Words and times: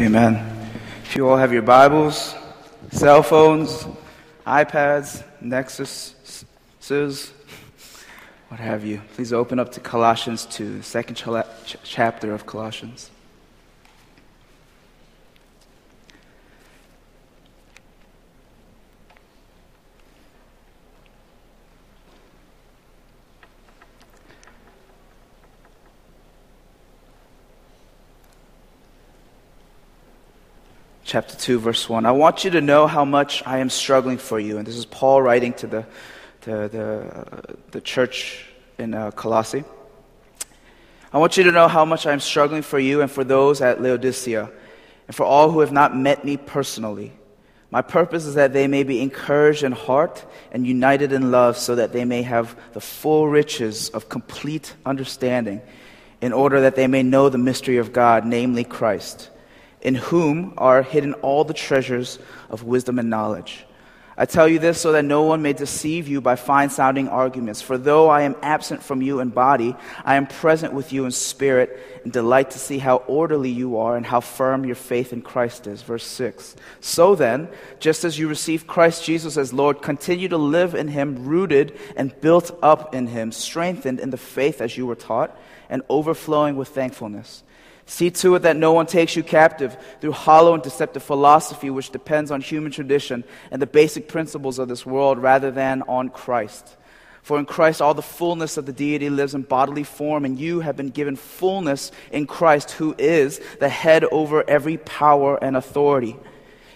Amen. 0.00 0.36
If 1.04 1.14
you 1.14 1.28
all 1.28 1.36
have 1.36 1.52
your 1.52 1.60
Bibles, 1.60 2.34
cell 2.90 3.22
phones, 3.22 3.86
iPads, 4.46 5.22
Nexuses, 5.42 7.32
what 8.48 8.60
have 8.60 8.82
you, 8.82 9.02
please 9.14 9.34
open 9.34 9.58
up 9.58 9.70
to 9.72 9.80
Colossians 9.80 10.46
2, 10.46 10.78
the 10.78 10.82
second 10.82 11.16
ch- 11.16 11.76
chapter 11.84 12.32
of 12.32 12.46
Colossians. 12.46 13.10
Chapter 31.10 31.34
2, 31.34 31.58
verse 31.58 31.88
1. 31.88 32.06
I 32.06 32.12
want 32.12 32.44
you 32.44 32.52
to 32.52 32.60
know 32.60 32.86
how 32.86 33.04
much 33.04 33.42
I 33.44 33.58
am 33.58 33.68
struggling 33.68 34.16
for 34.16 34.38
you. 34.38 34.58
And 34.58 34.66
this 34.66 34.76
is 34.76 34.86
Paul 34.86 35.20
writing 35.20 35.52
to 35.54 35.66
the, 35.66 35.86
to 36.42 36.50
the, 36.68 37.56
the 37.72 37.80
church 37.80 38.46
in 38.78 38.94
uh, 38.94 39.10
Colossae. 39.10 39.64
I 41.12 41.18
want 41.18 41.36
you 41.36 41.42
to 41.42 41.50
know 41.50 41.66
how 41.66 41.84
much 41.84 42.06
I 42.06 42.12
am 42.12 42.20
struggling 42.20 42.62
for 42.62 42.78
you 42.78 43.02
and 43.02 43.10
for 43.10 43.24
those 43.24 43.60
at 43.60 43.82
Laodicea, 43.82 44.52
and 45.08 45.16
for 45.16 45.24
all 45.24 45.50
who 45.50 45.58
have 45.58 45.72
not 45.72 45.96
met 45.96 46.24
me 46.24 46.36
personally. 46.36 47.12
My 47.72 47.82
purpose 47.82 48.24
is 48.24 48.36
that 48.36 48.52
they 48.52 48.68
may 48.68 48.84
be 48.84 49.00
encouraged 49.02 49.64
in 49.64 49.72
heart 49.72 50.24
and 50.52 50.64
united 50.64 51.12
in 51.12 51.32
love, 51.32 51.56
so 51.56 51.74
that 51.74 51.92
they 51.92 52.04
may 52.04 52.22
have 52.22 52.56
the 52.72 52.80
full 52.80 53.26
riches 53.26 53.88
of 53.88 54.08
complete 54.08 54.76
understanding, 54.86 55.60
in 56.20 56.32
order 56.32 56.60
that 56.60 56.76
they 56.76 56.86
may 56.86 57.02
know 57.02 57.28
the 57.28 57.36
mystery 57.36 57.78
of 57.78 57.92
God, 57.92 58.24
namely 58.24 58.62
Christ 58.62 59.28
in 59.82 59.94
whom 59.94 60.54
are 60.58 60.82
hidden 60.82 61.14
all 61.14 61.44
the 61.44 61.54
treasures 61.54 62.18
of 62.48 62.64
wisdom 62.64 62.98
and 62.98 63.10
knowledge. 63.10 63.64
I 64.20 64.26
tell 64.26 64.46
you 64.46 64.58
this 64.58 64.78
so 64.78 64.92
that 64.92 65.06
no 65.06 65.22
one 65.22 65.40
may 65.40 65.54
deceive 65.54 66.06
you 66.06 66.20
by 66.20 66.36
fine 66.36 66.68
sounding 66.68 67.08
arguments. 67.08 67.62
For 67.62 67.78
though 67.78 68.10
I 68.10 68.20
am 68.22 68.36
absent 68.42 68.82
from 68.82 69.00
you 69.00 69.20
in 69.20 69.30
body, 69.30 69.74
I 70.04 70.16
am 70.16 70.26
present 70.26 70.74
with 70.74 70.92
you 70.92 71.06
in 71.06 71.10
spirit 71.10 72.02
and 72.04 72.12
delight 72.12 72.50
to 72.50 72.58
see 72.58 72.76
how 72.76 72.96
orderly 72.96 73.48
you 73.48 73.78
are 73.78 73.96
and 73.96 74.04
how 74.04 74.20
firm 74.20 74.66
your 74.66 74.74
faith 74.74 75.14
in 75.14 75.22
Christ 75.22 75.66
is. 75.66 75.80
Verse 75.80 76.04
6. 76.04 76.54
So 76.80 77.14
then, 77.14 77.48
just 77.78 78.04
as 78.04 78.18
you 78.18 78.28
received 78.28 78.66
Christ 78.66 79.06
Jesus 79.06 79.38
as 79.38 79.54
Lord, 79.54 79.80
continue 79.80 80.28
to 80.28 80.36
live 80.36 80.74
in 80.74 80.88
him, 80.88 81.24
rooted 81.24 81.78
and 81.96 82.20
built 82.20 82.50
up 82.62 82.94
in 82.94 83.06
him, 83.06 83.32
strengthened 83.32 84.00
in 84.00 84.10
the 84.10 84.18
faith 84.18 84.60
as 84.60 84.76
you 84.76 84.84
were 84.84 84.96
taught, 84.96 85.34
and 85.70 85.80
overflowing 85.88 86.56
with 86.56 86.68
thankfulness. 86.68 87.42
See 87.90 88.12
to 88.12 88.36
it 88.36 88.42
that 88.42 88.56
no 88.56 88.72
one 88.72 88.86
takes 88.86 89.16
you 89.16 89.24
captive 89.24 89.76
through 90.00 90.12
hollow 90.12 90.54
and 90.54 90.62
deceptive 90.62 91.02
philosophy, 91.02 91.70
which 91.70 91.90
depends 91.90 92.30
on 92.30 92.40
human 92.40 92.70
tradition 92.70 93.24
and 93.50 93.60
the 93.60 93.66
basic 93.66 94.06
principles 94.06 94.60
of 94.60 94.68
this 94.68 94.86
world 94.86 95.18
rather 95.18 95.50
than 95.50 95.82
on 95.82 96.08
Christ. 96.08 96.76
For 97.22 97.36
in 97.36 97.46
Christ 97.46 97.82
all 97.82 97.92
the 97.92 98.00
fullness 98.00 98.56
of 98.56 98.64
the 98.64 98.72
deity 98.72 99.10
lives 99.10 99.34
in 99.34 99.42
bodily 99.42 99.82
form, 99.82 100.24
and 100.24 100.38
you 100.38 100.60
have 100.60 100.76
been 100.76 100.90
given 100.90 101.16
fullness 101.16 101.90
in 102.12 102.28
Christ, 102.28 102.70
who 102.70 102.94
is 102.96 103.40
the 103.58 103.68
head 103.68 104.04
over 104.04 104.48
every 104.48 104.76
power 104.76 105.36
and 105.42 105.56
authority. 105.56 106.16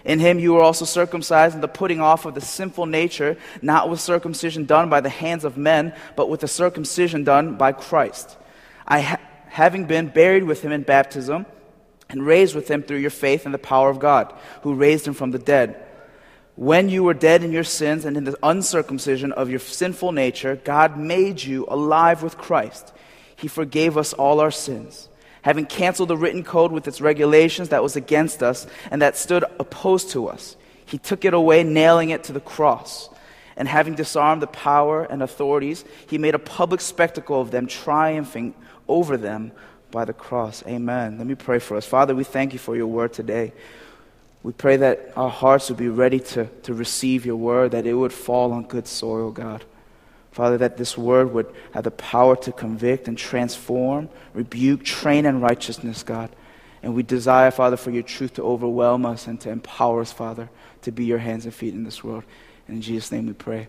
In 0.05 0.19
him 0.19 0.41
you 0.41 0.55
were 0.55 0.65
also 0.65 0.85
circumcised 0.85 1.55
in 1.55 1.61
the 1.61 1.69
putting 1.69 2.01
off 2.01 2.27
of 2.27 2.35
the 2.35 2.41
sinful 2.41 2.87
nature, 2.87 3.37
not 3.63 3.89
with 3.89 4.01
circumcision 4.01 4.65
done 4.65 4.91
by 4.91 5.01
the 5.01 5.11
hands 5.11 5.45
of 5.45 5.57
men, 5.57 5.95
but 6.17 6.29
with 6.29 6.41
the 6.41 6.49
circumcision 6.49 7.23
done 7.23 7.55
by 7.55 7.71
Christ. 7.71 8.37
I 8.85 9.19
having 9.55 9.85
been 9.85 10.09
buried 10.09 10.43
with 10.43 10.63
him 10.63 10.73
in 10.73 10.83
baptism 10.83 11.47
and 12.09 12.27
raised 12.27 12.57
with 12.57 12.69
him 12.69 12.83
through 12.83 12.99
your 12.99 13.09
faith 13.09 13.47
in 13.47 13.53
the 13.53 13.57
power 13.57 13.89
of 13.89 14.01
God, 14.01 14.35
who 14.63 14.75
raised 14.75 15.07
him 15.07 15.15
from 15.15 15.31
the 15.31 15.39
dead. 15.39 15.81
When 16.57 16.89
you 16.89 17.05
were 17.05 17.15
dead 17.15 17.45
in 17.45 17.53
your 17.53 17.63
sins 17.63 18.05
and 18.05 18.17
in 18.17 18.25
the 18.25 18.37
uncircumcision 18.43 19.31
of 19.31 19.51
your 19.51 19.61
sinful 19.61 20.11
nature, 20.11 20.57
God 20.57 20.99
made 20.99 21.41
you 21.41 21.67
alive 21.69 22.21
with 22.21 22.37
Christ. 22.37 22.93
He 23.37 23.47
forgave 23.47 23.97
us 23.97 24.13
all 24.13 24.41
our 24.41 24.51
sins, 24.51 25.09
having 25.43 25.67
canceled 25.67 26.09
the 26.09 26.17
written 26.17 26.43
code 26.43 26.73
with 26.73 26.89
its 26.89 27.01
regulations 27.01 27.69
that 27.69 27.83
was 27.83 27.95
against 27.95 28.43
us 28.43 28.67
and 28.91 29.01
that 29.03 29.17
stood 29.17 29.45
opposed 29.61 30.11
to 30.11 30.27
us. 30.27 30.57
He 30.85 30.99
took 30.99 31.25
it 31.25 31.33
away, 31.33 31.63
nailing 31.63 32.11
it 32.11 32.25
to 32.25 32.33
the 32.33 32.41
cross. 32.41 33.09
And 33.57 33.69
having 33.69 33.95
disarmed 33.95 34.43
the 34.43 34.49
power 34.49 35.05
and 35.05 35.23
authorities, 35.23 35.85
he 36.09 36.19
made 36.19 36.35
a 36.35 36.41
public 36.41 36.81
spectacle 36.81 37.41
of 37.41 37.53
them, 37.53 37.69
triumphing 37.69 38.53
over 38.89 39.17
them 39.17 39.53
by 39.91 40.05
the 40.05 40.13
cross. 40.13 40.63
Amen. 40.67 41.19
Let 41.19 41.27
me 41.27 41.35
pray 41.35 41.59
for 41.59 41.77
us. 41.77 41.87
Father, 41.87 42.15
we 42.15 42.25
thank 42.25 42.53
you 42.53 42.59
for 42.59 42.77
your 42.77 42.87
word 42.87 43.13
today. 43.13 43.53
We 44.43 44.53
pray 44.53 44.77
that 44.77 45.13
our 45.17 45.31
hearts 45.31 45.71
would 45.71 45.79
be 45.79 45.89
ready 45.89 46.21
to, 46.21 46.47
to 46.65 46.75
receive 46.75 47.25
your 47.25 47.37
word, 47.37 47.71
that 47.71 47.87
it 47.87 47.95
would 47.95 48.13
fall 48.13 48.53
on 48.53 48.65
good 48.65 48.87
soil, 48.87 49.31
God. 49.31 49.65
Father, 50.33 50.59
that 50.59 50.77
this 50.77 50.99
word 50.99 51.33
would 51.33 51.47
have 51.73 51.85
the 51.85 51.93
power 51.93 52.35
to 52.37 52.51
convict 52.51 53.07
and 53.07 53.17
transform, 53.17 54.09
rebuke, 54.35 54.85
train 54.85 55.27
in 55.27 55.41
righteousness, 55.41 56.03
God. 56.03 56.29
And 56.83 56.95
we 56.95 57.03
desire, 57.05 57.51
Father, 57.51 57.77
for 57.77 57.91
your 57.91 58.03
truth 58.03 58.35
to 58.35 58.43
overwhelm 58.43 59.07
us 59.07 59.27
and 59.27 59.41
to 59.43 59.51
empower 59.51 60.01
us, 60.01 60.13
Father, 60.13 60.51
to 60.83 60.93
be 60.93 61.05
your 61.05 61.19
hands 61.19 61.47
and 61.47 61.55
feet 61.55 61.73
in 61.73 61.85
this 61.85 62.03
world. 62.05 62.25
In 62.69 62.83
Jesus' 62.83 63.13
name 63.13 63.27
we 63.27 63.33
pray. 63.33 63.69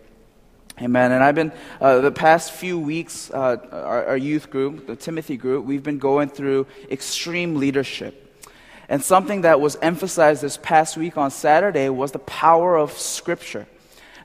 Amen. 0.82 1.14
And 1.14 1.24
I've 1.24 1.36
been, 1.36 1.54
uh, 1.80 2.00
the 2.00 2.12
past 2.12 2.52
few 2.52 2.78
weeks, 2.78 3.32
uh, 3.32 3.58
our, 3.72 4.08
our, 4.08 4.18
youth 4.18 4.50
group, 4.50 4.88
the 4.88 4.98
Timothy 4.98 5.38
group, 5.38 5.66
we've 5.66 5.84
been 5.84 6.00
going 6.00 6.28
through 6.28 6.68
extreme 6.92 7.56
leadership. 7.56 8.22
And 8.90 9.02
something 9.02 9.42
that 9.42 9.62
was 9.62 9.78
emphasized 9.82 10.42
this 10.42 10.58
past 10.58 10.98
week 10.98 11.18
on 11.18 11.32
Saturday 11.32 11.88
was 11.88 12.12
the 12.12 12.20
power 12.20 12.78
of 12.78 12.92
Scripture. 12.92 13.68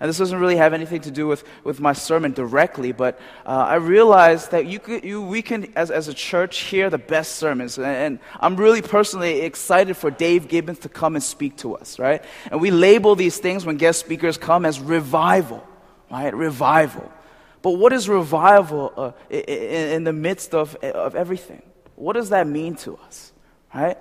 And 0.01 0.09
this 0.09 0.19
doesn't 0.19 0.41
really 0.41 0.57
have 0.57 0.73
anything 0.73 1.03
to 1.03 1.11
do 1.13 1.29
with, 1.29 1.45
with 1.63 1.79
my 1.79 1.93
sermon 1.93 2.33
directly, 2.33 2.91
but 2.91 3.21
uh, 3.47 3.51
I 3.51 3.75
realized 3.77 4.51
that 4.51 4.67
you 4.67 4.81
could, 4.81 5.05
you, 5.05 5.23
we 5.23 5.43
can, 5.43 5.71
as, 5.77 5.91
as 5.91 6.09
a 6.09 6.15
church, 6.15 6.61
hear 6.61 6.91
the 6.91 6.99
best 6.99 7.37
sermons. 7.37 7.79
And, 7.79 7.87
and 7.87 8.19
I'm 8.41 8.57
really 8.57 8.83
personally 8.83 9.43
excited 9.43 9.97
for 9.97 10.11
Dave 10.11 10.49
Gibbons 10.49 10.81
to 10.81 10.89
come 10.89 11.15
and 11.15 11.23
speak 11.23 11.59
to 11.59 11.77
us, 11.77 11.99
right? 11.99 12.25
And 12.51 12.61
we 12.61 12.71
label 12.73 13.15
these 13.15 13.39
things 13.39 13.65
when 13.65 13.77
guest 13.77 14.01
speakers 14.01 14.37
come 14.37 14.65
as 14.65 14.81
revival 14.81 15.65
right? 16.11 16.35
Revival. 16.35 17.11
But 17.63 17.73
what 17.73 17.93
is 17.93 18.09
revival 18.09 18.93
uh, 18.97 19.35
in, 19.35 20.05
the 20.05 20.13
midst 20.13 20.55
of, 20.55 20.75
of 20.77 21.15
everything? 21.15 21.63
What 21.95 22.15
does 22.15 22.31
that 22.31 22.47
mean 22.47 22.75
to 22.77 22.97
us, 22.97 23.33
right? 23.75 23.99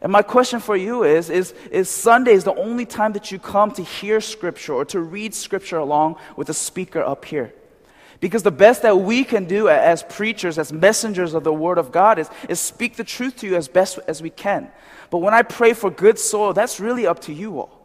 And 0.00 0.10
my 0.10 0.22
question 0.22 0.60
for 0.60 0.76
you 0.76 1.04
is, 1.04 1.30
is, 1.30 1.52
is 1.70 1.88
Sunday 1.88 2.32
is 2.32 2.44
the 2.44 2.54
only 2.54 2.86
time 2.86 3.12
that 3.12 3.30
you 3.30 3.38
come 3.38 3.70
to 3.72 3.82
hear 3.82 4.20
Scripture 4.20 4.74
or 4.74 4.84
to 4.86 5.00
read 5.00 5.34
Scripture 5.34 5.78
along 5.78 6.16
with 6.36 6.48
a 6.48 6.54
speaker 6.54 7.02
up 7.02 7.24
here? 7.24 7.52
Because 8.20 8.42
the 8.42 8.50
best 8.50 8.82
that 8.82 8.98
we 8.98 9.24
can 9.24 9.44
do 9.44 9.68
as 9.68 10.02
preachers, 10.02 10.58
as 10.58 10.72
messengers 10.72 11.34
of 11.34 11.44
the 11.44 11.52
Word 11.52 11.76
of 11.76 11.92
God, 11.92 12.18
is, 12.18 12.30
is 12.48 12.58
speak 12.58 12.96
the 12.96 13.04
truth 13.04 13.36
to 13.38 13.46
you 13.46 13.56
as 13.56 13.68
best 13.68 13.98
as 14.08 14.22
we 14.22 14.30
can. 14.30 14.70
But 15.10 15.18
when 15.18 15.34
I 15.34 15.42
pray 15.42 15.74
for 15.74 15.90
good 15.90 16.18
soil, 16.18 16.54
that's 16.54 16.80
really 16.80 17.06
up 17.06 17.20
to 17.20 17.32
you 17.34 17.58
all. 17.58 17.83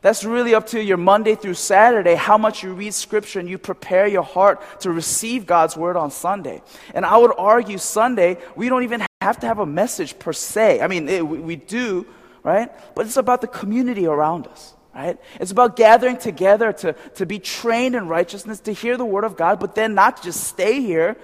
That's 0.00 0.24
really 0.24 0.54
up 0.54 0.68
to 0.68 0.82
your 0.82 0.96
Monday 0.96 1.34
through 1.34 1.54
Saturday, 1.54 2.14
how 2.14 2.38
much 2.38 2.62
you 2.62 2.72
read 2.72 2.94
Scripture 2.94 3.40
and 3.40 3.48
you 3.48 3.58
prepare 3.58 4.06
your 4.06 4.22
heart 4.22 4.80
to 4.80 4.92
receive 4.92 5.44
God's 5.44 5.76
Word 5.76 5.96
on 5.96 6.10
Sunday. 6.10 6.62
And 6.94 7.04
I 7.04 7.16
would 7.16 7.32
argue 7.36 7.78
Sunday, 7.78 8.38
we 8.54 8.68
don't 8.68 8.84
even 8.84 9.04
have 9.20 9.40
to 9.40 9.46
have 9.46 9.58
a 9.58 9.66
message 9.66 10.18
per 10.18 10.32
se. 10.32 10.80
I 10.80 10.86
mean, 10.86 11.08
it, 11.08 11.26
we, 11.26 11.38
we 11.38 11.56
do, 11.56 12.06
right? 12.44 12.70
But 12.94 13.06
it's 13.06 13.16
about 13.16 13.40
the 13.40 13.48
community 13.48 14.06
around 14.06 14.46
us. 14.46 14.74
Right? 14.94 15.18
It's 15.40 15.52
about 15.52 15.76
gathering 15.76 16.16
together 16.16 16.72
to, 16.72 16.92
to 17.14 17.26
be 17.26 17.38
trained 17.38 17.94
in 17.94 18.08
righteousness, 18.08 18.58
to 18.60 18.72
hear 18.72 18.96
the 18.96 19.04
word 19.04 19.22
of 19.22 19.36
God, 19.36 19.60
but 19.60 19.76
then 19.76 19.94
not 19.94 20.22
just 20.22 20.44
stay 20.44 20.80
here, 20.80 21.16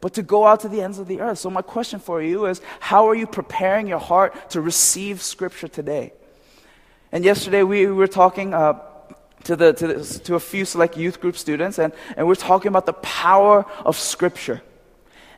but 0.00 0.14
to 0.14 0.22
go 0.22 0.46
out 0.46 0.60
to 0.60 0.68
the 0.68 0.80
ends 0.80 1.00
of 1.00 1.08
the 1.08 1.20
earth. 1.20 1.38
So, 1.38 1.50
my 1.50 1.62
question 1.62 1.98
for 1.98 2.22
you 2.22 2.46
is 2.46 2.60
how 2.78 3.08
are 3.08 3.14
you 3.16 3.26
preparing 3.26 3.88
your 3.88 3.98
heart 3.98 4.50
to 4.50 4.60
receive 4.60 5.22
Scripture 5.22 5.66
today? 5.66 6.12
And 7.16 7.24
yesterday 7.24 7.62
we 7.62 7.86
were 7.86 8.08
talking 8.08 8.52
uh, 8.52 8.78
to, 9.44 9.56
the, 9.56 9.72
to, 9.72 10.04
to 10.24 10.34
a 10.34 10.38
few 10.38 10.66
select 10.66 10.98
youth 10.98 11.18
group 11.18 11.38
students, 11.38 11.78
and, 11.78 11.94
and 12.14 12.26
we're 12.26 12.34
talking 12.34 12.68
about 12.68 12.84
the 12.84 12.92
power 12.92 13.64
of 13.86 13.96
Scripture. 13.96 14.60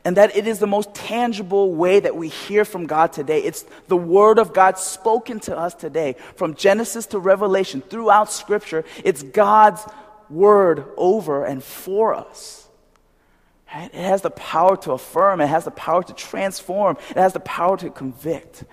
And 0.03 0.17
that 0.17 0.35
it 0.35 0.45
is 0.45 0.59
the 0.59 0.67
most 0.67 0.93
tangible 0.93 1.73
way 1.73 2.01
that 2.01 2.17
we 2.17 2.27
hear 2.27 2.65
from 2.65 2.85
God 2.85 3.13
today. 3.13 3.41
It's 3.41 3.63
the 3.87 3.95
Word 3.95 4.39
of 4.39 4.51
God 4.51 4.77
spoken 4.77 5.39
to 5.39 5.57
us 5.57 5.73
today. 5.73 6.17
From 6.35 6.53
Genesis 6.53 7.05
to 7.05 7.19
Revelation, 7.19 7.79
throughout 7.79 8.29
Scripture, 8.29 8.83
it's 9.05 9.23
God's 9.23 9.81
Word 10.29 10.83
over 10.97 11.45
and 11.45 11.63
for 11.63 12.13
us. 12.13 12.67
It 13.73 13.93
has 13.93 14.21
the 14.21 14.31
power 14.31 14.75
to 14.75 14.91
affirm, 14.91 15.39
it 15.39 15.47
has 15.47 15.63
the 15.63 15.71
power 15.71 16.03
to 16.03 16.13
transform, 16.13 16.97
it 17.11 17.15
has 17.15 17.31
the 17.31 17.39
power 17.39 17.77
to 17.77 17.89
convict. 17.89 18.65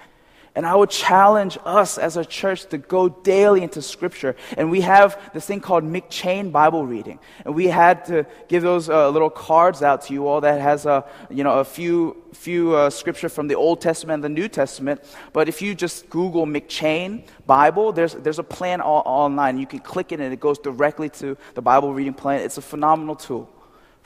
And 0.57 0.65
I 0.65 0.75
would 0.75 0.89
challenge 0.89 1.59
us 1.67 1.99
as 1.99 2.17
a 2.17 2.25
church 2.25 2.65
to 2.71 2.79
go 2.79 3.11
daily 3.11 3.63
into 3.63 3.83
Scripture. 3.83 4.35
And 4.57 4.71
we 4.71 4.81
have 4.81 5.21
this 5.35 5.45
thing 5.45 5.61
called 5.61 5.85
M'Cheyne 5.85 6.51
Bible 6.51 6.87
reading. 6.87 7.19
And 7.45 7.55
we 7.55 7.67
had 7.67 8.07
to 8.07 8.27
give 8.49 8.63
those 8.63 8.89
uh, 8.89 9.11
little 9.11 9.29
cards 9.29 9.83
out 9.83 10.01
to 10.07 10.15
you 10.15 10.27
all 10.27 10.41
that 10.41 10.59
has 10.59 10.87
a, 10.87 11.05
you 11.29 11.45
know, 11.45 11.59
a 11.59 11.65
few, 11.65 12.17
few 12.33 12.75
uh, 12.75 12.89
Scripture 12.89 13.29
from 13.29 13.49
the 13.49 13.55
Old 13.55 13.83
Testament 13.83 14.25
and 14.25 14.25
the 14.25 14.41
New 14.41 14.49
Testament. 14.49 15.05
But 15.35 15.47
if 15.47 15.61
you 15.61 15.75
just 15.75 16.09
Google 16.09 16.47
M'Cheyne 16.47 17.25
Bible, 17.47 17.93
there's, 17.93 18.15
there's 18.15 18.39
a 18.39 18.45
plan 18.45 18.81
all, 18.81 19.03
online. 19.05 19.59
You 19.59 19.67
can 19.67 19.81
click 19.81 20.11
it 20.11 20.21
and 20.21 20.33
it 20.33 20.41
goes 20.41 20.59
directly 20.59 21.11
to 21.11 21.37
the 21.53 21.61
Bible 21.61 21.93
reading 21.93 22.15
plan. 22.15 22.41
It's 22.41 22.57
a 22.57 22.63
phenomenal 22.63 23.15
tool 23.15 23.51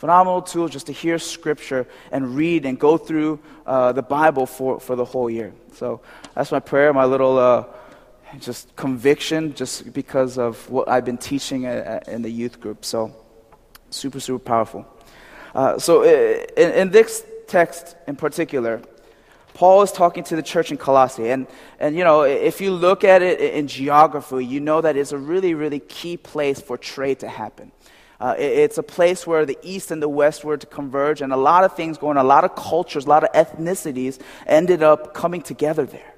phenomenal 0.00 0.40
tool 0.40 0.66
just 0.66 0.86
to 0.86 0.92
hear 0.92 1.18
scripture 1.18 1.86
and 2.10 2.34
read 2.34 2.64
and 2.64 2.80
go 2.80 2.96
through 2.96 3.38
uh, 3.66 3.92
the 3.92 4.00
Bible 4.00 4.46
for, 4.46 4.80
for 4.80 4.96
the 4.96 5.04
whole 5.04 5.28
year. 5.28 5.52
So 5.74 6.00
that's 6.34 6.50
my 6.50 6.58
prayer, 6.58 6.90
my 6.94 7.04
little 7.04 7.36
uh, 7.38 7.64
just 8.38 8.74
conviction, 8.76 9.52
just 9.54 9.92
because 9.92 10.38
of 10.38 10.70
what 10.70 10.88
I've 10.88 11.04
been 11.04 11.18
teaching 11.18 11.64
in 11.64 12.22
the 12.22 12.30
youth 12.30 12.62
group. 12.62 12.82
So 12.82 13.14
super, 13.90 14.20
super 14.20 14.38
powerful. 14.38 14.86
Uh, 15.54 15.78
so 15.78 16.02
uh, 16.02 16.46
in, 16.56 16.72
in 16.72 16.90
this 16.90 17.22
text 17.46 17.94
in 18.06 18.16
particular, 18.16 18.80
Paul 19.52 19.82
is 19.82 19.92
talking 19.92 20.24
to 20.24 20.36
the 20.36 20.42
church 20.42 20.70
in 20.70 20.78
Colossae. 20.78 21.28
And, 21.28 21.46
and, 21.78 21.94
you 21.94 22.04
know, 22.04 22.22
if 22.22 22.62
you 22.62 22.72
look 22.72 23.04
at 23.04 23.20
it 23.20 23.38
in 23.38 23.66
geography, 23.66 24.46
you 24.46 24.60
know 24.60 24.80
that 24.80 24.96
it's 24.96 25.12
a 25.12 25.18
really, 25.18 25.52
really 25.52 25.80
key 25.80 26.16
place 26.16 26.58
for 26.58 26.78
trade 26.78 27.18
to 27.18 27.28
happen. 27.28 27.70
Uh, 28.20 28.34
it, 28.38 28.58
it's 28.58 28.78
a 28.78 28.82
place 28.82 29.26
where 29.26 29.46
the 29.46 29.58
East 29.62 29.90
and 29.90 30.02
the 30.02 30.08
West 30.08 30.44
were 30.44 30.56
to 30.56 30.66
converge, 30.66 31.22
and 31.22 31.32
a 31.32 31.36
lot 31.36 31.64
of 31.64 31.74
things 31.74 31.96
going, 31.96 32.18
a 32.18 32.24
lot 32.24 32.44
of 32.44 32.54
cultures, 32.54 33.06
a 33.06 33.08
lot 33.08 33.24
of 33.24 33.32
ethnicities 33.32 34.20
ended 34.46 34.82
up 34.82 35.14
coming 35.14 35.40
together 35.40 35.86
there, 35.86 36.14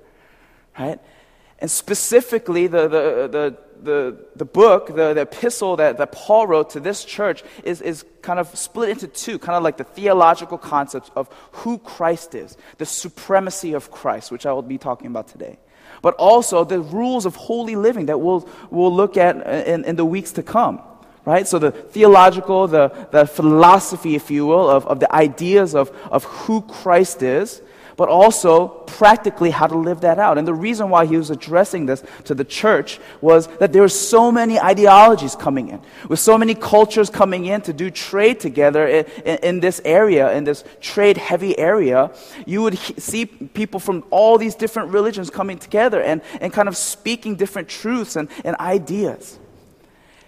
right? 0.78 1.00
And 1.60 1.70
specifically, 1.70 2.66
the, 2.66 2.88
the, 2.88 3.28
the, 3.28 3.58
the, 3.82 4.16
the 4.34 4.44
book, 4.44 4.88
the, 4.88 5.14
the 5.14 5.20
epistle 5.20 5.76
that, 5.76 5.96
that 5.99 6.10
Paul 6.10 6.49
wrote 6.49 6.70
to 6.70 6.81
this 6.81 7.04
church 7.04 7.44
is, 7.62 7.81
is 7.81 8.05
kind 8.20 8.40
of 8.40 8.48
split 8.58 8.88
into 8.88 9.06
two, 9.06 9.38
kind 9.38 9.56
of 9.56 9.62
like 9.62 9.76
the 9.76 9.84
theological 9.84 10.58
concepts 10.58 11.12
of 11.14 11.28
who 11.52 11.78
Christ 11.78 12.34
is, 12.34 12.56
the 12.78 12.87
supremacy 12.87 13.75
of 13.75 13.93
Christ, 13.93 14.32
which 14.32 14.44
I 14.44 14.52
will 14.52 14.62
be 14.62 14.76
talking 14.76 15.06
about 15.06 15.28
today, 15.28 15.60
but 16.02 16.14
also 16.14 16.64
the 16.64 16.81
rules 16.81 17.26
of 17.26 17.37
holy 17.37 17.76
living 17.76 18.06
that 18.06 18.19
we'll, 18.19 18.48
we'll 18.70 18.94
look 18.94 19.16
at 19.16 19.37
in, 19.69 19.84
in 19.84 19.94
the 19.94 20.05
weeks 20.05 20.32
to 20.32 20.43
come 20.43 20.82
right? 21.24 21.46
So 21.46 21.58
the 21.58 21.70
theological, 21.70 22.66
the, 22.66 22.88
the 23.10 23.26
philosophy, 23.26 24.14
if 24.14 24.30
you 24.30 24.46
will, 24.46 24.69
of, 24.69 24.86
of 24.86 25.00
the 25.00 25.12
ideas 25.14 25.74
of, 25.74 25.90
of 26.10 26.24
who 26.24 26.62
Christ 26.62 27.22
is, 27.22 27.62
but 27.96 28.08
also 28.08 28.69
practically 28.69 29.50
how 29.50 29.66
to 29.66 29.76
live 29.76 30.00
that 30.00 30.19
out. 30.19 30.38
And 30.38 30.48
the 30.48 30.54
reason 30.54 30.88
why 30.90 31.06
he 31.06 31.16
was 31.16 31.30
addressing 31.30 31.86
this 31.86 32.02
to 32.24 32.34
the 32.34 32.44
church 32.44 32.98
was 33.20 33.46
that 33.58 33.72
there 33.72 33.82
were 33.82 33.88
so 33.88 34.32
many 34.32 34.58
ideologies 34.58 35.36
coming 35.36 35.69
in, 35.69 35.80
with 36.08 36.19
so 36.19 36.38
many 36.38 36.54
cultures 36.54 37.10
coming 37.10 37.46
in 37.46 37.60
to 37.62 37.72
do 37.72 37.90
trade 37.90 38.40
together 38.40 38.86
in, 38.86 39.04
in, 39.24 39.38
in 39.42 39.60
this 39.60 39.80
area, 39.84 40.32
in 40.32 40.44
this 40.44 40.64
trade 40.80 41.16
heavy 41.16 41.56
area. 41.58 42.10
You 42.46 42.62
would 42.62 42.74
he- 42.74 43.00
see 43.00 43.26
people 43.26 43.78
from 43.78 44.04
all 44.10 44.38
these 44.38 44.54
different 44.54 44.90
religions 44.90 45.30
coming 45.30 45.58
together 45.58 46.02
and, 46.02 46.22
and 46.40 46.52
kind 46.52 46.69
of 46.69 46.76
speaking 46.76 47.36
different 47.36 47.69
truths 47.69 48.16
and, 48.16 48.28
and 48.44 48.56
ideas. 48.56 49.38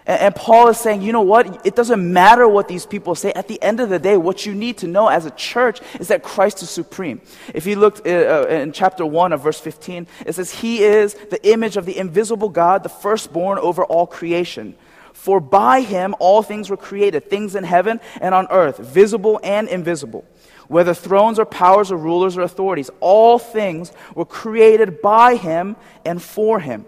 And, 0.06 0.20
and, 0.20 0.34
Paul 0.34 0.68
is 0.68 0.78
saying, 0.78 1.02
you 1.02 1.12
know 1.12 1.22
what? 1.22 1.66
It 1.66 1.74
doesn't 1.74 2.12
matter 2.12 2.46
what 2.46 2.68
these 2.68 2.84
people 2.84 3.14
say. 3.14 3.32
At 3.32 3.48
the 3.48 3.60
end 3.62 3.80
of 3.80 3.88
the 3.88 3.98
day, 3.98 4.16
what 4.16 4.44
you 4.44 4.54
need 4.54 4.78
to 4.78 4.86
know 4.86 5.08
as 5.08 5.24
a 5.24 5.30
church 5.30 5.80
is 5.98 6.08
that 6.08 6.22
Christ 6.22 6.62
is 6.62 6.70
supreme. 6.70 7.20
If 7.54 7.66
you 7.66 7.76
looked 7.76 8.06
uh, 8.06 8.10
uh 8.10 8.46
in 8.48 8.72
chapter 8.72 9.06
1 9.06 9.32
of 9.32 9.42
verse 9.42 9.60
15, 9.60 10.06
it 10.26 10.34
says, 10.34 10.50
He 10.50 10.82
is 10.82 11.14
the 11.14 11.40
image 11.48 11.76
of 11.76 11.86
the 11.86 11.96
invisible 11.96 12.48
God, 12.48 12.82
the 12.82 12.88
firstborn 12.88 13.58
over 13.58 13.84
all 13.84 14.06
creation. 14.06 14.74
For 15.12 15.40
by 15.40 15.80
him 15.80 16.14
all 16.18 16.42
things 16.42 16.68
were 16.68 16.76
created, 16.76 17.30
things 17.30 17.54
in 17.54 17.64
heaven 17.64 17.98
and 18.20 18.34
on 18.34 18.46
earth, 18.50 18.76
visible 18.78 19.40
and 19.42 19.68
invisible. 19.68 20.26
Whether 20.68 20.92
thrones 20.92 21.38
or 21.38 21.46
powers 21.46 21.90
or 21.90 21.96
rulers 21.96 22.36
or 22.36 22.42
authorities, 22.42 22.90
all 23.00 23.38
things 23.38 23.92
were 24.14 24.24
created 24.24 25.00
by 25.00 25.36
him 25.36 25.76
and 26.04 26.20
for 26.22 26.60
him. 26.60 26.84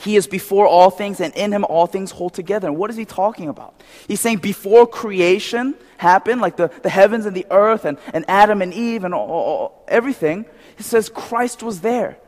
He 0.00 0.16
is 0.16 0.26
before 0.26 0.66
all 0.66 0.90
things, 0.90 1.20
and 1.20 1.34
in 1.34 1.52
him 1.52 1.64
all 1.64 1.86
things 1.86 2.10
hold 2.10 2.34
together. 2.34 2.68
And 2.68 2.76
what 2.76 2.90
is 2.90 2.96
he 2.96 3.04
talking 3.04 3.48
about? 3.48 3.82
He's 4.06 4.20
saying 4.20 4.38
before 4.38 4.86
creation 4.86 5.74
happened, 5.96 6.40
like 6.40 6.56
the, 6.56 6.70
the 6.82 6.90
heavens 6.90 7.26
and 7.26 7.36
the 7.36 7.46
earth, 7.50 7.84
and, 7.84 7.98
and 8.14 8.24
Adam 8.28 8.62
and 8.62 8.72
Eve, 8.72 9.04
and 9.04 9.14
all, 9.14 9.28
all, 9.28 9.84
everything, 9.88 10.46
he 10.76 10.82
says 10.82 11.08
Christ 11.08 11.62
was 11.62 11.80
there. 11.80 12.18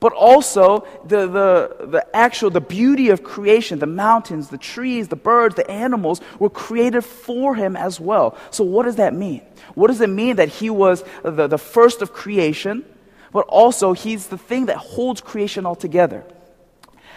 But 0.00 0.12
also 0.12 0.86
the, 1.04 1.26
the, 1.26 1.86
the 1.86 2.06
actual, 2.16 2.50
the 2.50 2.60
beauty 2.60 3.10
of 3.10 3.24
creation, 3.24 3.80
the 3.80 3.86
mountains, 3.86 4.48
the 4.48 4.58
trees, 4.58 5.08
the 5.08 5.16
birds, 5.16 5.56
the 5.56 5.68
animals 5.68 6.20
were 6.38 6.50
created 6.50 7.02
for 7.02 7.56
him 7.56 7.76
as 7.76 7.98
well. 7.98 8.36
So 8.50 8.62
what 8.62 8.84
does 8.84 8.96
that 8.96 9.12
mean? 9.12 9.42
What 9.74 9.88
does 9.88 10.00
it 10.00 10.10
mean 10.10 10.36
that 10.36 10.48
he 10.48 10.70
was 10.70 11.02
the, 11.24 11.48
the 11.48 11.58
first 11.58 12.00
of 12.00 12.12
creation, 12.12 12.84
but 13.32 13.46
also 13.48 13.92
he's 13.92 14.28
the 14.28 14.38
thing 14.38 14.66
that 14.66 14.76
holds 14.76 15.20
creation 15.20 15.66
all 15.66 15.74
together? 15.74 16.24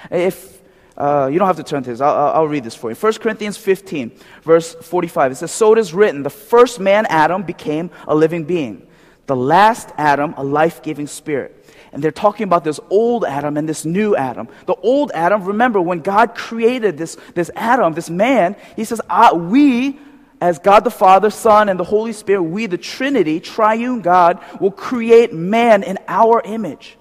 If 0.10 0.62
uh, 0.98 1.30
you 1.32 1.40
don't 1.40 1.48
have 1.48 1.58
to 1.58 1.64
turn 1.64 1.84
to 1.84 1.90
this, 1.90 2.02
I'll, 2.02 2.32
I'll, 2.34 2.48
read 2.48 2.64
this 2.64 2.76
for 2.76 2.90
you. 2.90 2.96
1 2.96 3.14
Corinthians 3.14 3.58
15, 3.58 4.12
verse 4.44 4.76
45, 4.76 5.32
it 5.32 5.36
says, 5.36 5.52
So 5.52 5.74
it 5.74 5.80
is 5.80 5.94
written, 5.94 6.24
the 6.24 6.30
first 6.30 6.80
man, 6.80 7.06
Adam, 7.08 7.44
became 7.44 7.92
a 8.08 8.16
living 8.16 8.44
being, 8.44 8.88
the 9.26 9.36
last 9.36 9.90
Adam, 9.98 10.34
a 10.38 10.44
life 10.44 10.84
giving 10.84 11.08
spirit. 11.08 11.58
And 11.94 12.04
they're 12.04 12.12
talking 12.12 12.46
about 12.46 12.64
this 12.64 12.80
old 12.90 13.26
Adam 13.26 13.58
and 13.58 13.68
this 13.68 13.84
new 13.84 14.16
Adam. 14.16 14.48
The 14.66 14.76
old 14.76 15.12
Adam, 15.14 15.46
remember, 15.46 15.82
when 15.82 16.00
God 16.00 16.36
created 16.36 16.98
this, 16.98 17.18
this 17.36 17.52
Adam, 17.56 17.94
this 17.94 18.10
man, 18.10 18.56
he 18.76 18.86
says, 18.86 19.02
ah, 19.10 19.34
We, 19.34 20.00
as 20.40 20.60
God 20.60 20.84
the 20.84 20.92
Father, 20.92 21.30
Son, 21.30 21.68
and 21.70 21.80
the 21.80 21.84
Holy 21.84 22.14
Spirit, 22.14 22.44
we, 22.44 22.66
the 22.66 22.78
Trinity, 22.78 23.40
triune 23.40 24.02
God, 24.02 24.44
will 24.60 24.72
create 24.72 25.34
man 25.34 25.84
in 25.84 25.98
our 26.08 26.42
image. 26.44 26.98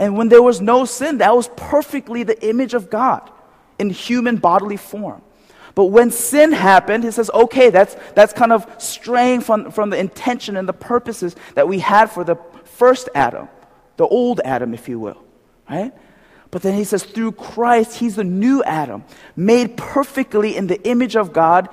And 0.00 0.16
when 0.16 0.30
there 0.30 0.42
was 0.42 0.62
no 0.62 0.86
sin, 0.86 1.18
that 1.18 1.36
was 1.36 1.48
perfectly 1.56 2.22
the 2.22 2.48
image 2.48 2.72
of 2.72 2.88
God 2.88 3.30
in 3.78 3.90
human 3.90 4.38
bodily 4.38 4.78
form. 4.78 5.20
But 5.74 5.86
when 5.86 6.10
sin 6.10 6.52
happened, 6.52 7.04
he 7.04 7.10
says, 7.10 7.30
okay, 7.32 7.68
that's, 7.68 7.96
that's 8.14 8.32
kind 8.32 8.50
of 8.50 8.66
straying 8.78 9.42
from, 9.42 9.70
from 9.70 9.90
the 9.90 9.98
intention 9.98 10.56
and 10.56 10.66
the 10.66 10.72
purposes 10.72 11.36
that 11.54 11.68
we 11.68 11.80
had 11.80 12.06
for 12.06 12.24
the 12.24 12.36
first 12.64 13.10
Adam, 13.14 13.48
the 13.98 14.06
old 14.06 14.40
Adam, 14.42 14.72
if 14.72 14.88
you 14.88 14.98
will, 14.98 15.22
right? 15.68 15.92
But 16.50 16.62
then 16.62 16.74
he 16.74 16.84
says, 16.84 17.04
through 17.04 17.32
Christ, 17.32 17.98
he's 17.98 18.16
the 18.16 18.24
new 18.24 18.62
Adam, 18.64 19.04
made 19.36 19.76
perfectly 19.76 20.56
in 20.56 20.66
the 20.66 20.82
image 20.82 21.14
of 21.14 21.32
God, 21.32 21.68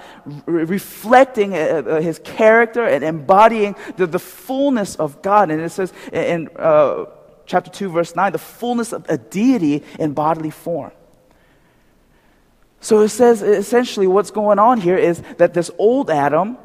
re- 0.46 0.66
reflecting 0.66 1.54
uh, 1.54 1.58
uh, 1.58 2.02
his 2.02 2.20
character 2.20 2.86
and 2.86 3.04
embodying 3.04 3.76
the, 3.96 4.06
the 4.06 4.20
fullness 4.20 4.96
of 4.98 5.22
God. 5.22 5.50
And 5.50 5.62
it 5.62 5.70
says 5.72 5.94
in 6.12 6.50
uh, 6.58 7.06
chapter 7.48 7.72
2, 7.72 7.90
verse 7.90 8.16
9, 8.16 8.32
the 8.32 8.38
fullness 8.38 8.94
of 8.94 9.10
a 9.10 9.18
deity 9.18 9.84
in 9.98 10.14
bodily 10.14 10.52
form. 10.52 10.92
So 12.80 13.02
it 13.02 13.10
says 13.10 13.42
essentially 13.42 14.06
what's 14.06 14.30
going 14.30 14.60
on 14.60 14.80
here 14.80 14.98
is 14.98 15.24
that 15.38 15.54
this 15.54 15.72
old 15.80 16.12
Adam, 16.12 16.58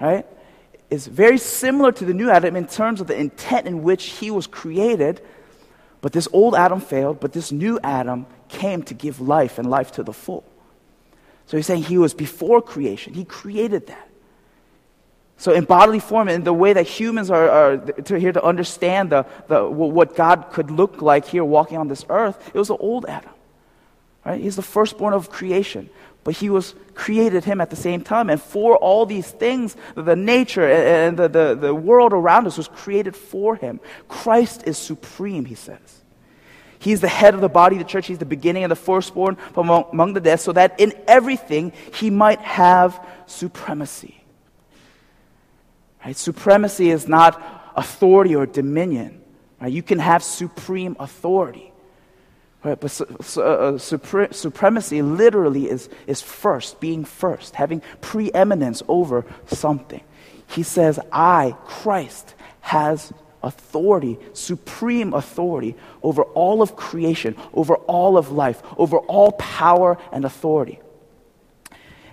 right, 0.00 0.26
is 0.90 1.06
very 1.06 1.38
similar 1.38 1.92
to 1.92 2.04
the 2.04 2.14
new 2.14 2.30
Adam 2.30 2.56
in 2.56 2.66
terms 2.66 3.00
of 3.00 3.06
the 3.06 3.16
intent 3.16 3.66
in 3.66 3.82
which 3.82 4.06
he 4.06 4.30
was 4.30 4.46
created. 4.46 5.20
But 6.00 6.12
this 6.12 6.26
old 6.32 6.54
Adam 6.54 6.80
failed, 6.80 7.20
but 7.20 7.32
this 7.32 7.52
new 7.52 7.78
Adam 7.84 8.26
came 8.48 8.82
to 8.84 8.94
give 8.94 9.20
life 9.20 9.58
and 9.58 9.68
life 9.68 9.92
to 9.92 10.02
the 10.02 10.12
full. 10.12 10.44
So 11.46 11.56
he's 11.56 11.66
saying 11.66 11.84
he 11.84 11.98
was 11.98 12.14
before 12.14 12.60
creation, 12.60 13.14
he 13.14 13.24
created 13.24 13.86
that. 13.86 14.07
So, 15.38 15.52
in 15.52 15.64
bodily 15.64 16.00
form, 16.00 16.28
in 16.28 16.42
the 16.42 16.52
way 16.52 16.72
that 16.72 16.86
humans 16.86 17.30
are, 17.30 17.48
are 17.48 17.76
to, 17.78 18.18
here 18.18 18.32
to 18.32 18.42
understand 18.42 19.10
the, 19.10 19.24
the, 19.46 19.64
what 19.64 20.16
God 20.16 20.50
could 20.50 20.70
look 20.70 21.00
like 21.00 21.26
here 21.26 21.44
walking 21.44 21.78
on 21.78 21.86
this 21.86 22.04
earth, 22.08 22.50
it 22.52 22.58
was 22.58 22.68
the 22.68 22.76
old 22.76 23.06
Adam. 23.06 23.30
Right? 24.24 24.40
He's 24.40 24.56
the 24.56 24.62
firstborn 24.62 25.14
of 25.14 25.30
creation. 25.30 25.90
But 26.24 26.36
he 26.36 26.50
was 26.50 26.74
created 26.94 27.44
him 27.44 27.60
at 27.60 27.70
the 27.70 27.76
same 27.76 28.02
time. 28.02 28.28
And 28.28 28.42
for 28.42 28.76
all 28.76 29.06
these 29.06 29.30
things, 29.30 29.76
the 29.94 30.16
nature 30.16 30.68
and 30.68 31.16
the, 31.16 31.28
the, 31.28 31.54
the 31.54 31.74
world 31.74 32.12
around 32.12 32.46
us 32.46 32.58
was 32.58 32.68
created 32.68 33.14
for 33.16 33.54
him. 33.54 33.80
Christ 34.08 34.64
is 34.66 34.76
supreme, 34.76 35.44
he 35.44 35.54
says. 35.54 36.02
He's 36.80 37.00
the 37.00 37.08
head 37.08 37.34
of 37.34 37.40
the 37.40 37.48
body, 37.48 37.76
of 37.76 37.82
the 37.82 37.88
church. 37.88 38.08
He's 38.08 38.18
the 38.18 38.26
beginning 38.26 38.64
and 38.64 38.70
the 38.70 38.76
firstborn 38.76 39.36
among, 39.56 39.86
among 39.92 40.12
the 40.14 40.20
dead, 40.20 40.40
so 40.40 40.52
that 40.52 40.78
in 40.78 40.92
everything 41.06 41.72
he 41.94 42.10
might 42.10 42.40
have 42.40 43.04
supremacy. 43.26 44.17
Right? 46.08 46.16
Supremacy 46.16 46.88
is 46.88 47.06
not 47.06 47.38
authority 47.76 48.34
or 48.34 48.46
dominion. 48.46 49.20
Right? 49.60 49.70
You 49.70 49.82
can 49.82 49.98
have 49.98 50.22
supreme 50.22 50.96
authority. 50.98 51.70
Right? 52.64 52.80
But 52.80 52.92
su- 52.92 53.16
su- 53.20 53.42
uh, 53.42 53.72
supre- 53.72 54.32
supremacy 54.32 55.02
literally 55.02 55.68
is, 55.68 55.90
is 56.06 56.22
first, 56.22 56.80
being 56.80 57.04
first, 57.04 57.56
having 57.56 57.82
preeminence 58.00 58.82
over 58.88 59.26
something. 59.48 60.00
He 60.46 60.62
says, 60.62 60.98
I, 61.12 61.54
Christ, 61.66 62.34
has 62.62 63.12
authority, 63.42 64.18
supreme 64.32 65.12
authority 65.12 65.76
over 66.02 66.22
all 66.22 66.62
of 66.62 66.74
creation, 66.74 67.36
over 67.52 67.74
all 67.74 68.16
of 68.16 68.32
life, 68.32 68.62
over 68.78 68.96
all 68.96 69.32
power 69.32 69.98
and 70.10 70.24
authority. 70.24 70.78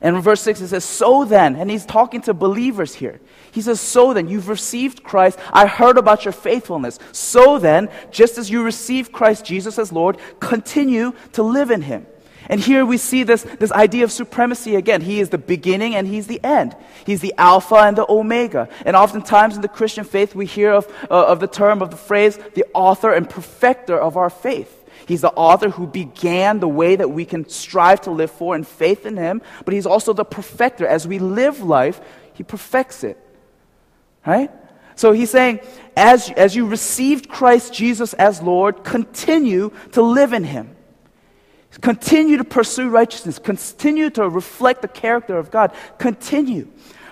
And 0.05 0.15
in 0.15 0.21
verse 0.21 0.41
6, 0.41 0.61
it 0.61 0.67
says, 0.67 0.85
So 0.85 1.25
then, 1.25 1.55
and 1.55 1.67
he's 1.67 1.83
talking 1.83 2.21
to 2.21 2.33
believers 2.35 2.93
here. 2.93 3.19
He 3.51 3.59
says, 3.59 3.81
So 3.81 4.13
then, 4.13 4.27
you've 4.27 4.49
received 4.49 5.01
Christ. 5.01 5.39
I 5.51 5.65
heard 5.65 5.97
about 5.97 6.25
your 6.25 6.31
faithfulness. 6.31 6.99
So 7.11 7.57
then, 7.57 7.89
just 8.11 8.37
as 8.37 8.51
you 8.51 8.61
received 8.61 9.11
Christ 9.11 9.43
Jesus 9.43 9.79
as 9.79 9.91
Lord, 9.91 10.19
continue 10.39 11.13
to 11.31 11.41
live 11.41 11.71
in 11.71 11.81
him. 11.81 12.05
And 12.49 12.61
here 12.61 12.85
we 12.85 12.99
see 12.99 13.23
this, 13.23 13.41
this 13.57 13.71
idea 13.71 14.03
of 14.03 14.11
supremacy 14.11 14.75
again. 14.75 15.01
He 15.01 15.19
is 15.19 15.29
the 15.29 15.39
beginning 15.39 15.95
and 15.95 16.05
he's 16.05 16.27
the 16.27 16.39
end. 16.43 16.75
He's 17.03 17.21
the 17.21 17.33
Alpha 17.39 17.77
and 17.77 17.97
the 17.97 18.05
Omega. 18.07 18.69
And 18.85 18.95
oftentimes 18.95 19.55
in 19.55 19.63
the 19.63 19.67
Christian 19.67 20.03
faith, 20.03 20.35
we 20.35 20.45
hear 20.45 20.71
of, 20.71 20.87
uh, 21.09 21.25
of 21.25 21.39
the 21.39 21.47
term, 21.47 21.81
of 21.81 21.89
the 21.89 21.97
phrase, 21.97 22.37
the 22.53 22.65
author 22.75 23.11
and 23.11 23.27
perfecter 23.27 23.99
of 23.99 24.17
our 24.17 24.29
faith. 24.29 24.84
He's 25.07 25.21
the 25.21 25.31
author 25.31 25.69
who 25.69 25.87
began 25.87 26.59
the 26.59 26.67
way 26.67 26.95
that 26.95 27.11
we 27.11 27.25
can 27.25 27.47
strive 27.47 28.01
to 28.01 28.11
live 28.11 28.31
for 28.31 28.55
and 28.55 28.67
faith 28.67 29.05
in 29.05 29.17
him, 29.17 29.41
but 29.63 29.73
he's 29.73 29.85
also 29.85 30.13
the 30.13 30.25
perfecter. 30.25 30.87
As 30.87 31.07
we 31.07 31.19
live 31.19 31.61
life, 31.61 32.01
he 32.33 32.43
perfects 32.43 33.03
it. 33.03 33.17
Right? 34.25 34.49
So 34.95 35.11
he's 35.11 35.29
saying, 35.29 35.59
as, 35.95 36.31
as 36.31 36.55
you 36.55 36.65
received 36.65 37.29
Christ 37.29 37.73
Jesus 37.73 38.13
as 38.13 38.41
Lord, 38.41 38.83
continue 38.83 39.71
to 39.91 40.01
live 40.01 40.33
in 40.33 40.43
him. 40.43 40.75
Continue 41.81 42.37
to 42.37 42.43
pursue 42.43 42.89
righteousness. 42.89 43.39
Continue 43.39 44.09
to 44.11 44.29
reflect 44.29 44.81
the 44.81 44.87
character 44.87 45.37
of 45.37 45.51
God. 45.51 45.73
Continue. 45.97 46.67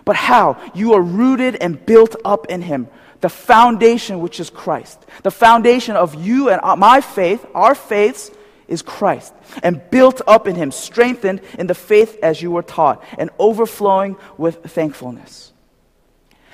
But 0.06 0.16
how? 0.16 0.58
You 0.74 0.94
are 0.94 1.02
rooted 1.02 1.56
and 1.58 1.84
built 1.86 2.16
up 2.26 2.48
in 2.48 2.62
Him. 2.62 2.88
The 3.24 3.30
foundation, 3.30 4.20
which 4.20 4.42
is 4.42 4.50
Christ. 4.50 5.00
The 5.22 5.32
foundation 5.32 5.96
of 5.96 6.14
you 6.14 6.50
and 6.50 6.60
my 6.78 7.00
faith, 7.00 7.46
our 7.56 7.74
faiths, 7.74 8.30
is 8.68 8.82
Christ. 8.82 9.34
And 9.64 9.82
built 9.90 10.22
up 10.28 10.46
in 10.46 10.56
Him, 10.56 10.72
strengthened 10.72 11.40
in 11.58 11.68
the 11.68 11.74
faith 11.74 12.20
as 12.22 12.42
you 12.42 12.52
were 12.52 12.64
taught, 12.64 13.02
and 13.18 13.30
overflowing 13.40 14.18
with 14.38 14.66
thankfulness. 14.66 15.54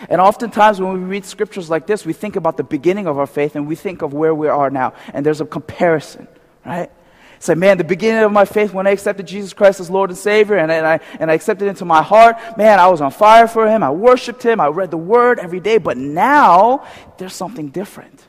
And 0.09 0.21
oftentimes, 0.21 0.79
when 0.79 0.93
we 0.93 0.99
read 0.99 1.25
scriptures 1.25 1.71
like 1.71 1.87
this, 1.87 2.05
we 2.05 2.13
think 2.13 2.35
about 2.35 2.55
the 2.55 2.63
beginning 2.63 3.07
of 3.07 3.17
our 3.17 3.25
faith 3.25 3.55
and 3.55 3.67
we 3.67 3.73
think 3.75 4.03
of 4.03 4.13
where 4.13 4.35
we 4.35 4.47
are 4.47 4.69
now. 4.69 4.93
And 5.11 5.25
there's 5.25 5.41
a 5.41 5.45
comparison, 5.45 6.27
right? 6.63 6.91
Say, 7.39 7.55
man, 7.55 7.77
the 7.77 7.85
beginning 7.85 8.23
of 8.23 8.33
my 8.33 8.43
faith 8.43 8.73
when 8.73 8.85
I 8.85 8.91
accepted 8.91 9.25
Jesus 9.25 9.53
Christ 9.53 9.79
as 9.79 9.89
Lord 9.89 10.09
and 10.09 10.17
Savior 10.17 10.57
and, 10.57 10.69
and, 10.69 10.85
I, 10.85 10.99
and 11.19 11.31
I 11.31 11.35
accepted 11.35 11.69
into 11.69 11.85
my 11.85 12.01
heart, 12.01 12.35
man, 12.57 12.79
I 12.79 12.87
was 12.87 12.99
on 12.99 13.11
fire 13.11 13.47
for 13.47 13.67
Him. 13.67 13.81
I 13.81 13.91
worshiped 13.91 14.43
Him. 14.43 14.59
I 14.59 14.67
read 14.67 14.91
the 14.91 14.97
Word 14.97 15.39
every 15.39 15.61
day. 15.61 15.77
But 15.77 15.97
now, 15.97 16.85
there's 17.17 17.33
something 17.33 17.69
different. 17.69 18.25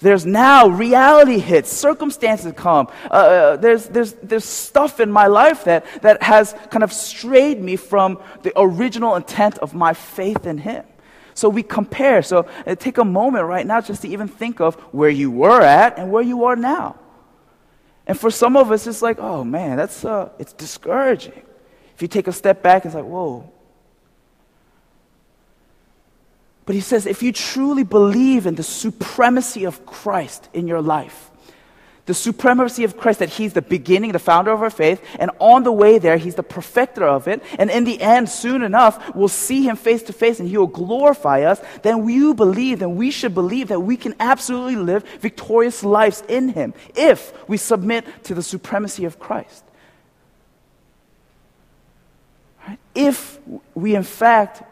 There's 0.00 0.26
now 0.26 0.66
reality 0.66 1.38
hits, 1.38 1.72
circumstances 1.72 2.52
come. 2.56 2.88
Uh, 3.08 3.14
uh, 3.14 3.56
there's, 3.56 3.86
there's, 3.86 4.14
there's 4.14 4.44
stuff 4.44 4.98
in 4.98 5.12
my 5.12 5.28
life 5.28 5.62
that, 5.64 5.86
that 6.02 6.20
has 6.24 6.56
kind 6.70 6.82
of 6.82 6.92
strayed 6.92 7.62
me 7.62 7.76
from 7.76 8.20
the 8.42 8.52
original 8.56 9.14
intent 9.14 9.58
of 9.58 9.72
my 9.74 9.94
faith 9.94 10.44
in 10.44 10.58
Him. 10.58 10.84
So 11.34 11.48
we 11.48 11.62
compare. 11.62 12.22
So 12.22 12.48
uh, 12.66 12.74
take 12.74 12.98
a 12.98 13.04
moment 13.04 13.46
right 13.46 13.64
now 13.64 13.80
just 13.80 14.02
to 14.02 14.08
even 14.08 14.26
think 14.26 14.60
of 14.60 14.74
where 14.92 15.08
you 15.08 15.30
were 15.30 15.62
at 15.62 15.96
and 15.96 16.10
where 16.10 16.24
you 16.24 16.44
are 16.46 16.56
now. 16.56 16.98
And 18.06 18.18
for 18.18 18.30
some 18.30 18.56
of 18.56 18.70
us, 18.72 18.86
it's 18.86 19.02
like, 19.02 19.18
oh 19.18 19.44
man, 19.44 19.76
that's 19.76 20.04
uh, 20.04 20.30
it's 20.38 20.52
discouraging. 20.52 21.42
If 21.94 22.02
you 22.02 22.08
take 22.08 22.26
a 22.26 22.32
step 22.32 22.62
back, 22.62 22.84
it's 22.84 22.94
like, 22.94 23.04
whoa. 23.04 23.50
But 26.64 26.74
he 26.74 26.80
says, 26.80 27.06
if 27.06 27.22
you 27.22 27.32
truly 27.32 27.82
believe 27.82 28.46
in 28.46 28.54
the 28.54 28.62
supremacy 28.62 29.64
of 29.64 29.84
Christ 29.84 30.48
in 30.52 30.68
your 30.68 30.80
life, 30.80 31.31
the 32.06 32.14
supremacy 32.14 32.82
of 32.82 32.96
Christ, 32.96 33.20
that 33.20 33.28
He's 33.28 33.52
the 33.52 33.62
beginning, 33.62 34.12
the 34.12 34.18
founder 34.18 34.50
of 34.50 34.60
our 34.60 34.70
faith, 34.70 35.00
and 35.20 35.30
on 35.38 35.62
the 35.62 35.72
way 35.72 35.98
there, 35.98 36.16
He's 36.16 36.34
the 36.34 36.42
perfecter 36.42 37.06
of 37.06 37.28
it. 37.28 37.42
And 37.58 37.70
in 37.70 37.84
the 37.84 38.00
end, 38.00 38.28
soon 38.28 38.62
enough, 38.62 39.14
we'll 39.14 39.28
see 39.28 39.62
Him 39.62 39.76
face 39.76 40.02
to 40.04 40.12
face 40.12 40.40
and 40.40 40.48
He 40.48 40.58
will 40.58 40.66
glorify 40.66 41.42
us. 41.42 41.60
Then 41.82 42.04
we 42.04 42.32
believe, 42.32 42.80
then 42.80 42.96
we 42.96 43.10
should 43.10 43.34
believe 43.34 43.68
that 43.68 43.80
we 43.80 43.96
can 43.96 44.14
absolutely 44.18 44.76
live 44.76 45.04
victorious 45.20 45.84
lives 45.84 46.24
in 46.28 46.48
Him 46.48 46.74
if 46.96 47.32
we 47.48 47.56
submit 47.56 48.04
to 48.24 48.34
the 48.34 48.42
supremacy 48.42 49.04
of 49.04 49.18
Christ. 49.20 49.64
If 52.94 53.38
we, 53.74 53.94
in 53.94 54.02
fact, 54.02 54.62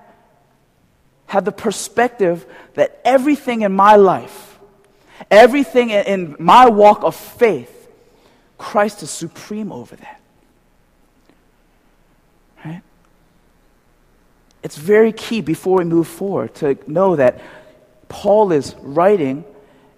have 1.26 1.44
the 1.44 1.52
perspective 1.52 2.44
that 2.74 3.00
everything 3.04 3.62
in 3.62 3.72
my 3.72 3.94
life, 3.94 4.49
Everything 5.30 5.90
in 5.90 6.36
my 6.38 6.68
walk 6.68 7.02
of 7.02 7.16
faith, 7.16 7.88
Christ 8.58 9.02
is 9.02 9.10
supreme 9.10 9.72
over 9.72 9.96
that. 9.96 10.20
Right? 12.64 12.82
It's 14.62 14.76
very 14.76 15.12
key 15.12 15.40
before 15.40 15.78
we 15.78 15.84
move 15.84 16.08
forward 16.08 16.54
to 16.56 16.78
know 16.86 17.16
that 17.16 17.40
Paul 18.08 18.52
is 18.52 18.74
writing 18.80 19.44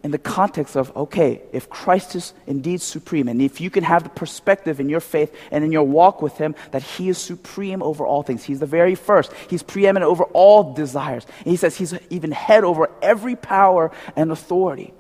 in 0.03 0.11
the 0.11 0.19
context 0.19 0.77
of 0.77 0.95
okay, 0.97 1.43
if 1.53 1.69
Christ 1.71 2.17
is 2.17 2.35
indeed 2.47 2.81
supreme, 2.81 3.29
and 3.29 3.41
if 3.41 3.61
you 3.61 3.71
can 3.71 3.85
have 3.85 4.03
the 4.03 4.11
perspective 4.11 4.81
in 4.81 4.89
your 4.89 5.01
faith 5.01 5.35
and 5.51 5.65
in 5.65 5.73
your 5.73 5.85
walk 5.85 6.23
with 6.23 6.37
Him 6.39 6.55
that 6.73 6.83
He 6.83 7.09
is 7.09 7.19
supreme 7.19 7.83
over 7.83 8.07
all 8.07 8.23
things, 8.23 8.45
He's 8.45 8.61
the 8.61 8.67
very 8.67 8.95
first, 8.95 9.33
He's 9.49 9.63
preeminent 9.63 10.11
over 10.11 10.25
all 10.25 10.75
desires. 10.75 11.25
And 11.39 11.49
He 11.49 11.57
says 11.57 11.77
He's 11.77 11.95
even 12.11 12.33
head 12.33 12.65
over 12.65 12.91
every 13.01 13.37
power 13.37 13.93
and 14.17 14.31
authority. 14.33 14.93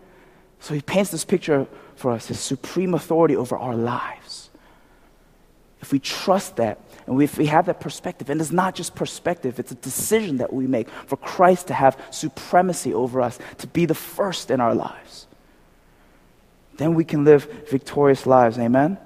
So 0.63 0.75
he 0.75 0.81
paints 0.81 1.11
this 1.11 1.25
picture 1.25 1.67
for 1.97 2.13
us, 2.13 2.29
his 2.29 2.39
supreme 2.39 2.95
authority 2.95 3.35
over 3.35 3.59
our 3.59 3.75
lives. 3.75 4.49
If 5.81 5.91
we 5.91 5.99
trust 5.99 6.55
that, 6.57 6.79
and 7.05 7.21
if 7.21 7.37
we 7.37 7.47
have 7.47 7.67
that 7.67 7.81
perspective, 7.81 8.31
and 8.31 8.41
it's 8.41 8.53
not 8.53 8.77
just 8.77 8.95
perspective, 8.95 9.59
it's 9.59 9.73
a 9.73 9.75
decision 9.75 10.37
that 10.37 10.53
we 10.53 10.69
make 10.69 10.89
for 10.89 11.17
Christ 11.17 11.67
to 11.67 11.75
have 11.75 12.01
supremacy 12.13 12.95
over 12.95 13.21
us, 13.21 13.41
to 13.59 13.67
be 13.67 13.87
the 13.87 13.95
first 13.97 14.53
in 14.53 14.61
our 14.61 14.73
lives, 14.73 15.27
then 16.77 16.95
we 16.95 17.03
can 17.03 17.25
live 17.25 17.67
victorious 17.69 18.25
lives. 18.25 18.57
Amen? 18.57 18.99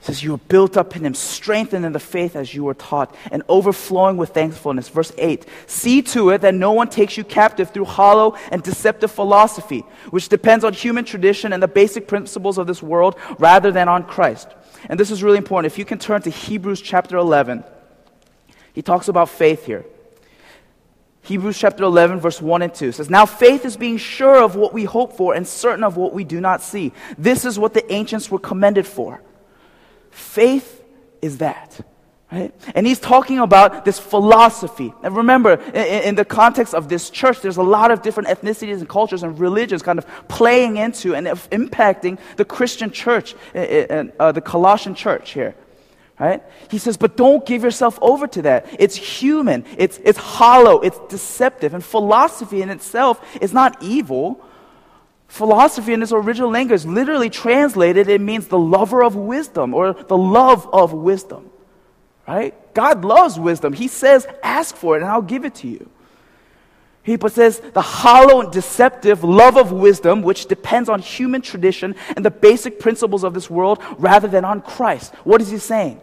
It 0.00 0.06
says, 0.06 0.22
You 0.22 0.34
are 0.34 0.38
built 0.38 0.78
up 0.78 0.96
in 0.96 1.04
him, 1.04 1.12
strengthened 1.12 1.84
in 1.84 1.92
the 1.92 2.00
faith 2.00 2.34
as 2.34 2.54
you 2.54 2.64
were 2.64 2.74
taught, 2.74 3.14
and 3.30 3.42
overflowing 3.48 4.16
with 4.16 4.30
thankfulness. 4.30 4.88
Verse 4.88 5.12
8 5.18 5.46
See 5.66 6.00
to 6.02 6.30
it 6.30 6.40
that 6.40 6.54
no 6.54 6.72
one 6.72 6.88
takes 6.88 7.18
you 7.18 7.24
captive 7.24 7.70
through 7.70 7.84
hollow 7.84 8.34
and 8.50 8.62
deceptive 8.62 9.10
philosophy, 9.10 9.80
which 10.10 10.30
depends 10.30 10.64
on 10.64 10.72
human 10.72 11.04
tradition 11.04 11.52
and 11.52 11.62
the 11.62 11.68
basic 11.68 12.08
principles 12.08 12.56
of 12.56 12.66
this 12.66 12.82
world 12.82 13.16
rather 13.38 13.70
than 13.70 13.88
on 13.88 14.04
Christ. 14.04 14.48
And 14.88 14.98
this 14.98 15.10
is 15.10 15.22
really 15.22 15.38
important. 15.38 15.70
If 15.70 15.78
you 15.78 15.84
can 15.84 15.98
turn 15.98 16.22
to 16.22 16.30
Hebrews 16.30 16.80
chapter 16.80 17.18
11, 17.18 17.62
he 18.72 18.80
talks 18.80 19.08
about 19.08 19.28
faith 19.28 19.66
here. 19.66 19.84
Hebrews 21.22 21.58
chapter 21.58 21.84
11, 21.84 22.20
verse 22.20 22.40
1 22.40 22.62
and 22.62 22.74
2 22.74 22.92
says, 22.92 23.10
Now 23.10 23.26
faith 23.26 23.66
is 23.66 23.76
being 23.76 23.98
sure 23.98 24.42
of 24.42 24.56
what 24.56 24.72
we 24.72 24.84
hope 24.84 25.18
for 25.18 25.34
and 25.34 25.46
certain 25.46 25.84
of 25.84 25.98
what 25.98 26.14
we 26.14 26.24
do 26.24 26.40
not 26.40 26.62
see. 26.62 26.92
This 27.18 27.44
is 27.44 27.58
what 27.58 27.74
the 27.74 27.92
ancients 27.92 28.30
were 28.30 28.38
commended 28.38 28.86
for. 28.86 29.20
Faith 30.10 30.82
is 31.22 31.38
that. 31.38 31.80
Right? 32.32 32.54
And 32.76 32.86
he's 32.86 33.00
talking 33.00 33.40
about 33.40 33.84
this 33.84 33.98
philosophy. 33.98 34.94
And 35.02 35.16
remember, 35.16 35.54
in, 35.54 36.02
in, 36.04 36.14
the 36.14 36.24
context 36.24 36.74
of 36.74 36.88
this 36.88 37.10
church, 37.10 37.40
there's 37.40 37.56
a 37.56 37.62
lot 37.62 37.90
of 37.90 38.02
different 38.02 38.28
ethnicities 38.28 38.78
and 38.78 38.88
cultures 38.88 39.24
and 39.24 39.36
religions 39.40 39.82
kind 39.82 39.98
of 39.98 40.06
playing 40.28 40.76
into 40.76 41.16
and 41.16 41.26
impacting 41.26 42.20
the 42.36 42.44
Christian 42.44 42.92
church, 42.92 43.34
and 43.52 44.12
uh, 44.20 44.30
the 44.30 44.40
Colossian 44.40 44.94
church 44.94 45.32
here. 45.32 45.56
Right? 46.20 46.42
He 46.70 46.78
says, 46.78 46.96
but 46.96 47.16
don't 47.16 47.44
give 47.44 47.64
yourself 47.64 47.98
over 48.00 48.28
to 48.28 48.42
that. 48.42 48.66
It's 48.78 48.94
human, 48.94 49.64
it's, 49.76 49.98
it's 50.04 50.18
hollow, 50.18 50.80
it's 50.80 51.00
deceptive. 51.08 51.74
And 51.74 51.82
philosophy 51.82 52.62
in 52.62 52.70
itself 52.70 53.38
is 53.40 53.52
not 53.52 53.82
evil, 53.82 54.40
Philosophy 55.30 55.92
in 55.92 56.02
its 56.02 56.10
original 56.10 56.50
language, 56.50 56.84
literally 56.84 57.30
translated, 57.30 58.08
it 58.08 58.20
means 58.20 58.48
the 58.48 58.58
lover 58.58 59.04
of 59.04 59.14
wisdom 59.14 59.74
or 59.74 59.92
the 59.92 60.16
love 60.16 60.68
of 60.72 60.92
wisdom. 60.92 61.50
Right? 62.26 62.52
God 62.74 63.04
loves 63.04 63.38
wisdom. 63.38 63.72
He 63.72 63.86
says, 63.86 64.26
ask 64.42 64.74
for 64.74 64.96
it 64.96 65.02
and 65.02 65.10
I'll 65.10 65.22
give 65.22 65.44
it 65.44 65.54
to 65.56 65.68
you. 65.68 65.88
He 67.04 67.16
says, 67.28 67.60
the 67.60 67.80
hollow 67.80 68.40
and 68.40 68.50
deceptive 68.50 69.22
love 69.22 69.56
of 69.56 69.70
wisdom, 69.70 70.22
which 70.22 70.46
depends 70.46 70.88
on 70.88 71.00
human 71.00 71.42
tradition 71.42 71.94
and 72.16 72.24
the 72.24 72.30
basic 72.32 72.80
principles 72.80 73.22
of 73.22 73.32
this 73.32 73.48
world 73.48 73.80
rather 73.98 74.26
than 74.26 74.44
on 74.44 74.60
Christ. 74.60 75.14
What 75.22 75.40
is 75.40 75.48
he 75.48 75.58
saying? 75.58 76.00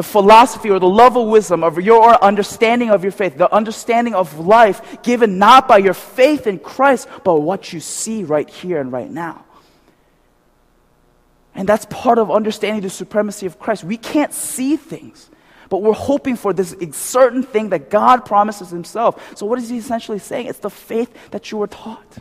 The 0.00 0.04
philosophy 0.04 0.70
or 0.70 0.78
the 0.78 0.88
love 0.88 1.14
of 1.14 1.28
wisdom, 1.28 1.62
of 1.62 1.78
your 1.78 2.24
understanding 2.24 2.88
of 2.88 3.02
your 3.02 3.12
faith, 3.12 3.36
the 3.36 3.54
understanding 3.54 4.14
of 4.14 4.38
life 4.38 5.02
given 5.02 5.36
not 5.36 5.68
by 5.68 5.76
your 5.76 5.92
faith 5.92 6.46
in 6.46 6.58
Christ, 6.58 7.06
but 7.22 7.40
what 7.40 7.74
you 7.74 7.80
see 7.80 8.24
right 8.24 8.48
here 8.48 8.80
and 8.80 8.90
right 8.90 9.10
now. 9.10 9.44
And 11.54 11.68
that's 11.68 11.84
part 11.90 12.16
of 12.16 12.30
understanding 12.30 12.80
the 12.80 12.88
supremacy 12.88 13.44
of 13.44 13.58
Christ. 13.58 13.84
We 13.84 13.98
can't 13.98 14.32
see 14.32 14.76
things, 14.76 15.28
But 15.68 15.82
we're 15.82 15.92
hoping 15.92 16.36
for 16.36 16.54
this 16.54 16.74
certain 16.92 17.42
thing 17.42 17.68
that 17.68 17.90
God 17.90 18.24
promises 18.24 18.70
Himself. 18.70 19.36
So, 19.36 19.44
what 19.44 19.58
is 19.58 19.68
He 19.68 19.76
essentially 19.76 20.18
saying? 20.18 20.46
It's 20.46 20.60
the 20.60 20.70
faith 20.70 21.12
that 21.32 21.52
you 21.52 21.58
were 21.58 21.66
taught. 21.66 22.16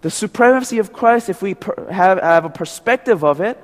The 0.00 0.10
supremacy 0.10 0.78
of 0.78 0.90
Christ, 0.90 1.28
if 1.28 1.42
we 1.42 1.52
per- 1.52 1.92
have, 1.92 2.18
have 2.18 2.46
a 2.46 2.48
perspective 2.48 3.22
of 3.22 3.42
it 3.42 3.62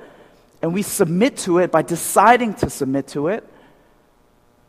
and 0.61 0.73
we 0.73 0.81
submit 0.81 1.37
to 1.37 1.57
it 1.59 1.71
by 1.71 1.81
deciding 1.81 2.53
to 2.55 2.69
submit 2.69 3.07
to 3.07 3.27
it, 3.27 3.47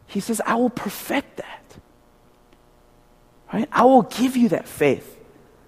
He 0.07 0.21
says, 0.21 0.41
I 0.45 0.55
will 0.57 0.71
perfect 0.71 1.39
that. 1.39 1.77
Right? 3.53 3.69
I 3.71 3.85
will 3.85 4.03
give 4.03 4.37
you 4.37 4.49
that 4.51 4.67
faith. 4.67 5.19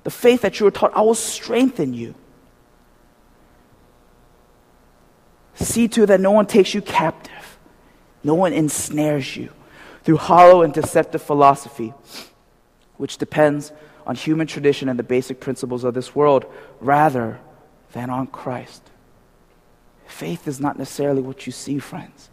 The 0.04 0.10
faith 0.10 0.42
that 0.42 0.60
you 0.60 0.64
were 0.64 0.70
taught, 0.70 0.96
I 0.96 1.02
will 1.02 1.14
strengthen 1.14 1.94
you. 1.94 2.14
See 5.54 5.88
to 5.88 6.02
it 6.02 6.06
that 6.06 6.20
no 6.20 6.32
one 6.32 6.46
takes 6.46 6.74
you 6.74 6.82
captive, 6.82 7.58
no 8.22 8.34
one 8.34 8.52
ensnares 8.52 9.36
you 9.36 9.50
through 10.02 10.16
hollow 10.16 10.62
and 10.62 10.74
deceptive 10.74 11.22
philosophy, 11.22 11.94
which 12.96 13.18
depends 13.18 13.72
on 14.06 14.16
human 14.16 14.46
tradition 14.46 14.88
and 14.88 14.98
the 14.98 15.04
basic 15.04 15.40
principles 15.40 15.84
of 15.84 15.94
this 15.94 16.14
world 16.14 16.44
rather 16.80 17.40
than 17.92 18.10
on 18.10 18.26
Christ. 18.26 18.82
Faith 20.06 20.46
is 20.46 20.60
not 20.60 20.78
necessarily 20.78 21.22
what 21.22 21.46
you 21.46 21.52
see, 21.52 21.78
friends. 21.78 22.30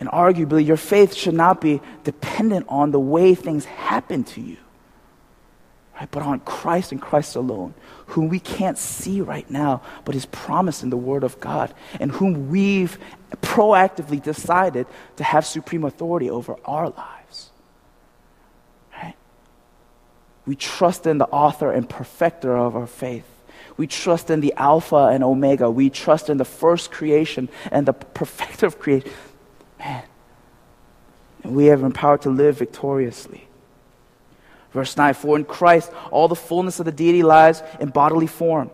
And 0.00 0.08
arguably, 0.08 0.66
your 0.66 0.76
faith 0.76 1.14
should 1.14 1.34
not 1.34 1.60
be 1.60 1.80
dependent 2.02 2.66
on 2.68 2.90
the 2.90 2.98
way 3.00 3.34
things 3.34 3.64
happen 3.64 4.24
to 4.24 4.40
you 4.40 4.56
right? 6.02 6.10
But 6.10 6.22
on 6.22 6.40
Christ 6.40 6.92
and 6.92 7.00
Christ 7.00 7.36
alone, 7.36 7.74
whom 8.06 8.28
we 8.28 8.40
can't 8.40 8.78
see 8.78 9.20
right 9.20 9.48
now, 9.50 9.82
but 10.04 10.14
is 10.14 10.26
promised 10.26 10.82
in 10.82 10.90
the 10.90 10.96
Word 10.96 11.24
of 11.24 11.38
God, 11.40 11.72
and 12.00 12.10
whom 12.10 12.48
we've 12.48 12.98
proactively 13.36 14.22
decided 14.22 14.86
to 15.16 15.24
have 15.24 15.46
supreme 15.46 15.84
authority 15.84 16.30
over 16.30 16.56
our 16.64 16.90
lives. 16.90 17.50
Right? 18.94 19.14
We 20.46 20.56
trust 20.56 21.06
in 21.06 21.18
the 21.18 21.28
author 21.28 21.70
and 21.70 21.88
perfecter 21.88 22.56
of 22.56 22.74
our 22.74 22.86
faith. 22.86 23.28
We 23.76 23.86
trust 23.86 24.30
in 24.30 24.40
the 24.40 24.52
Alpha 24.56 25.08
and 25.12 25.24
Omega. 25.24 25.70
We 25.70 25.90
trust 25.90 26.28
in 26.28 26.36
the 26.36 26.44
first 26.44 26.90
creation 26.90 27.48
and 27.70 27.86
the 27.86 27.92
perfecter 27.92 28.66
of 28.66 28.78
creation. 28.78 29.10
Man, 29.78 30.04
we 31.44 31.66
have 31.66 31.82
empowered 31.82 32.22
to 32.22 32.30
live 32.30 32.58
victoriously. 32.58 33.48
Verse 34.72 34.96
9 34.96 35.14
For 35.14 35.36
in 35.36 35.44
Christ 35.44 35.92
all 36.10 36.28
the 36.28 36.36
fullness 36.36 36.78
of 36.78 36.86
the 36.86 36.92
deity 36.92 37.22
lies 37.22 37.62
in 37.80 37.88
bodily 37.88 38.26
form. 38.26 38.70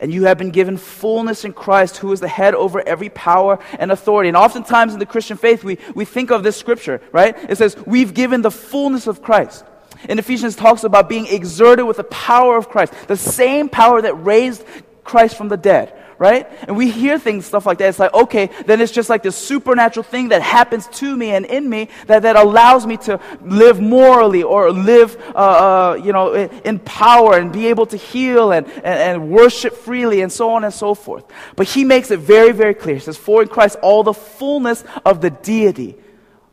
And 0.00 0.12
you 0.12 0.24
have 0.24 0.36
been 0.36 0.50
given 0.50 0.76
fullness 0.76 1.44
in 1.44 1.52
Christ, 1.52 1.98
who 1.98 2.12
is 2.12 2.20
the 2.20 2.28
head 2.28 2.54
over 2.54 2.86
every 2.86 3.08
power 3.08 3.58
and 3.78 3.92
authority. 3.92 4.28
And 4.28 4.36
oftentimes 4.36 4.92
in 4.92 4.98
the 4.98 5.06
Christian 5.06 5.36
faith, 5.36 5.64
we, 5.64 5.78
we 5.94 6.04
think 6.04 6.30
of 6.30 6.42
this 6.42 6.56
scripture, 6.56 7.00
right? 7.12 7.36
It 7.48 7.56
says, 7.56 7.76
We've 7.86 8.12
given 8.12 8.42
the 8.42 8.50
fullness 8.50 9.06
of 9.06 9.22
Christ. 9.22 9.64
In 10.08 10.18
Ephesians, 10.18 10.56
talks 10.56 10.84
about 10.84 11.08
being 11.08 11.26
exerted 11.26 11.86
with 11.86 11.98
the 11.98 12.04
power 12.04 12.56
of 12.56 12.68
Christ, 12.68 12.92
the 13.08 13.16
same 13.16 13.68
power 13.68 14.02
that 14.02 14.14
raised 14.14 14.64
Christ 15.04 15.36
from 15.36 15.48
the 15.48 15.56
dead 15.56 15.92
right? 16.18 16.48
And 16.66 16.76
we 16.76 16.90
hear 16.90 17.18
things, 17.18 17.46
stuff 17.46 17.66
like 17.66 17.78
that. 17.78 17.88
It's 17.88 17.98
like, 17.98 18.14
okay, 18.14 18.50
then 18.66 18.80
it's 18.80 18.92
just 18.92 19.10
like 19.10 19.22
this 19.22 19.36
supernatural 19.36 20.04
thing 20.04 20.28
that 20.28 20.42
happens 20.42 20.86
to 20.86 21.16
me 21.16 21.30
and 21.30 21.44
in 21.44 21.68
me 21.68 21.88
that, 22.06 22.22
that 22.22 22.36
allows 22.36 22.86
me 22.86 22.96
to 22.98 23.20
live 23.42 23.80
morally 23.80 24.42
or 24.42 24.70
live, 24.70 25.16
uh, 25.34 25.38
uh, 25.38 26.00
you 26.02 26.12
know, 26.12 26.34
in, 26.34 26.78
power 26.80 27.38
and 27.38 27.52
be 27.52 27.66
able 27.68 27.86
to 27.86 27.96
heal 27.96 28.52
and, 28.52 28.66
and, 28.66 28.86
and 28.86 29.30
worship 29.30 29.74
freely 29.74 30.20
and 30.20 30.30
so 30.30 30.50
on 30.50 30.64
and 30.64 30.72
so 30.72 30.94
forth. 30.94 31.24
But 31.56 31.66
he 31.66 31.84
makes 31.84 32.10
it 32.10 32.20
very, 32.20 32.52
very 32.52 32.74
clear. 32.74 32.96
He 32.96 33.00
says, 33.00 33.16
for 33.16 33.42
in 33.42 33.48
Christ 33.48 33.76
all 33.82 34.02
the 34.02 34.14
fullness 34.14 34.84
of 35.04 35.20
the 35.20 35.30
deity 35.30 35.96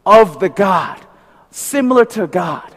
of 0.05 0.39
the 0.39 0.49
God, 0.49 0.99
similar 1.51 2.05
to 2.05 2.27
God 2.27 2.70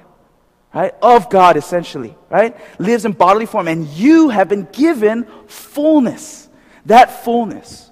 right, 0.74 0.94
of 1.00 1.30
God 1.30 1.56
essentially, 1.56 2.16
right, 2.28 2.56
lives 2.80 3.04
in 3.04 3.12
bodily 3.12 3.46
form, 3.46 3.68
and 3.68 3.86
you 3.86 4.28
have 4.28 4.48
been 4.48 4.68
given 4.72 5.26
fullness 5.46 6.44
that 6.86 7.24
fullness. 7.24 7.90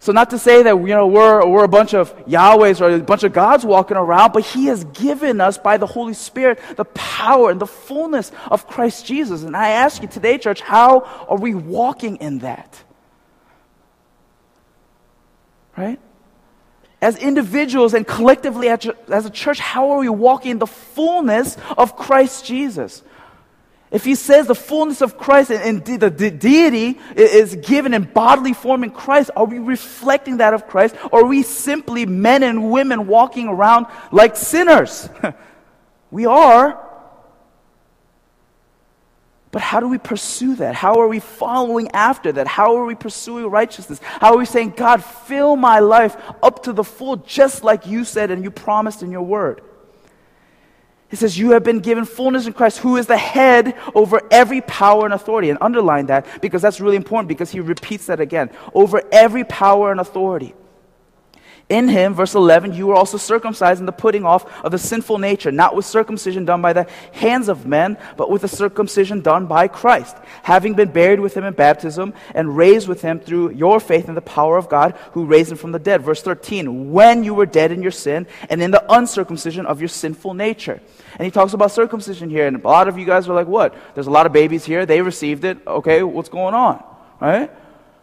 So, 0.00 0.12
not 0.12 0.30
to 0.30 0.38
say 0.38 0.62
that 0.62 0.76
you 0.76 0.86
know, 0.86 1.08
we're, 1.08 1.44
we're 1.46 1.64
a 1.64 1.68
bunch 1.68 1.92
of 1.92 2.16
Yahwehs 2.26 2.80
or 2.80 2.88
a 2.94 3.00
bunch 3.00 3.24
of 3.24 3.32
gods 3.32 3.64
walking 3.64 3.96
around, 3.96 4.32
but 4.32 4.44
He 4.44 4.66
has 4.66 4.84
given 4.84 5.40
us 5.40 5.58
by 5.58 5.76
the 5.76 5.86
Holy 5.86 6.14
Spirit 6.14 6.60
the 6.76 6.84
power 6.84 7.50
and 7.50 7.60
the 7.60 7.66
fullness 7.66 8.30
of 8.50 8.66
Christ 8.66 9.04
Jesus. 9.04 9.42
And 9.42 9.56
I 9.56 9.70
ask 9.70 10.00
you 10.00 10.08
today, 10.08 10.38
church, 10.38 10.60
how 10.60 11.00
are 11.28 11.36
we 11.36 11.54
walking 11.54 12.16
in 12.16 12.38
that? 12.38 12.82
Right? 15.76 16.00
As 17.00 17.16
individuals 17.16 17.94
and 17.94 18.06
collectively 18.06 18.68
as 18.68 18.86
a 19.26 19.30
church, 19.30 19.60
how 19.60 19.90
are 19.92 19.98
we 19.98 20.08
walking 20.08 20.52
in 20.52 20.58
the 20.58 20.66
fullness 20.66 21.56
of 21.76 21.96
Christ 21.96 22.44
Jesus? 22.44 23.02
If 23.90 24.04
he 24.04 24.16
says 24.16 24.46
the 24.46 24.54
fullness 24.54 25.00
of 25.00 25.16
Christ 25.16 25.50
and, 25.50 25.84
the, 25.84 26.10
the 26.10 26.30
deity 26.30 26.98
is 27.16 27.54
given 27.56 27.94
in 27.94 28.02
bodily 28.02 28.52
form 28.52 28.84
in 28.84 28.90
Christ, 28.90 29.30
are 29.34 29.46
we 29.46 29.58
reflecting 29.58 30.38
that 30.38 30.52
of 30.52 30.66
Christ? 30.66 30.94
Or 31.10 31.20
are 31.20 31.26
we 31.26 31.42
simply 31.42 32.04
men 32.04 32.42
and 32.42 32.70
women 32.70 33.06
walking 33.06 33.48
around 33.48 33.86
like 34.12 34.36
sinners? 34.36 35.08
we 36.10 36.26
are. 36.26 36.84
But 39.58 39.64
how 39.64 39.80
do 39.80 39.88
we 39.88 39.98
pursue 39.98 40.54
that? 40.54 40.76
How 40.76 41.00
are 41.00 41.08
we 41.08 41.18
following 41.18 41.90
after 41.90 42.30
that? 42.30 42.46
How 42.46 42.76
are 42.76 42.84
we 42.84 42.94
pursuing 42.94 43.46
righteousness? 43.46 43.98
How 44.00 44.34
are 44.34 44.38
we 44.38 44.44
saying, 44.44 44.74
God, 44.76 45.02
fill 45.02 45.56
my 45.56 45.80
life 45.80 46.16
up 46.44 46.62
to 46.62 46.72
the 46.72 46.84
full, 46.84 47.16
just 47.16 47.64
like 47.64 47.84
you 47.84 48.04
said 48.04 48.30
and 48.30 48.44
you 48.44 48.52
promised 48.52 49.02
in 49.02 49.10
your 49.10 49.22
word? 49.22 49.60
He 51.10 51.16
says, 51.16 51.36
You 51.36 51.50
have 51.50 51.64
been 51.64 51.80
given 51.80 52.04
fullness 52.04 52.46
in 52.46 52.52
Christ, 52.52 52.78
who 52.78 52.98
is 52.98 53.08
the 53.08 53.16
head 53.16 53.76
over 53.96 54.20
every 54.30 54.60
power 54.60 55.04
and 55.04 55.12
authority. 55.12 55.50
And 55.50 55.58
underline 55.60 56.06
that 56.06 56.40
because 56.40 56.62
that's 56.62 56.80
really 56.80 56.94
important 56.94 57.26
because 57.26 57.50
he 57.50 57.58
repeats 57.58 58.06
that 58.06 58.20
again 58.20 58.50
over 58.74 59.02
every 59.10 59.42
power 59.42 59.90
and 59.90 59.98
authority. 59.98 60.54
In 61.68 61.86
him, 61.86 62.14
verse 62.14 62.34
11, 62.34 62.72
you 62.72 62.86
were 62.86 62.94
also 62.94 63.18
circumcised 63.18 63.78
in 63.78 63.84
the 63.84 63.92
putting 63.92 64.24
off 64.24 64.64
of 64.64 64.72
the 64.72 64.78
sinful 64.78 65.18
nature, 65.18 65.52
not 65.52 65.76
with 65.76 65.84
circumcision 65.84 66.46
done 66.46 66.62
by 66.62 66.72
the 66.72 66.86
hands 67.12 67.48
of 67.48 67.66
men, 67.66 67.98
but 68.16 68.30
with 68.30 68.40
the 68.40 68.48
circumcision 68.48 69.20
done 69.20 69.46
by 69.46 69.68
Christ, 69.68 70.16
having 70.42 70.72
been 70.72 70.90
buried 70.92 71.20
with 71.20 71.36
him 71.36 71.44
in 71.44 71.52
baptism 71.52 72.14
and 72.34 72.56
raised 72.56 72.88
with 72.88 73.02
him 73.02 73.20
through 73.20 73.50
your 73.50 73.80
faith 73.80 74.08
in 74.08 74.14
the 74.14 74.22
power 74.22 74.56
of 74.56 74.70
God 74.70 74.96
who 75.12 75.26
raised 75.26 75.52
him 75.52 75.58
from 75.58 75.72
the 75.72 75.78
dead. 75.78 76.00
Verse 76.00 76.22
13, 76.22 76.90
when 76.90 77.22
you 77.22 77.34
were 77.34 77.44
dead 77.44 77.70
in 77.70 77.82
your 77.82 77.90
sin 77.90 78.26
and 78.48 78.62
in 78.62 78.70
the 78.70 78.84
uncircumcision 78.90 79.66
of 79.66 79.82
your 79.82 79.88
sinful 79.88 80.32
nature. 80.32 80.80
And 81.18 81.26
he 81.26 81.30
talks 81.30 81.52
about 81.52 81.70
circumcision 81.70 82.30
here, 82.30 82.46
and 82.46 82.56
a 82.56 82.66
lot 82.66 82.88
of 82.88 82.96
you 82.96 83.04
guys 83.04 83.28
are 83.28 83.34
like, 83.34 83.46
what? 83.46 83.74
There's 83.94 84.06
a 84.06 84.10
lot 84.10 84.24
of 84.24 84.32
babies 84.32 84.64
here, 84.64 84.86
they 84.86 85.02
received 85.02 85.44
it. 85.44 85.58
Okay, 85.66 86.02
what's 86.02 86.30
going 86.30 86.54
on? 86.54 86.82
Right? 87.20 87.50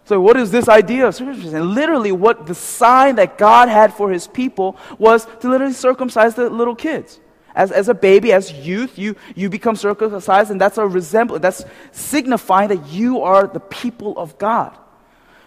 So, 0.05 0.21
what 0.21 0.37
is 0.37 0.51
this 0.51 0.69
idea 0.69 1.07
of 1.07 1.15
circumcision? 1.15 1.55
And 1.55 1.71
literally, 1.71 2.11
what 2.11 2.45
the 2.45 2.53
sign 2.53 3.15
that 3.15 3.37
God 3.39 3.69
had 3.69 3.93
for 3.93 4.11
his 4.11 4.27
people 4.27 4.77
was 4.99 5.25
to 5.39 5.49
literally 5.49 5.73
circumcise 5.73 6.35
the 6.35 6.49
little 6.49 6.75
kids. 6.75 7.19
As, 7.55 7.71
as 7.71 7.89
a 7.89 7.93
baby, 7.93 8.31
as 8.31 8.51
youth, 8.51 8.99
you, 8.99 9.15
you 9.33 9.49
become 9.49 9.75
circumcised, 9.75 10.51
and 10.51 10.61
that's 10.61 10.77
a 10.77 10.85
resemblance, 10.85 11.41
that's 11.41 11.65
signifying 11.91 12.69
that 12.69 12.87
you 12.89 13.21
are 13.21 13.47
the 13.47 13.61
people 13.61 14.17
of 14.19 14.37
God. 14.37 14.77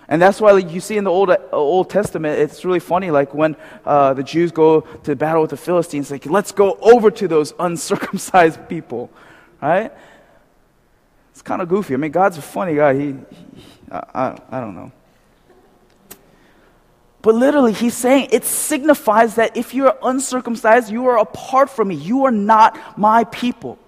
And 0.09 0.21
that's 0.21 0.40
why 0.40 0.53
like, 0.53 0.73
you 0.73 0.81
see 0.81 0.97
in 0.97 1.05
the 1.05 1.11
Old, 1.11 1.31
Old 1.53 1.90
Testament, 1.90 2.38
it's 2.40 2.64
really 2.64 2.81
funny, 2.81 3.11
like 3.11 3.35
when 3.35 3.57
uh, 3.85 4.14
the 4.14 4.23
Jews 4.23 4.51
go 4.51 4.81
to 4.81 5.14
battle 5.14 5.42
with 5.42 5.51
the 5.51 5.59
Philistines, 5.59 6.11
like, 6.11 6.25
let's 6.25 6.51
go 6.51 6.79
over 6.81 7.11
to 7.11 7.29
those 7.29 7.53
uncircumcised 7.61 8.68
people, 8.68 9.11
right? 9.61 9.92
It's 11.33 11.42
kind 11.42 11.61
of 11.61 11.68
goofy. 11.68 11.92
I 11.92 11.99
mean, 11.99 12.11
God's 12.11 12.38
a 12.38 12.42
funny 12.42 12.75
guy. 12.75 12.94
He, 12.94 13.14
he 13.55 13.78
I, 13.90 14.05
I, 14.14 14.38
I 14.51 14.61
don't 14.61 14.74
know. 14.74 14.92
But 17.20 17.35
literally, 17.35 17.72
he's 17.72 17.94
saying 17.94 18.29
it 18.33 18.44
signifies 18.44 19.35
that 19.35 19.57
if 19.57 19.74
you're 19.74 19.96
uncircumcised, 20.03 20.90
you 20.90 21.07
are 21.07 21.18
apart 21.18 21.68
from 21.68 21.88
me. 21.88 21.96
You 21.96 22.24
are 22.24 22.31
not 22.31 22.98
my 22.98 23.24
people. 23.24 23.79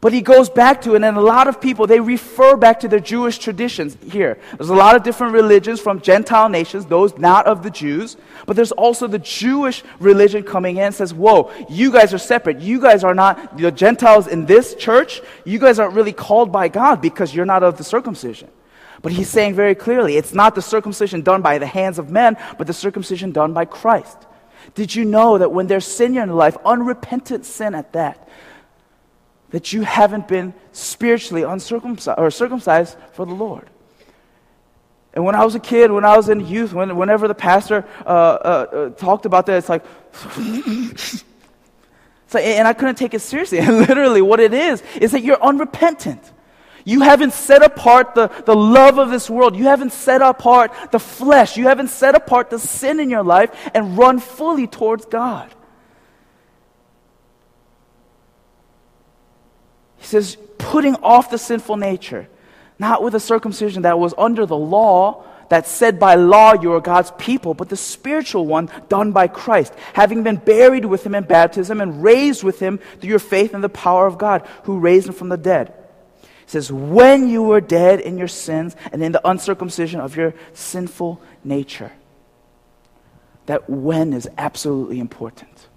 But 0.00 0.12
he 0.12 0.20
goes 0.20 0.48
back 0.48 0.82
to 0.82 0.94
it, 0.94 1.02
and 1.02 1.16
a 1.16 1.20
lot 1.20 1.48
of 1.48 1.60
people, 1.60 1.88
they 1.88 1.98
refer 1.98 2.56
back 2.56 2.80
to 2.80 2.88
their 2.88 3.00
Jewish 3.00 3.38
traditions 3.38 3.96
here. 4.12 4.38
There's 4.56 4.70
a 4.70 4.74
lot 4.74 4.94
of 4.94 5.02
different 5.02 5.32
religions 5.32 5.80
from 5.80 6.00
Gentile 6.00 6.48
nations, 6.48 6.86
those 6.86 7.18
not 7.18 7.46
of 7.46 7.64
the 7.64 7.70
Jews. 7.70 8.16
But 8.46 8.54
there's 8.54 8.70
also 8.70 9.08
the 9.08 9.18
Jewish 9.18 9.82
religion 9.98 10.44
coming 10.44 10.76
in 10.76 10.84
and 10.84 10.94
says, 10.94 11.12
whoa, 11.12 11.50
you 11.68 11.90
guys 11.90 12.14
are 12.14 12.18
separate. 12.18 12.60
You 12.60 12.80
guys 12.80 13.02
are 13.02 13.14
not 13.14 13.58
the 13.58 13.72
Gentiles 13.72 14.28
in 14.28 14.46
this 14.46 14.76
church. 14.76 15.20
You 15.44 15.58
guys 15.58 15.80
aren't 15.80 15.94
really 15.94 16.12
called 16.12 16.52
by 16.52 16.68
God 16.68 17.02
because 17.02 17.34
you're 17.34 17.46
not 17.46 17.64
of 17.64 17.76
the 17.76 17.84
circumcision. 17.84 18.50
But 19.02 19.12
he's 19.12 19.28
saying 19.28 19.54
very 19.54 19.74
clearly, 19.74 20.16
it's 20.16 20.34
not 20.34 20.54
the 20.54 20.62
circumcision 20.62 21.22
done 21.22 21.42
by 21.42 21.58
the 21.58 21.66
hands 21.66 21.98
of 21.98 22.10
men, 22.10 22.36
but 22.56 22.66
the 22.66 22.72
circumcision 22.72 23.32
done 23.32 23.52
by 23.52 23.64
Christ. 23.64 24.18
Did 24.74 24.94
you 24.94 25.04
know 25.04 25.38
that 25.38 25.52
when 25.52 25.66
there's 25.66 25.86
sin 25.86 26.08
in 26.08 26.14
your 26.14 26.26
life, 26.26 26.56
unrepentant 26.64 27.46
sin 27.46 27.74
at 27.74 27.92
that, 27.92 28.28
that 29.50 29.72
you 29.72 29.82
haven't 29.82 30.28
been 30.28 30.52
spiritually 30.72 31.42
uncircumcised 31.42 32.18
or 32.18 32.30
circumcised 32.30 32.96
for 33.12 33.24
the 33.24 33.34
Lord? 33.34 33.70
And 35.14 35.24
when 35.24 35.34
I 35.34 35.44
was 35.44 35.54
a 35.54 35.60
kid, 35.60 35.90
when 35.90 36.04
I 36.04 36.16
was 36.16 36.28
in 36.28 36.46
youth, 36.46 36.72
when, 36.72 36.96
whenever 36.96 37.28
the 37.28 37.34
pastor 37.34 37.86
uh, 38.04 38.08
uh, 38.08 38.10
uh, 38.10 38.90
talked 38.90 39.26
about 39.26 39.46
that, 39.46 39.58
it's 39.58 39.68
like, 39.68 39.84
like, 42.34 42.44
and 42.44 42.68
I 42.68 42.72
couldn't 42.72 42.96
take 42.96 43.14
it 43.14 43.20
seriously. 43.20 43.58
And 43.58 43.78
literally, 43.78 44.22
what 44.22 44.38
it 44.38 44.52
is, 44.52 44.82
is 45.00 45.12
that 45.12 45.22
you're 45.22 45.42
unrepentant. 45.42 46.20
You 46.88 47.02
haven't 47.02 47.34
set 47.34 47.62
apart 47.62 48.14
the, 48.14 48.28
the 48.46 48.56
love 48.56 48.96
of 48.96 49.10
this 49.10 49.28
world. 49.28 49.54
You 49.54 49.64
haven't 49.64 49.92
set 49.92 50.22
apart 50.22 50.72
the 50.90 50.98
flesh. 50.98 51.54
You 51.58 51.64
haven't 51.64 51.88
set 51.88 52.14
apart 52.14 52.48
the 52.48 52.58
sin 52.58 52.98
in 52.98 53.10
your 53.10 53.22
life 53.22 53.50
and 53.74 53.98
run 53.98 54.18
fully 54.18 54.66
towards 54.66 55.04
God. 55.04 55.54
He 59.98 60.06
says, 60.06 60.38
putting 60.56 60.94
off 61.02 61.30
the 61.30 61.36
sinful 61.36 61.76
nature, 61.76 62.26
not 62.78 63.02
with 63.02 63.14
a 63.14 63.20
circumcision 63.20 63.82
that 63.82 63.98
was 63.98 64.14
under 64.16 64.46
the 64.46 64.56
law, 64.56 65.24
that 65.50 65.66
said 65.66 66.00
by 66.00 66.14
law 66.14 66.54
you 66.54 66.72
are 66.72 66.80
God's 66.80 67.12
people, 67.18 67.52
but 67.52 67.68
the 67.68 67.76
spiritual 67.76 68.46
one 68.46 68.70
done 68.88 69.12
by 69.12 69.28
Christ, 69.28 69.74
having 69.92 70.22
been 70.22 70.36
buried 70.36 70.86
with 70.86 71.04
him 71.04 71.14
in 71.14 71.24
baptism 71.24 71.82
and 71.82 72.02
raised 72.02 72.42
with 72.42 72.60
him 72.60 72.80
through 72.98 73.10
your 73.10 73.18
faith 73.18 73.52
in 73.52 73.60
the 73.60 73.68
power 73.68 74.06
of 74.06 74.16
God, 74.16 74.48
who 74.62 74.78
raised 74.78 75.06
him 75.06 75.12
from 75.12 75.28
the 75.28 75.36
dead. 75.36 75.74
It 76.48 76.52
says, 76.52 76.72
when 76.72 77.28
you 77.28 77.42
were 77.42 77.60
dead 77.60 78.00
in 78.00 78.16
your 78.16 78.26
sins 78.26 78.74
and 78.90 79.04
in 79.04 79.12
the 79.12 79.20
uncircumcision 79.28 80.00
of 80.00 80.16
your 80.16 80.32
sinful 80.54 81.20
nature. 81.44 81.92
That 83.44 83.68
when 83.68 84.14
is 84.14 84.30
absolutely 84.38 84.98
important. 84.98 85.68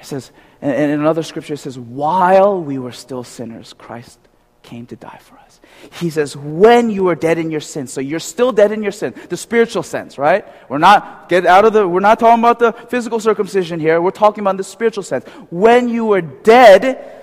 It 0.00 0.06
says, 0.06 0.32
and 0.60 0.72
in 0.90 0.98
another 0.98 1.22
scripture, 1.22 1.54
it 1.54 1.58
says, 1.58 1.78
while 1.78 2.60
we 2.60 2.76
were 2.76 2.90
still 2.90 3.22
sinners, 3.22 3.72
Christ 3.72 4.18
came 4.64 4.84
to 4.86 4.96
die 4.96 5.20
for 5.22 5.38
us. 5.38 5.60
He 6.00 6.10
says, 6.10 6.36
when 6.36 6.90
you 6.90 7.04
were 7.04 7.14
dead 7.14 7.38
in 7.38 7.52
your 7.52 7.60
sins. 7.60 7.92
So 7.92 8.00
you're 8.00 8.18
still 8.18 8.50
dead 8.50 8.72
in 8.72 8.82
your 8.82 8.90
sin. 8.90 9.14
The 9.28 9.36
spiritual 9.36 9.84
sense, 9.84 10.18
right? 10.18 10.44
We're 10.68 10.78
not, 10.78 11.28
get 11.28 11.46
out 11.46 11.64
of 11.64 11.72
the, 11.72 11.86
we're 11.86 12.00
not 12.00 12.18
talking 12.18 12.42
about 12.42 12.58
the 12.58 12.72
physical 12.88 13.20
circumcision 13.20 13.78
here. 13.78 14.02
We're 14.02 14.10
talking 14.10 14.42
about 14.42 14.56
the 14.56 14.64
spiritual 14.64 15.04
sense. 15.04 15.24
When 15.50 15.88
you 15.88 16.04
were 16.04 16.20
dead 16.20 17.20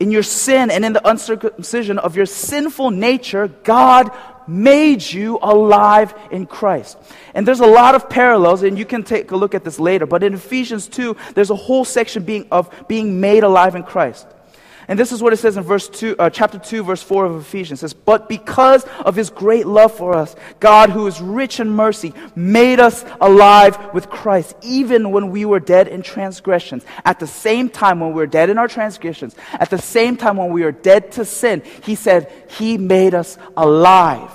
in 0.00 0.10
your 0.10 0.22
sin 0.22 0.70
and 0.70 0.84
in 0.84 0.92
the 0.92 1.08
uncircumcision 1.08 1.98
of 1.98 2.16
your 2.16 2.26
sinful 2.26 2.90
nature, 2.90 3.48
God 3.48 4.10
made 4.46 5.02
you 5.02 5.38
alive 5.42 6.14
in 6.30 6.46
Christ. 6.46 6.96
And 7.34 7.46
there's 7.46 7.60
a 7.60 7.66
lot 7.66 7.94
of 7.94 8.08
parallels, 8.08 8.62
and 8.62 8.78
you 8.78 8.84
can 8.84 9.02
take 9.02 9.30
a 9.30 9.36
look 9.36 9.54
at 9.54 9.64
this 9.64 9.78
later. 9.78 10.06
But 10.06 10.22
in 10.22 10.34
Ephesians 10.34 10.88
2, 10.88 11.16
there's 11.34 11.50
a 11.50 11.56
whole 11.56 11.84
section 11.84 12.24
being, 12.24 12.46
of 12.50 12.72
being 12.88 13.20
made 13.20 13.44
alive 13.44 13.74
in 13.74 13.82
Christ. 13.82 14.26
And 14.88 14.98
this 14.98 15.12
is 15.12 15.22
what 15.22 15.34
it 15.34 15.36
says 15.36 15.58
in 15.58 15.64
verse 15.64 15.86
2, 15.86 16.16
uh, 16.18 16.30
chapter 16.30 16.58
2, 16.58 16.82
verse 16.82 17.02
4 17.02 17.26
of 17.26 17.36
Ephesians. 17.36 17.80
It 17.80 17.82
says, 17.82 17.92
But 17.92 18.26
because 18.26 18.84
of 19.00 19.14
his 19.14 19.28
great 19.28 19.66
love 19.66 19.94
for 19.94 20.14
us, 20.14 20.34
God, 20.60 20.88
who 20.88 21.06
is 21.06 21.20
rich 21.20 21.60
in 21.60 21.68
mercy, 21.68 22.14
made 22.34 22.80
us 22.80 23.04
alive 23.20 23.92
with 23.92 24.08
Christ, 24.08 24.56
even 24.62 25.10
when 25.10 25.30
we 25.30 25.44
were 25.44 25.60
dead 25.60 25.88
in 25.88 26.00
transgressions. 26.00 26.86
At 27.04 27.20
the 27.20 27.26
same 27.26 27.68
time, 27.68 28.00
when 28.00 28.14
we 28.14 28.16
were 28.16 28.26
dead 28.26 28.48
in 28.48 28.56
our 28.56 28.66
transgressions, 28.66 29.36
at 29.52 29.68
the 29.68 29.76
same 29.76 30.16
time 30.16 30.38
when 30.38 30.54
we 30.54 30.62
were 30.62 30.72
dead 30.72 31.12
to 31.12 31.26
sin, 31.26 31.62
he 31.82 31.94
said, 31.94 32.32
He 32.48 32.78
made 32.78 33.12
us 33.12 33.36
alive. 33.58 34.32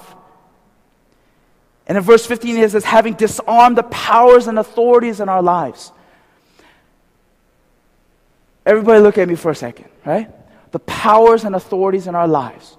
And 1.88 1.98
in 1.98 2.04
verse 2.04 2.28
15, 2.28 2.58
it 2.58 2.72
says, 2.72 2.86
having 2.86 3.16
disarmed 3.16 3.78
the 3.78 3.84
powers 3.84 4.48
and 4.48 4.58
authorities 4.60 5.20
in 5.20 5.30
our 5.30 5.42
lives. 5.42 5.92
Everybody 8.66 9.02
look 9.02 9.18
at 9.18 9.28
me 9.28 9.36
for 9.36 9.52
a 9.52 9.56
second, 9.56 9.90
right? 10.06 10.32
The 10.74 10.80
powers 10.80 11.46
and 11.46 11.56
authorities 11.56 12.08
in 12.08 12.16
our 12.16 12.28
lives. 12.28 12.78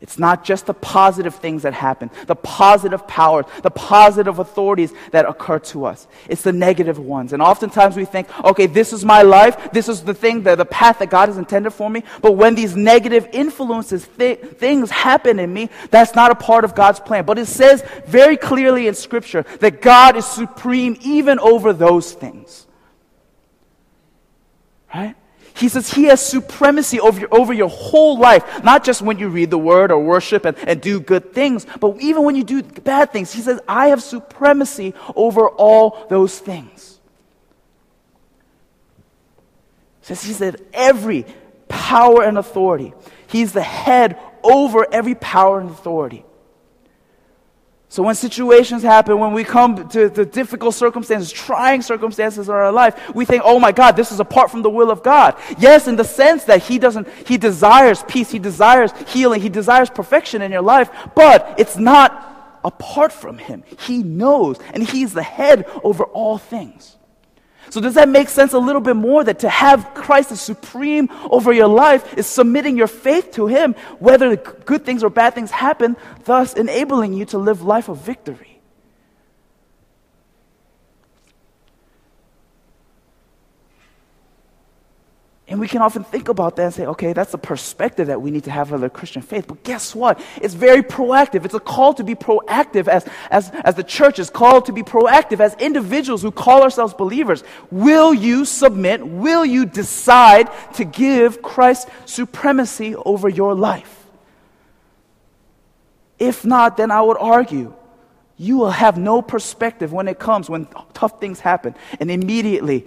It's 0.00 0.18
not 0.18 0.44
just 0.44 0.66
the 0.66 0.74
positive 0.74 1.36
things 1.36 1.62
that 1.62 1.72
happen, 1.72 2.10
the 2.26 2.34
positive 2.34 3.08
powers, 3.08 3.46
the 3.62 3.70
positive 3.70 4.38
authorities 4.38 4.92
that 5.12 5.24
occur 5.26 5.58
to 5.60 5.86
us. 5.86 6.06
It's 6.28 6.42
the 6.42 6.52
negative 6.52 6.98
ones. 6.98 7.32
And 7.32 7.40
oftentimes 7.40 7.96
we 7.96 8.04
think, 8.04 8.28
okay, 8.44 8.66
this 8.66 8.92
is 8.92 9.06
my 9.06 9.22
life. 9.22 9.72
This 9.72 9.88
is 9.88 10.02
the 10.02 10.12
thing, 10.12 10.42
the, 10.42 10.54
the 10.54 10.66
path 10.66 10.98
that 10.98 11.08
God 11.08 11.30
has 11.30 11.38
intended 11.38 11.70
for 11.70 11.88
me. 11.88 12.02
But 12.20 12.32
when 12.32 12.54
these 12.54 12.76
negative 12.76 13.26
influences, 13.32 14.06
th- 14.18 14.40
things 14.40 14.90
happen 14.90 15.38
in 15.38 15.54
me, 15.54 15.70
that's 15.90 16.14
not 16.14 16.30
a 16.30 16.34
part 16.34 16.64
of 16.64 16.74
God's 16.74 17.00
plan. 17.00 17.24
But 17.24 17.38
it 17.38 17.46
says 17.46 17.82
very 18.06 18.36
clearly 18.36 18.88
in 18.88 18.94
Scripture 18.94 19.46
that 19.60 19.80
God 19.80 20.16
is 20.16 20.26
supreme 20.26 20.98
even 21.00 21.38
over 21.38 21.72
those 21.72 22.12
things. 22.12 22.66
Right? 24.94 25.16
He 25.56 25.70
says 25.70 25.92
he 25.92 26.04
has 26.04 26.24
supremacy 26.24 27.00
over 27.00 27.18
your, 27.18 27.34
over 27.34 27.52
your 27.52 27.70
whole 27.70 28.18
life, 28.18 28.62
not 28.62 28.84
just 28.84 29.00
when 29.00 29.18
you 29.18 29.28
read 29.28 29.50
the 29.50 29.58
word 29.58 29.90
or 29.90 29.98
worship 29.98 30.44
and, 30.44 30.56
and 30.58 30.80
do 30.82 31.00
good 31.00 31.32
things, 31.32 31.66
but 31.80 31.96
even 32.00 32.24
when 32.24 32.36
you 32.36 32.44
do 32.44 32.62
bad 32.62 33.10
things. 33.10 33.32
He 33.32 33.40
says, 33.40 33.58
I 33.66 33.88
have 33.88 34.02
supremacy 34.02 34.92
over 35.14 35.48
all 35.48 36.06
those 36.10 36.38
things. 36.38 37.00
He 40.00 40.06
says 40.06 40.22
he 40.22 40.34
said 40.34 40.62
every 40.74 41.24
power 41.68 42.22
and 42.22 42.36
authority. 42.36 42.92
He's 43.26 43.52
the 43.52 43.62
head 43.62 44.18
over 44.42 44.86
every 44.92 45.14
power 45.14 45.58
and 45.58 45.70
authority. 45.70 46.24
So 47.88 48.02
when 48.02 48.16
situations 48.16 48.82
happen, 48.82 49.18
when 49.18 49.32
we 49.32 49.44
come 49.44 49.88
to 49.90 50.08
the 50.08 50.24
difficult 50.24 50.74
circumstances, 50.74 51.30
trying 51.30 51.82
circumstances 51.82 52.48
in 52.48 52.54
our 52.54 52.72
life, 52.72 53.14
we 53.14 53.24
think, 53.24 53.42
oh 53.44 53.60
my 53.60 53.70
God, 53.70 53.96
this 53.96 54.10
is 54.10 54.18
apart 54.18 54.50
from 54.50 54.62
the 54.62 54.70
will 54.70 54.90
of 54.90 55.04
God. 55.04 55.38
Yes, 55.58 55.86
in 55.86 55.94
the 55.94 56.04
sense 56.04 56.44
that 56.44 56.64
He 56.64 56.78
doesn't, 56.78 57.08
He 57.26 57.38
desires 57.38 58.02
peace, 58.08 58.30
He 58.30 58.40
desires 58.40 58.92
healing, 59.08 59.40
He 59.40 59.48
desires 59.48 59.88
perfection 59.88 60.42
in 60.42 60.50
your 60.50 60.62
life, 60.62 60.90
but 61.14 61.54
it's 61.58 61.76
not 61.76 62.60
apart 62.64 63.12
from 63.12 63.38
Him. 63.38 63.62
He 63.78 64.02
knows, 64.02 64.58
and 64.74 64.82
He's 64.82 65.14
the 65.14 65.22
head 65.22 65.66
over 65.84 66.04
all 66.04 66.38
things. 66.38 66.96
So, 67.70 67.80
does 67.80 67.94
that 67.94 68.08
make 68.08 68.28
sense 68.28 68.52
a 68.52 68.58
little 68.58 68.80
bit 68.80 68.96
more 68.96 69.24
that 69.24 69.40
to 69.40 69.48
have 69.48 69.92
Christ 69.94 70.32
as 70.32 70.40
supreme 70.40 71.08
over 71.30 71.52
your 71.52 71.68
life 71.68 72.16
is 72.16 72.26
submitting 72.26 72.76
your 72.76 72.86
faith 72.86 73.32
to 73.32 73.46
Him, 73.46 73.74
whether 73.98 74.36
good 74.36 74.84
things 74.84 75.02
or 75.02 75.10
bad 75.10 75.34
things 75.34 75.50
happen, 75.50 75.96
thus 76.24 76.54
enabling 76.54 77.12
you 77.12 77.24
to 77.26 77.38
live 77.38 77.62
life 77.62 77.88
of 77.88 77.98
victory? 77.98 78.45
And 85.48 85.60
we 85.60 85.68
can 85.68 85.80
often 85.80 86.02
think 86.02 86.28
about 86.28 86.56
that 86.56 86.64
and 86.64 86.74
say, 86.74 86.86
okay, 86.86 87.12
that's 87.12 87.30
the 87.30 87.38
perspective 87.38 88.08
that 88.08 88.20
we 88.20 88.32
need 88.32 88.44
to 88.44 88.50
have 88.50 88.72
of 88.72 88.80
the 88.80 88.90
Christian 88.90 89.22
faith. 89.22 89.46
But 89.46 89.62
guess 89.62 89.94
what? 89.94 90.20
It's 90.42 90.54
very 90.54 90.82
proactive. 90.82 91.44
It's 91.44 91.54
a 91.54 91.60
call 91.60 91.94
to 91.94 92.02
be 92.02 92.16
proactive 92.16 92.88
as, 92.88 93.06
as, 93.30 93.50
as 93.62 93.76
the 93.76 93.84
church 93.84 94.18
is 94.18 94.28
called 94.28 94.66
to 94.66 94.72
be 94.72 94.82
proactive 94.82 95.38
as 95.38 95.54
individuals 95.54 96.22
who 96.22 96.32
call 96.32 96.62
ourselves 96.62 96.94
believers. 96.94 97.44
Will 97.70 98.12
you 98.12 98.44
submit? 98.44 99.06
Will 99.06 99.44
you 99.44 99.66
decide 99.66 100.50
to 100.74 100.84
give 100.84 101.42
Christ 101.42 101.88
supremacy 102.06 102.96
over 102.96 103.28
your 103.28 103.54
life? 103.54 104.04
If 106.18 106.44
not, 106.44 106.76
then 106.76 106.90
I 106.90 107.02
would 107.02 107.18
argue 107.18 107.72
you 108.36 108.56
will 108.56 108.70
have 108.70 108.98
no 108.98 109.22
perspective 109.22 109.92
when 109.92 110.08
it 110.08 110.18
comes, 110.18 110.50
when 110.50 110.66
tough 110.92 111.20
things 111.20 111.38
happen. 111.38 111.76
And 112.00 112.10
immediately, 112.10 112.86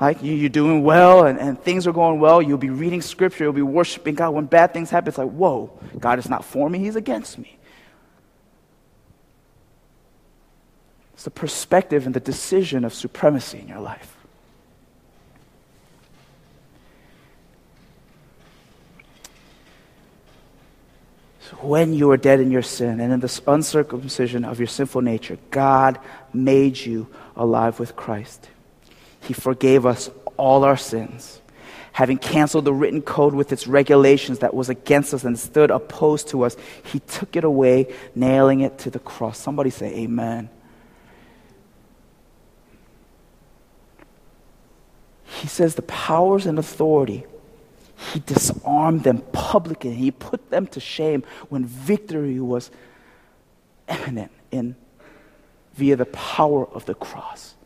like 0.00 0.22
you're 0.22 0.48
doing 0.48 0.84
well 0.84 1.26
and, 1.26 1.38
and 1.38 1.60
things 1.60 1.86
are 1.86 1.92
going 1.92 2.20
well, 2.20 2.40
you'll 2.40 2.58
be 2.58 2.70
reading 2.70 3.02
scripture, 3.02 3.44
you'll 3.44 3.52
be 3.52 3.62
worshiping 3.62 4.14
God. 4.14 4.30
When 4.30 4.46
bad 4.46 4.72
things 4.72 4.90
happen, 4.90 5.08
it's 5.08 5.18
like, 5.18 5.30
whoa, 5.30 5.70
God 5.98 6.18
is 6.18 6.28
not 6.28 6.44
for 6.44 6.70
me, 6.70 6.78
He's 6.78 6.96
against 6.96 7.38
me. 7.38 7.58
It's 11.14 11.24
the 11.24 11.30
perspective 11.30 12.06
and 12.06 12.14
the 12.14 12.20
decision 12.20 12.84
of 12.84 12.94
supremacy 12.94 13.58
in 13.58 13.66
your 13.66 13.80
life. 13.80 14.14
So 21.40 21.56
when 21.56 21.92
you 21.92 22.06
were 22.06 22.16
dead 22.16 22.38
in 22.38 22.52
your 22.52 22.62
sin 22.62 23.00
and 23.00 23.12
in 23.12 23.18
this 23.18 23.40
uncircumcision 23.48 24.44
of 24.44 24.60
your 24.60 24.68
sinful 24.68 25.00
nature, 25.00 25.38
God 25.50 25.98
made 26.32 26.78
you 26.78 27.08
alive 27.34 27.80
with 27.80 27.96
Christ. 27.96 28.48
He 29.28 29.34
forgave 29.34 29.84
us 29.84 30.08
all 30.38 30.64
our 30.64 30.78
sins. 30.78 31.42
Having 31.92 32.16
canceled 32.16 32.64
the 32.64 32.72
written 32.72 33.02
code 33.02 33.34
with 33.34 33.52
its 33.52 33.66
regulations 33.66 34.38
that 34.38 34.54
was 34.54 34.70
against 34.70 35.12
us 35.12 35.22
and 35.22 35.38
stood 35.38 35.70
opposed 35.70 36.28
to 36.28 36.44
us, 36.44 36.56
he 36.82 37.00
took 37.00 37.36
it 37.36 37.44
away, 37.44 37.94
nailing 38.14 38.60
it 38.60 38.78
to 38.78 38.90
the 38.90 38.98
cross. 38.98 39.36
Somebody 39.38 39.68
say, 39.68 39.94
Amen. 39.98 40.48
He 45.24 45.46
says 45.46 45.74
the 45.74 45.82
powers 45.82 46.46
and 46.46 46.58
authority, 46.58 47.26
he 48.14 48.20
disarmed 48.20 49.04
them 49.04 49.18
publicly. 49.32 49.92
He 49.92 50.10
put 50.10 50.48
them 50.48 50.66
to 50.68 50.80
shame 50.80 51.22
when 51.50 51.66
victory 51.66 52.40
was 52.40 52.70
eminent 53.86 54.32
in 54.50 54.74
via 55.74 55.96
the 55.96 56.06
power 56.06 56.66
of 56.66 56.86
the 56.86 56.94
cross. 56.94 57.56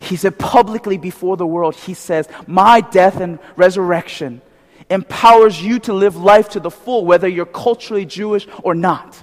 He 0.00 0.16
said 0.16 0.38
publicly 0.38 0.98
before 0.98 1.36
the 1.36 1.46
world, 1.46 1.76
He 1.76 1.94
says, 1.94 2.28
My 2.46 2.80
death 2.80 3.20
and 3.20 3.38
resurrection 3.56 4.40
empowers 4.88 5.62
you 5.62 5.78
to 5.80 5.92
live 5.92 6.16
life 6.16 6.50
to 6.50 6.60
the 6.60 6.70
full, 6.70 7.04
whether 7.04 7.28
you're 7.28 7.46
culturally 7.46 8.06
Jewish 8.06 8.46
or 8.64 8.74
not. 8.74 9.14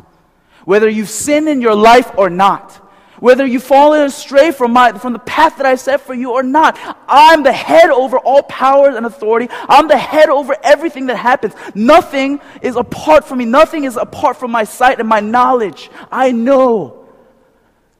Whether 0.65 0.87
you've 0.89 1.09
sinned 1.09 1.49
in 1.49 1.61
your 1.61 1.75
life 1.75 2.11
or 2.17 2.29
not. 2.29 2.75
Whether 3.19 3.45
you've 3.45 3.63
fallen 3.63 4.01
astray 4.01 4.51
from, 4.51 4.73
my, 4.73 4.93
from 4.93 5.13
the 5.13 5.19
path 5.19 5.57
that 5.57 5.65
I 5.65 5.75
set 5.75 6.01
for 6.01 6.13
you 6.13 6.33
or 6.33 6.43
not. 6.43 6.77
I'm 7.07 7.41
the 7.41 7.51
head 7.51 7.89
over 7.89 8.19
all 8.19 8.43
powers 8.43 8.95
and 8.95 9.05
authority. 9.05 9.47
I'm 9.67 9.87
the 9.87 9.97
head 9.97 10.29
over 10.29 10.55
everything 10.61 11.07
that 11.07 11.15
happens. 11.15 11.53
Nothing 11.73 12.39
is 12.61 12.75
apart 12.75 13.25
from 13.25 13.39
me. 13.39 13.45
Nothing 13.45 13.85
is 13.85 13.97
apart 13.97 14.37
from 14.37 14.51
my 14.51 14.65
sight 14.65 14.99
and 14.99 15.09
my 15.09 15.19
knowledge. 15.19 15.89
I 16.11 16.31
know. 16.31 17.07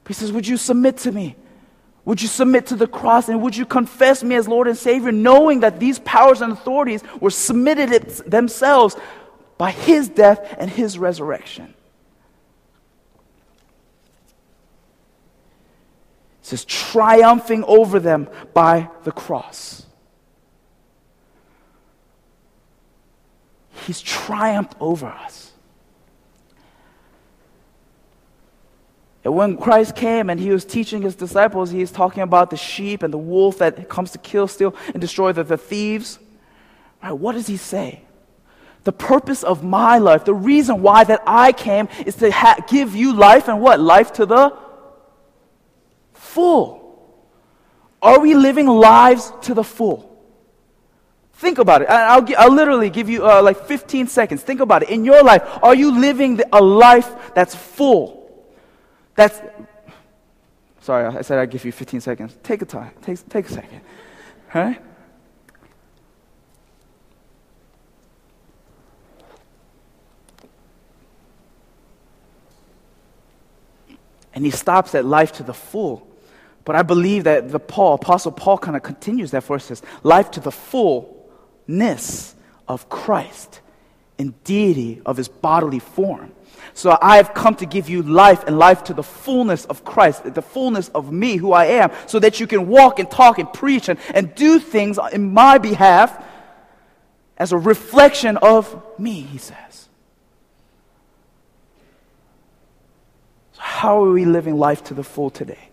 He 0.08 0.13
says, 0.13 0.32
Would 0.32 0.48
you 0.48 0.58
submit 0.58 0.98
to 0.98 1.12
me? 1.12 1.36
Would 2.08 2.22
you 2.22 2.30
submit 2.30 2.67
to 2.67 2.78
the 2.78 2.88
cross 2.88 3.28
and 3.28 3.41
would 3.41 3.58
you 3.58 3.65
confess 3.65 4.24
me 4.24 4.36
as 4.36 4.48
Lord 4.48 4.70
and 4.70 4.78
Savior, 4.78 5.12
knowing 5.12 5.60
that 5.60 5.78
these 5.78 6.00
powers 6.00 6.39
and 6.39 6.54
authorities 6.54 7.04
were 7.20 7.30
submitted 7.30 8.10
themselves 8.26 8.96
by 9.58 9.72
His 9.72 10.08
death 10.08 10.56
and 10.58 10.72
His 10.72 10.98
resurrection? 10.98 11.74
says, 16.41 16.63
triumphing 16.63 17.65
over 17.65 18.00
them 18.00 18.30
by 18.54 18.89
the 19.04 19.12
cross. 19.12 19.86
He's 23.86 24.00
triumphed 24.00 24.76
over 24.80 25.08
us. 25.08 25.47
And 29.28 29.36
when 29.36 29.58
Christ 29.58 29.94
came 29.94 30.30
and 30.30 30.40
he 30.40 30.52
was 30.52 30.63
teaching 30.63 31.02
his 31.02 31.13
disciples, 31.13 31.70
he 31.70 31.82
was 31.82 31.92
talking 31.92 32.24
about 32.24 32.50
the 32.50 32.56
sheep 32.56 33.04
and 33.04 33.13
the 33.13 33.18
wolf 33.18 33.58
that 33.58 33.90
comes 33.90 34.12
to 34.12 34.18
kill, 34.18 34.48
steal, 34.48 34.74
and 34.94 35.02
destroy 35.02 35.34
the, 35.34 35.44
the 35.44 35.58
thieves. 35.58 36.18
Right, 37.04 37.12
what 37.12 37.34
does 37.34 37.46
he 37.46 37.58
say? 37.58 38.04
The 38.86 38.94
purpose 38.94 39.44
of 39.44 39.66
my 39.66 39.98
life, 39.98 40.24
the 40.24 40.34
reason 40.34 40.82
why 40.82 41.04
that 41.04 41.24
I 41.28 41.52
came 41.52 41.90
is 42.06 42.16
to 42.16 42.32
ha- 42.32 42.56
give 42.70 42.96
you 42.96 43.12
life 43.12 43.50
and 43.50 43.60
what? 43.60 43.82
Life 43.82 44.13
to 44.13 44.26
the 44.26 44.58
full? 46.13 46.98
Are 48.02 48.22
we 48.22 48.34
living 48.34 48.68
lives 48.68 49.34
to 49.42 49.54
the 49.54 49.63
full? 49.66 50.26
Think 51.34 51.58
about 51.58 51.82
it. 51.82 51.90
I'll, 51.90 52.26
I'll 52.38 52.54
literally 52.54 52.90
give 52.90 53.10
you 53.10 53.28
uh, 53.28 53.42
like 53.42 53.66
15 53.66 54.08
seconds. 54.08 54.42
Think 54.42 54.62
about 54.62 54.84
it. 54.84 54.90
In 54.90 55.04
your 55.04 55.22
life, 55.22 55.44
are 55.62 55.76
you 55.76 56.00
living 56.00 56.40
a 56.54 56.62
life 56.62 57.34
that's 57.36 57.54
full? 57.54 58.16
That's, 59.17 59.41
sorry, 60.80 61.08
I 61.08 61.21
said 61.23 61.39
I'd 61.39 61.49
give 61.49 61.65
you 61.65 61.71
15 61.71 62.01
seconds. 62.01 62.38
Take 62.43 62.62
a 62.62 62.65
time. 62.65 62.91
Take, 63.01 63.27
take 63.27 63.45
a 63.47 63.51
second. 63.51 63.82
All 64.53 64.62
right? 64.62 64.82
And 74.36 74.45
he 74.45 74.51
stops 74.51 74.93
at 74.93 75.03
life 75.03 75.32
to 75.34 75.43
the 75.43 75.53
full. 75.53 76.08
But 76.63 76.75
I 76.75 76.84
believe 76.84 77.23
that 77.23 77.49
the 77.49 77.60
Paul, 77.60 77.95
Apostle 77.95 78.32
Paul 78.32 78.60
kind 78.60 78.77
of 78.77 78.84
continues 78.84 79.32
that 79.32 79.41
for 79.41 79.56
us 79.56 79.63
says, 79.63 79.82
life 80.03 80.30
to 80.32 80.39
the 80.39 80.51
fullness 80.51 82.36
of 82.67 82.88
Christ 82.88 83.62
in 84.17 84.34
deity 84.43 85.01
of 85.06 85.17
his 85.17 85.27
bodily 85.27 85.80
form. 85.80 86.32
So 86.73 86.97
I 87.01 87.17
have 87.17 87.34
come 87.34 87.56
to 87.56 87.65
give 87.65 87.89
you 87.89 88.03
life 88.03 88.43
and 88.43 88.58
life 88.60 88.84
to 88.86 88.93
the 88.93 89.03
fullness 89.03 89.65
of 89.65 89.84
Christ, 89.84 90.34
the 90.34 90.41
fullness 90.41 90.89
of 90.89 91.12
me, 91.12 91.38
who 91.38 91.51
I 91.51 91.65
am, 91.65 91.91
so 92.06 92.19
that 92.19 92.39
you 92.39 92.47
can 92.47 92.67
walk 92.67 92.99
and 92.99 93.10
talk 93.10 93.39
and 93.39 93.51
preach 93.51 93.89
and, 93.89 93.99
and 94.13 94.34
do 94.36 94.60
things 94.60 94.99
in 95.12 95.34
my 95.34 95.58
behalf 95.58 96.23
as 97.38 97.51
a 97.51 97.58
reflection 97.58 98.38
of 98.38 98.99
me, 98.99 99.21
he 99.21 99.38
says. 99.38 99.89
So 103.53 103.62
how 103.62 104.03
are 104.03 104.12
we 104.12 104.25
living 104.25 104.58
life 104.58 104.84
to 104.86 104.93
the 104.93 105.03
full 105.03 105.30
today? 105.30 105.69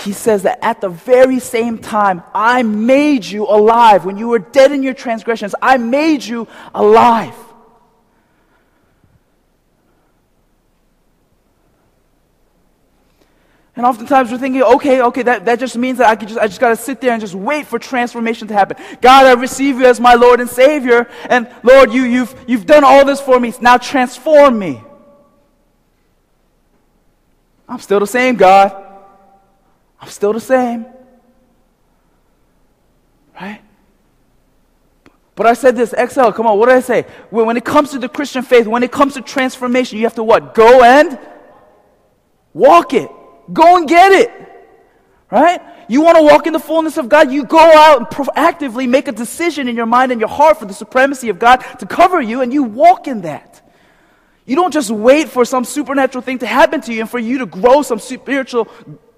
He 0.00 0.12
says 0.12 0.44
that 0.44 0.58
at 0.62 0.80
the 0.80 0.88
very 0.88 1.38
same 1.38 1.78
time, 1.78 2.22
I 2.34 2.62
made 2.62 3.24
you 3.24 3.46
alive. 3.46 4.04
When 4.04 4.16
you 4.16 4.28
were 4.28 4.38
dead 4.38 4.72
in 4.72 4.82
your 4.82 4.94
transgressions, 4.94 5.54
I 5.60 5.76
made 5.76 6.24
you 6.24 6.48
alive. 6.74 7.34
And 13.76 13.86
oftentimes 13.86 14.30
we're 14.30 14.38
thinking, 14.38 14.62
okay, 14.62 15.00
okay, 15.00 15.22
that, 15.22 15.46
that 15.46 15.58
just 15.58 15.76
means 15.76 15.98
that 15.98 16.08
I, 16.10 16.14
just, 16.14 16.38
I 16.38 16.46
just 16.48 16.60
got 16.60 16.68
to 16.70 16.76
sit 16.76 17.00
there 17.00 17.12
and 17.12 17.20
just 17.20 17.34
wait 17.34 17.66
for 17.66 17.78
transformation 17.78 18.48
to 18.48 18.54
happen. 18.54 18.76
God, 19.00 19.24
I 19.24 19.32
receive 19.40 19.78
you 19.78 19.86
as 19.86 19.98
my 20.00 20.14
Lord 20.14 20.40
and 20.40 20.50
Savior. 20.50 21.08
And 21.30 21.50
Lord, 21.62 21.92
you, 21.92 22.02
you've, 22.02 22.44
you've 22.46 22.66
done 22.66 22.84
all 22.84 23.06
this 23.06 23.20
for 23.20 23.40
me. 23.40 23.54
Now 23.60 23.78
transform 23.78 24.58
me. 24.58 24.82
I'm 27.68 27.78
still 27.78 28.00
the 28.00 28.06
same, 28.06 28.36
God. 28.36 28.89
I'm 30.00 30.08
still 30.08 30.32
the 30.32 30.40
same. 30.40 30.86
Right? 33.40 33.60
But 35.34 35.46
I 35.46 35.54
said 35.54 35.76
this, 35.76 35.90
XL, 35.90 36.30
come 36.30 36.46
on, 36.46 36.58
what 36.58 36.66
did 36.66 36.76
I 36.76 36.80
say? 36.80 37.06
When 37.30 37.56
it 37.56 37.64
comes 37.64 37.92
to 37.92 37.98
the 37.98 38.08
Christian 38.08 38.42
faith, 38.42 38.66
when 38.66 38.82
it 38.82 38.92
comes 38.92 39.14
to 39.14 39.22
transformation, 39.22 39.98
you 39.98 40.04
have 40.04 40.14
to 40.16 40.24
what? 40.24 40.54
Go 40.54 40.82
and 40.82 41.18
walk 42.52 42.92
it. 42.92 43.10
Go 43.52 43.76
and 43.76 43.88
get 43.88 44.12
it. 44.12 44.30
Right? 45.30 45.60
You 45.88 46.02
want 46.02 46.18
to 46.18 46.22
walk 46.22 46.46
in 46.46 46.52
the 46.52 46.58
fullness 46.58 46.98
of 46.98 47.08
God, 47.08 47.32
you 47.32 47.44
go 47.44 47.58
out 47.58 47.98
and 47.98 48.06
proactively 48.06 48.88
make 48.88 49.08
a 49.08 49.12
decision 49.12 49.66
in 49.66 49.76
your 49.76 49.86
mind 49.86 50.12
and 50.12 50.20
your 50.20 50.28
heart 50.28 50.58
for 50.58 50.66
the 50.66 50.74
supremacy 50.74 51.28
of 51.30 51.38
God 51.38 51.58
to 51.78 51.86
cover 51.86 52.20
you, 52.20 52.42
and 52.42 52.52
you 52.52 52.62
walk 52.62 53.08
in 53.08 53.22
that. 53.22 53.66
You 54.44 54.56
don't 54.56 54.72
just 54.72 54.90
wait 54.90 55.28
for 55.28 55.44
some 55.44 55.64
supernatural 55.64 56.22
thing 56.22 56.38
to 56.40 56.46
happen 56.46 56.80
to 56.82 56.92
you 56.92 57.00
and 57.00 57.10
for 57.10 57.18
you 57.18 57.38
to 57.38 57.46
grow 57.46 57.82
some 57.82 57.98
spiritual 57.98 58.68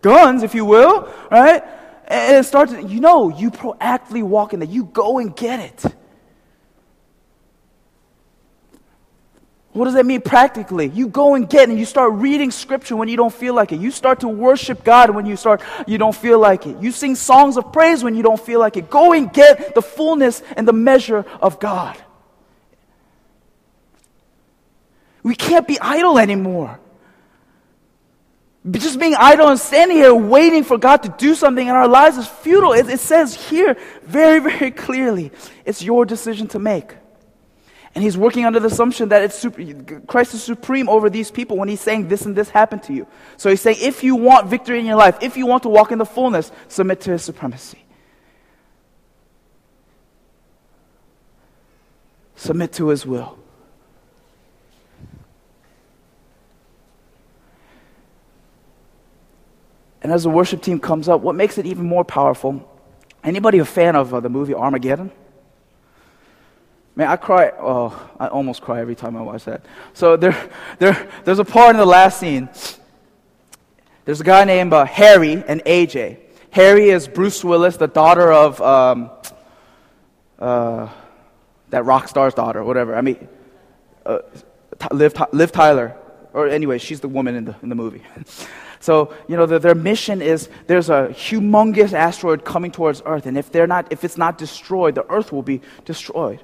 guns, 0.03 0.43
if 0.43 0.55
you 0.55 0.65
will, 0.65 1.13
right? 1.31 1.65
And 2.07 2.37
it 2.37 2.45
starts, 2.45 2.73
you 2.73 3.01
know, 3.01 3.31
you 3.31 3.51
proactively 3.51 4.23
walk 4.23 4.53
in 4.53 4.61
that. 4.61 4.69
You 4.69 4.85
go 4.85 5.19
and 5.19 5.35
get 5.35 5.61
it. 5.61 5.95
What 9.73 9.87
does 9.87 9.95
that 9.95 10.05
mean 10.05 10.21
practically? 10.21 10.89
You 10.89 11.09
go 11.09 11.35
and 11.35 11.49
get 11.49 11.71
and 11.71 11.79
you 11.79 11.87
start 11.87 12.13
reading 12.13 12.51
scripture 12.51 12.95
when 12.95 13.09
you 13.09 13.17
don't 13.17 13.33
feel 13.33 13.55
like 13.55 13.73
it. 13.73 13.81
You 13.81 13.91
start 13.91 14.21
to 14.21 14.29
worship 14.29 14.85
God 14.85 15.09
when 15.11 15.25
you 15.25 15.35
start 15.35 15.63
you 15.87 15.97
don't 15.97 16.15
feel 16.15 16.39
like 16.39 16.67
it. 16.67 16.83
You 16.83 16.93
sing 16.93 17.15
songs 17.15 17.57
of 17.57 17.73
praise 17.73 18.05
when 18.05 18.15
you 18.15 18.23
don't 18.23 18.41
feel 18.41 18.61
like 18.61 18.77
it. 18.77 18.91
Go 18.91 19.15
and 19.15 19.33
get 19.33 19.75
the 19.75 19.81
fullness 19.81 20.43
and 20.57 20.69
the 20.69 20.75
measure 20.75 21.25
of 21.41 21.59
God. 21.59 21.97
We 25.23 25.35
can't 25.35 25.67
be 25.67 25.81
idle 25.81 26.19
anymore. 26.19 26.79
Just 28.71 29.01
being 29.01 29.17
idle 29.17 29.49
and 29.49 29.59
standing 29.59 29.97
here 29.97 30.15
waiting 30.15 30.63
for 30.63 30.79
God 30.79 31.03
to 31.03 31.09
do 31.09 31.35
something 31.35 31.67
in 31.67 31.75
our 31.75 31.89
lives 31.89 32.17
is 32.17 32.29
futile. 32.29 32.73
It, 32.73 32.89
it, 32.89 33.01
says 33.01 33.35
here 33.35 33.77
very, 34.05 34.39
very 34.59 34.71
clearly 34.71 35.33
it's 35.65 35.83
your 35.83 36.05
decision 36.05 36.47
to 36.49 36.59
make. 36.61 36.95
And 37.95 38.03
he's 38.03 38.17
working 38.17 38.47
under 38.47 38.59
the 38.59 38.69
assumption 38.69 39.11
that 39.11 39.23
it's 39.23 39.35
super, 39.35 39.63
Christ 40.07 40.33
is 40.35 40.43
supreme 40.43 40.89
over 40.89 41.11
these 41.11 41.31
people 41.31 41.59
when 41.59 41.69
he's 41.69 41.81
saying 41.81 42.09
this 42.09 42.25
and 42.25 42.35
this 42.35 42.49
happened 42.49 42.85
to 42.85 42.95
you. 42.95 43.07
So 43.37 43.51
he's 43.51 43.61
saying 43.61 43.79
if 43.81 44.03
you 44.03 44.15
want 44.15 44.47
victory 44.47 44.79
in 44.79 44.87
your 44.87 44.97
life, 44.97 45.19
if 45.21 45.37
you 45.37 45.45
want 45.45 45.65
to 45.65 45.69
walk 45.69 45.93
in 45.93 45.99
the 45.99 46.07
fullness, 46.07 46.53
submit 46.69 47.01
to 47.03 47.11
his 47.11 47.23
supremacy. 47.23 47.85
Submit 52.37 52.73
to 52.75 52.89
his 52.89 53.05
will. 53.05 53.42
And 60.03 60.13
as 60.13 60.25
the 60.25 60.31
worship 60.31 60.63
team 60.63 60.81
comes 60.81 61.09
up, 61.09 61.21
what 61.21 61.35
makes 61.35 61.59
it 61.59 61.67
even 61.67 61.87
more 61.87 62.05
powerful? 62.05 62.69
Anybody 63.23 63.59
a 63.59 63.65
fan 63.65 63.95
of 63.95 64.13
uh, 64.13 64.21
the 64.21 64.29
movie 64.29 64.53
Armageddon? 64.55 65.13
Man, 66.97 67.09
I 67.09 67.17
cry. 67.17 67.53
Oh, 67.59 68.11
I 68.19 68.27
almost 68.27 68.61
cry 68.61 68.81
every 68.81 68.97
time 68.97 69.17
I 69.17 69.23
watch 69.23 69.45
that. 69.45 69.65
So 69.95 70.17
there, 70.17 70.51
there, 70.79 71.09
there's 71.25 71.39
a 71.39 71.45
part 71.45 71.71
in 71.71 71.77
the 71.79 71.87
last 71.87 72.19
scene. 72.21 72.49
There's 74.05 74.21
a 74.21 74.25
guy 74.25 74.45
named 74.45 74.73
uh, 74.73 74.85
Harry 74.85 75.43
and 75.47 75.65
AJ. 75.65 76.19
Harry 76.51 76.91
is 76.91 77.09
Bruce 77.09 77.43
Willis, 77.43 77.77
the 77.77 77.87
daughter 77.87 78.31
of 78.31 78.61
um, 78.61 79.11
uh, 80.39 80.89
that 81.71 81.85
rock 81.85 82.09
star's 82.09 82.35
daughter, 82.35 82.63
whatever. 82.63 82.95
I 82.95 83.01
mean, 83.01 83.29
uh, 84.05 84.19
Liv, 84.91 85.15
Liv 85.33 85.53
Tyler, 85.53 85.97
or 86.35 86.49
anyway, 86.49 86.79
she's 86.79 87.01
the 87.01 87.09
woman 87.09 87.37
in 87.37 87.45
the 87.45 87.57
in 87.63 87.69
the 87.69 87.75
movie. 87.75 88.03
So, 88.83 89.15
you 89.29 89.37
know, 89.37 89.47
the, 89.47 89.61
their 89.61 89.77
mission 89.77 90.21
is 90.21 90.49
there's 90.67 90.91
a 90.91 91.07
humongous 91.13 91.93
asteroid 91.93 92.45
coming 92.45 92.73
towards 92.73 93.01
Earth, 93.07 93.27
and 93.27 93.39
if, 93.39 93.53
they're 93.53 93.69
not, 93.69 93.93
if 93.93 94.03
it's 94.03 94.19
not 94.19 94.39
destroyed, 94.39 94.97
the 94.97 95.09
Earth 95.09 95.31
will 95.31 95.45
be 95.45 95.61
destroyed. 95.85 96.43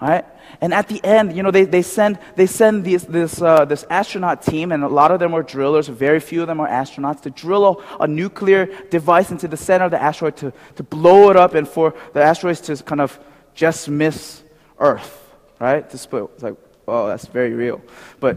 Right? 0.00 0.24
And 0.62 0.72
at 0.72 0.88
the 0.88 1.04
end, 1.04 1.36
you 1.36 1.42
know, 1.42 1.50
they, 1.50 1.66
they 1.66 1.82
send, 1.82 2.18
they 2.36 2.46
send 2.46 2.84
these, 2.84 3.04
this, 3.04 3.40
uh, 3.42 3.66
this 3.66 3.84
astronaut 3.90 4.40
team, 4.40 4.72
and 4.72 4.82
a 4.82 4.88
lot 4.88 5.10
of 5.10 5.20
them 5.20 5.34
are 5.34 5.42
drillers, 5.42 5.88
very 5.88 6.20
few 6.20 6.40
of 6.40 6.46
them 6.46 6.58
are 6.58 6.68
astronauts, 6.68 7.20
to 7.20 7.30
drill 7.30 7.84
a, 8.00 8.04
a 8.04 8.06
nuclear 8.06 8.64
device 8.88 9.30
into 9.30 9.46
the 9.46 9.56
center 9.58 9.84
of 9.84 9.90
the 9.90 10.02
asteroid 10.02 10.38
to, 10.38 10.54
to 10.76 10.82
blow 10.82 11.28
it 11.28 11.36
up 11.36 11.52
and 11.52 11.68
for 11.68 11.94
the 12.14 12.22
asteroids 12.22 12.62
to 12.62 12.76
kind 12.78 13.02
of 13.02 13.20
just 13.54 13.90
miss 13.90 14.42
Earth, 14.78 15.36
right? 15.60 15.84
It's 15.84 16.08
like, 16.10 16.56
oh, 16.86 17.06
that's 17.06 17.26
very 17.26 17.52
real. 17.52 17.80
But, 18.20 18.36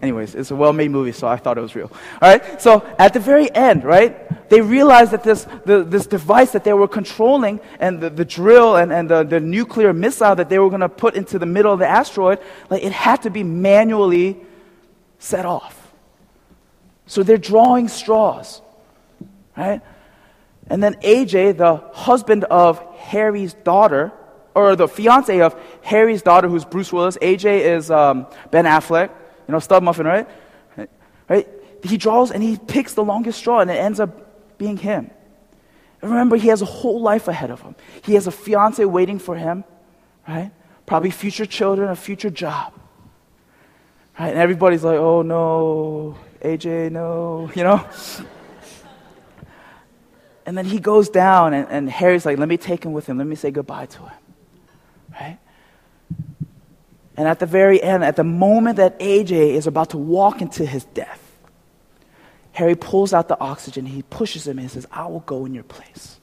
anyways, 0.00 0.34
it's 0.34 0.50
a 0.50 0.56
well 0.56 0.72
made 0.72 0.90
movie, 0.90 1.12
so 1.12 1.26
I 1.26 1.36
thought 1.36 1.58
it 1.58 1.60
was 1.60 1.74
real. 1.74 1.90
All 2.20 2.30
right? 2.30 2.60
So, 2.60 2.84
at 2.98 3.12
the 3.12 3.20
very 3.20 3.52
end, 3.54 3.84
right, 3.84 4.48
they 4.48 4.60
realized 4.60 5.12
that 5.12 5.22
this, 5.22 5.46
the, 5.64 5.84
this 5.84 6.06
device 6.06 6.52
that 6.52 6.64
they 6.64 6.72
were 6.72 6.88
controlling 6.88 7.60
and 7.80 8.00
the, 8.00 8.10
the 8.10 8.24
drill 8.24 8.76
and, 8.76 8.92
and 8.92 9.08
the, 9.08 9.22
the 9.22 9.40
nuclear 9.40 9.92
missile 9.92 10.34
that 10.34 10.48
they 10.48 10.58
were 10.58 10.68
going 10.68 10.80
to 10.80 10.88
put 10.88 11.14
into 11.14 11.38
the 11.38 11.46
middle 11.46 11.72
of 11.72 11.78
the 11.78 11.88
asteroid, 11.88 12.38
like, 12.70 12.82
it 12.82 12.92
had 12.92 13.22
to 13.22 13.30
be 13.30 13.42
manually 13.42 14.40
set 15.18 15.44
off. 15.44 15.92
So, 17.06 17.22
they're 17.22 17.38
drawing 17.38 17.88
straws, 17.88 18.62
right? 19.56 19.82
And 20.68 20.82
then 20.82 20.94
AJ, 21.02 21.58
the 21.58 21.76
husband 21.92 22.44
of 22.44 22.78
Harry's 22.96 23.54
daughter, 23.54 24.12
or 24.54 24.76
the 24.76 24.88
fiance 24.88 25.40
of 25.40 25.58
Harry's 25.82 26.22
daughter, 26.22 26.48
who's 26.48 26.64
Bruce 26.64 26.92
Willis. 26.92 27.16
AJ 27.18 27.60
is 27.60 27.90
um, 27.90 28.26
Ben 28.50 28.64
Affleck, 28.64 29.08
you 29.48 29.52
know, 29.52 29.58
Stub 29.58 29.82
Muffin, 29.82 30.06
right? 30.06 30.28
Right? 31.28 31.48
He 31.82 31.96
draws 31.96 32.30
and 32.30 32.42
he 32.42 32.56
picks 32.56 32.94
the 32.94 33.04
longest 33.04 33.38
straw, 33.38 33.60
and 33.60 33.70
it 33.70 33.74
ends 33.74 34.00
up 34.00 34.58
being 34.58 34.76
him. 34.76 35.10
And 36.00 36.10
remember, 36.10 36.36
he 36.36 36.48
has 36.48 36.62
a 36.62 36.66
whole 36.66 37.00
life 37.00 37.28
ahead 37.28 37.50
of 37.50 37.60
him. 37.62 37.74
He 38.04 38.14
has 38.14 38.26
a 38.26 38.30
fiance 38.30 38.84
waiting 38.84 39.18
for 39.18 39.36
him, 39.36 39.64
right? 40.26 40.50
Probably 40.84 41.10
future 41.10 41.46
children, 41.46 41.88
a 41.88 41.96
future 41.96 42.30
job. 42.30 42.72
Right? 44.18 44.30
And 44.30 44.38
everybody's 44.38 44.84
like, 44.84 44.98
oh 44.98 45.22
no, 45.22 46.18
AJ, 46.42 46.92
no, 46.92 47.50
you 47.54 47.62
know? 47.62 47.88
And 50.44 50.58
then 50.58 50.64
he 50.64 50.80
goes 50.80 51.08
down, 51.08 51.54
and, 51.54 51.68
and 51.68 51.88
Harry's 51.88 52.26
like, 52.26 52.36
let 52.36 52.48
me 52.48 52.56
take 52.56 52.84
him 52.84 52.92
with 52.92 53.08
him. 53.08 53.16
Let 53.16 53.28
me 53.28 53.36
say 53.36 53.52
goodbye 53.52 53.86
to 53.86 54.02
him. 54.02 54.21
And 57.16 57.28
at 57.28 57.38
the 57.38 57.46
very 57.46 57.82
end, 57.82 58.04
at 58.04 58.16
the 58.16 58.24
moment 58.24 58.76
that 58.76 58.98
AJ 58.98 59.30
is 59.54 59.66
about 59.66 59.90
to 59.90 59.98
walk 59.98 60.40
into 60.40 60.64
his 60.64 60.84
death, 60.86 61.20
Harry 62.52 62.74
pulls 62.74 63.12
out 63.12 63.28
the 63.28 63.38
oxygen, 63.40 63.86
he 63.86 64.02
pushes 64.02 64.46
him, 64.46 64.58
and 64.58 64.70
says, 64.70 64.86
I 64.90 65.06
will 65.06 65.20
go 65.20 65.44
in 65.46 65.54
your 65.54 65.64
place. 65.64 66.20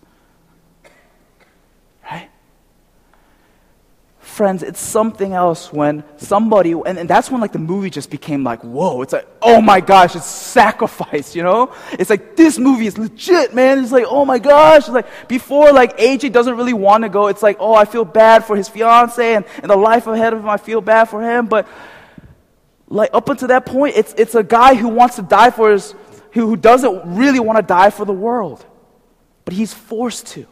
Friends, 4.29 4.63
it's 4.63 4.79
something 4.79 5.33
else 5.33 5.73
when 5.73 6.03
somebody, 6.17 6.71
and, 6.71 6.97
and 6.97 7.09
that's 7.09 7.29
when 7.29 7.41
like 7.41 7.51
the 7.51 7.59
movie 7.59 7.89
just 7.89 8.09
became 8.09 8.43
like, 8.43 8.63
whoa, 8.63 9.01
it's 9.01 9.11
like, 9.11 9.27
oh 9.41 9.59
my 9.59 9.81
gosh, 9.81 10.15
it's 10.15 10.25
sacrifice, 10.25 11.35
you 11.35 11.43
know? 11.43 11.73
It's 11.93 12.09
like, 12.09 12.35
this 12.35 12.57
movie 12.57 12.87
is 12.87 12.97
legit, 12.97 13.53
man. 13.53 13.79
It's 13.79 13.91
like, 13.91 14.05
oh 14.07 14.23
my 14.23 14.39
gosh. 14.39 14.83
It's 14.83 14.89
like, 14.89 15.27
before 15.27 15.73
like 15.73 15.97
AJ 15.97 16.31
doesn't 16.31 16.55
really 16.55 16.73
want 16.73 17.03
to 17.03 17.09
go, 17.09 17.27
it's 17.27 17.43
like, 17.43 17.57
oh, 17.59 17.73
I 17.73 17.85
feel 17.85 18.05
bad 18.05 18.45
for 18.45 18.55
his 18.55 18.69
fiance 18.69 19.35
and, 19.35 19.45
and 19.61 19.69
the 19.69 19.75
life 19.75 20.07
ahead 20.07 20.33
of 20.33 20.39
him, 20.39 20.49
I 20.49 20.57
feel 20.57 20.79
bad 20.79 21.05
for 21.05 21.21
him. 21.21 21.47
But 21.47 21.67
like 22.87 23.09
up 23.13 23.27
until 23.27 23.49
that 23.49 23.65
point, 23.65 23.97
it's, 23.97 24.13
it's 24.17 24.35
a 24.35 24.43
guy 24.43 24.75
who 24.75 24.87
wants 24.87 25.17
to 25.17 25.21
die 25.21 25.49
for 25.49 25.71
his, 25.71 25.93
who, 26.31 26.47
who 26.47 26.55
doesn't 26.55 27.17
really 27.17 27.39
want 27.39 27.57
to 27.57 27.63
die 27.63 27.89
for 27.89 28.05
the 28.05 28.13
world. 28.13 28.65
But 29.43 29.53
he's 29.53 29.73
forced 29.73 30.27
to. 30.27 30.47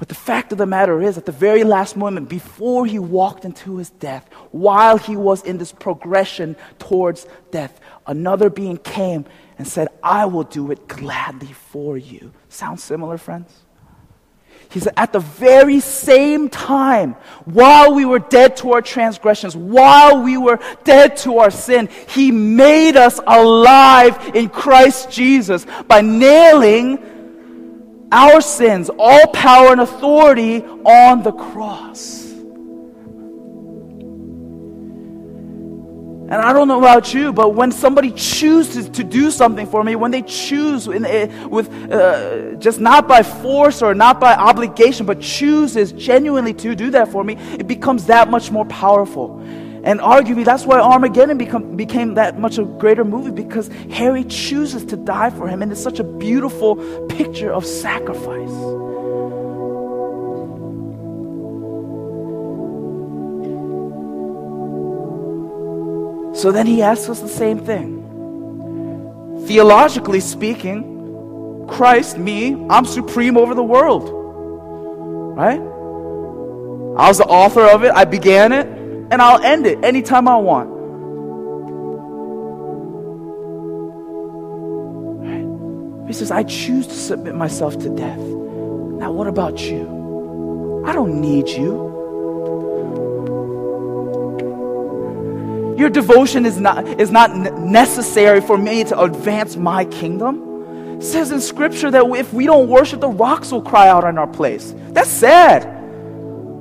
But 0.00 0.08
the 0.08 0.14
fact 0.14 0.50
of 0.50 0.56
the 0.56 0.64
matter 0.64 1.02
is, 1.02 1.18
at 1.18 1.26
the 1.26 1.32
very 1.32 1.62
last 1.62 1.94
moment, 1.94 2.30
before 2.30 2.86
he 2.86 2.98
walked 2.98 3.44
into 3.44 3.76
his 3.76 3.90
death, 3.90 4.26
while 4.50 4.96
he 4.96 5.14
was 5.14 5.42
in 5.42 5.58
this 5.58 5.72
progression 5.72 6.56
towards 6.78 7.26
death, 7.50 7.78
another 8.06 8.48
being 8.48 8.78
came 8.78 9.26
and 9.58 9.68
said, 9.68 9.88
I 10.02 10.24
will 10.24 10.44
do 10.44 10.70
it 10.70 10.88
gladly 10.88 11.52
for 11.52 11.98
you. 11.98 12.32
Sounds 12.48 12.82
similar, 12.82 13.18
friends? 13.18 13.52
He 14.70 14.80
said, 14.80 14.94
at 14.96 15.12
the 15.12 15.20
very 15.20 15.80
same 15.80 16.48
time, 16.48 17.12
while 17.44 17.92
we 17.94 18.06
were 18.06 18.20
dead 18.20 18.56
to 18.58 18.72
our 18.72 18.80
transgressions, 18.80 19.54
while 19.54 20.22
we 20.22 20.38
were 20.38 20.60
dead 20.82 21.18
to 21.18 21.40
our 21.40 21.50
sin, 21.50 21.90
He 22.08 22.30
made 22.30 22.96
us 22.96 23.20
alive 23.26 24.34
in 24.34 24.48
Christ 24.48 25.10
Jesus 25.10 25.66
by 25.86 26.00
nailing 26.00 27.19
our 28.12 28.40
sins, 28.40 28.90
all 28.98 29.26
power 29.28 29.72
and 29.72 29.80
authority 29.80 30.62
on 30.64 31.22
the 31.22 31.32
cross. 31.32 32.20
And 36.30 36.40
I 36.40 36.52
don't 36.52 36.68
know 36.68 36.78
about 36.78 37.12
you, 37.12 37.32
but 37.32 37.56
when 37.56 37.72
somebody 37.72 38.12
chooses 38.12 38.88
to 38.90 39.02
do 39.02 39.32
something 39.32 39.66
for 39.66 39.82
me, 39.82 39.96
when 39.96 40.12
they 40.12 40.22
choose 40.22 40.86
in, 40.86 41.04
uh, 41.04 41.48
with 41.48 41.68
uh, 41.90 42.54
just 42.54 42.78
not 42.78 43.08
by 43.08 43.24
force 43.24 43.82
or 43.82 43.96
not 43.96 44.20
by 44.20 44.36
obligation, 44.36 45.06
but 45.06 45.20
chooses 45.20 45.90
genuinely 45.90 46.54
to 46.54 46.76
do 46.76 46.90
that 46.90 47.08
for 47.08 47.24
me, 47.24 47.34
it 47.34 47.66
becomes 47.66 48.06
that 48.06 48.30
much 48.30 48.52
more 48.52 48.64
powerful. 48.66 49.42
And 49.82 49.98
arguably, 50.00 50.44
that's 50.44 50.66
why 50.66 50.78
Armageddon 50.78 51.38
become, 51.38 51.74
became 51.76 52.14
that 52.14 52.38
much 52.38 52.58
a 52.58 52.64
greater 52.64 53.04
movie 53.04 53.30
because 53.30 53.68
Harry 53.90 54.24
chooses 54.24 54.84
to 54.86 54.96
die 54.96 55.30
for 55.30 55.48
him, 55.48 55.62
and 55.62 55.72
it's 55.72 55.82
such 55.82 56.00
a 56.00 56.04
beautiful 56.04 56.76
picture 57.06 57.50
of 57.50 57.64
sacrifice. 57.64 58.50
So 66.38 66.52
then 66.52 66.66
he 66.66 66.82
asks 66.82 67.08
us 67.08 67.20
the 67.20 67.28
same 67.28 67.58
thing. 67.58 67.98
Theologically 69.46 70.20
speaking, 70.20 71.66
Christ, 71.68 72.18
me, 72.18 72.66
I'm 72.68 72.84
supreme 72.84 73.38
over 73.38 73.54
the 73.54 73.64
world. 73.64 74.10
Right? 75.36 75.60
I 76.98 77.08
was 77.08 77.16
the 77.16 77.24
author 77.24 77.62
of 77.62 77.84
it, 77.84 77.92
I 77.92 78.04
began 78.04 78.52
it 78.52 78.79
and 79.10 79.20
I'll 79.20 79.42
end 79.42 79.66
it 79.66 79.84
anytime 79.84 80.28
I 80.28 80.36
want. 80.36 80.80
He 86.06 86.14
says, 86.14 86.30
I 86.32 86.42
choose 86.42 86.86
to 86.88 86.94
submit 86.94 87.36
myself 87.36 87.78
to 87.78 87.88
death. 87.88 88.18
Now, 88.18 89.12
what 89.12 89.28
about 89.28 89.60
you? 89.60 90.82
I 90.84 90.92
don't 90.92 91.20
need 91.20 91.48
you. 91.48 91.88
Your 95.78 95.88
devotion 95.88 96.44
is 96.44 96.58
not, 96.58 96.86
is 97.00 97.10
not 97.10 97.34
necessary 97.34 98.40
for 98.40 98.58
me 98.58 98.84
to 98.84 99.00
advance 99.00 99.56
my 99.56 99.84
kingdom. 99.84 100.98
It 100.98 101.04
says 101.04 101.30
in 101.30 101.40
scripture 101.40 101.90
that 101.90 102.04
if 102.04 102.32
we 102.32 102.44
don't 102.44 102.68
worship, 102.68 103.00
the 103.00 103.08
rocks 103.08 103.52
will 103.52 103.62
cry 103.62 103.88
out 103.88 104.04
in 104.04 104.18
our 104.18 104.26
place. 104.26 104.74
That's 104.88 105.08
sad. 105.08 105.79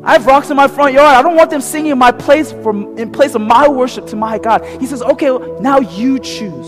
I 0.09 0.13
have 0.13 0.25
rocks 0.25 0.49
in 0.49 0.57
my 0.57 0.67
front 0.67 0.95
yard. 0.95 1.15
I 1.15 1.21
don't 1.21 1.35
want 1.35 1.51
them 1.51 1.61
singing 1.61 1.91
in 1.91 1.99
my 1.99 2.11
place 2.11 2.51
for, 2.51 2.71
in 2.99 3.11
place 3.11 3.35
of 3.35 3.41
my 3.41 3.67
worship 3.67 4.07
to 4.07 4.15
my 4.15 4.39
God. 4.39 4.65
He 4.81 4.87
says, 4.87 5.03
okay, 5.03 5.29
now 5.59 5.81
you 5.81 6.17
choose. 6.17 6.65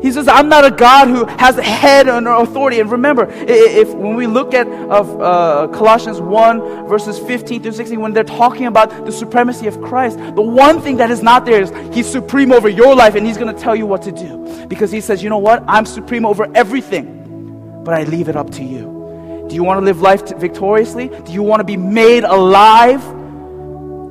He 0.00 0.12
says, 0.12 0.28
I'm 0.28 0.48
not 0.48 0.64
a 0.64 0.70
God 0.70 1.08
who 1.08 1.24
has 1.24 1.58
a 1.58 1.64
head 1.64 2.08
and 2.08 2.28
authority. 2.28 2.78
And 2.78 2.92
remember, 2.92 3.26
if 3.28 3.92
when 3.92 4.14
we 4.14 4.28
look 4.28 4.54
at 4.54 4.68
of 4.68 5.20
uh, 5.20 5.66
Colossians 5.76 6.20
1, 6.20 6.86
verses 6.86 7.18
15 7.18 7.64
through 7.64 7.72
16, 7.72 8.00
when 8.00 8.12
they're 8.12 8.22
talking 8.22 8.66
about 8.66 9.04
the 9.04 9.10
supremacy 9.10 9.66
of 9.66 9.80
Christ, 9.82 10.18
the 10.18 10.42
one 10.42 10.80
thing 10.80 10.98
that 10.98 11.10
is 11.10 11.24
not 11.24 11.44
there 11.44 11.60
is 11.60 11.72
He's 11.92 12.08
supreme 12.08 12.52
over 12.52 12.68
your 12.68 12.94
life 12.94 13.16
and 13.16 13.26
He's 13.26 13.36
going 13.36 13.52
to 13.52 13.60
tell 13.60 13.74
you 13.74 13.86
what 13.86 14.02
to 14.02 14.12
do. 14.12 14.66
Because 14.68 14.92
He 14.92 15.00
says, 15.00 15.24
you 15.24 15.28
know 15.28 15.38
what? 15.38 15.64
I'm 15.66 15.86
supreme 15.86 16.24
over 16.24 16.48
everything, 16.54 17.82
but 17.82 17.94
I 17.94 18.04
leave 18.04 18.28
it 18.28 18.36
up 18.36 18.50
to 18.52 18.62
you. 18.62 19.03
Do 19.48 19.54
you 19.54 19.62
want 19.62 19.80
to 19.80 19.84
live 19.84 20.00
life 20.00 20.22
victoriously? 20.38 21.08
Do 21.08 21.32
you 21.32 21.42
want 21.42 21.60
to 21.60 21.64
be 21.64 21.76
made 21.76 22.24
alive? 22.24 23.02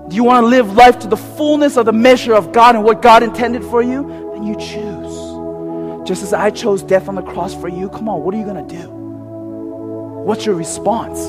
Do 0.10 0.15
you 0.15 0.24
want 0.24 0.43
to 0.43 0.48
live 0.48 0.74
life 0.74 1.00
to 1.00 1.08
the 1.08 1.17
fullness 1.17 1.76
of 1.76 1.86
the 1.86 1.93
measure 1.93 2.36
of 2.36 2.52
God 2.52 2.76
and 2.76 2.84
what 2.84 3.02
God 3.02 3.24
intended 3.24 3.63
for 3.63 3.82
you? 3.82 4.08
Then 4.34 4.43
you 4.43 4.56
choose. 4.56 6.08
Just 6.08 6.22
as 6.22 6.34
I 6.34 6.52
chose 6.52 6.84
death 6.84 7.08
on 7.08 7.15
the 7.15 7.22
cross 7.22 7.56
for 7.56 7.67
you, 7.67 7.89
come 7.89 8.08
on, 8.10 8.22
what 8.22 8.36
are 8.36 8.38
you 8.38 8.46
going 8.46 8.67
to 8.67 8.76
do? 8.76 8.89
What's 8.89 10.46
your 10.46 10.56
response? 10.56 11.19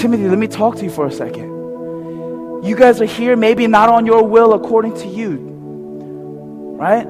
Timothy, 0.00 0.28
let 0.28 0.38
me 0.38 0.46
talk 0.46 0.76
to 0.76 0.84
you 0.84 0.90
for 0.90 1.06
a 1.06 1.12
second. 1.12 2.64
You 2.64 2.76
guys 2.76 3.00
are 3.00 3.06
here, 3.06 3.36
maybe 3.36 3.66
not 3.66 3.88
on 3.88 4.06
your 4.06 4.22
will 4.22 4.52
according 4.52 4.94
to 4.98 5.08
you, 5.08 5.36
right? 6.78 7.06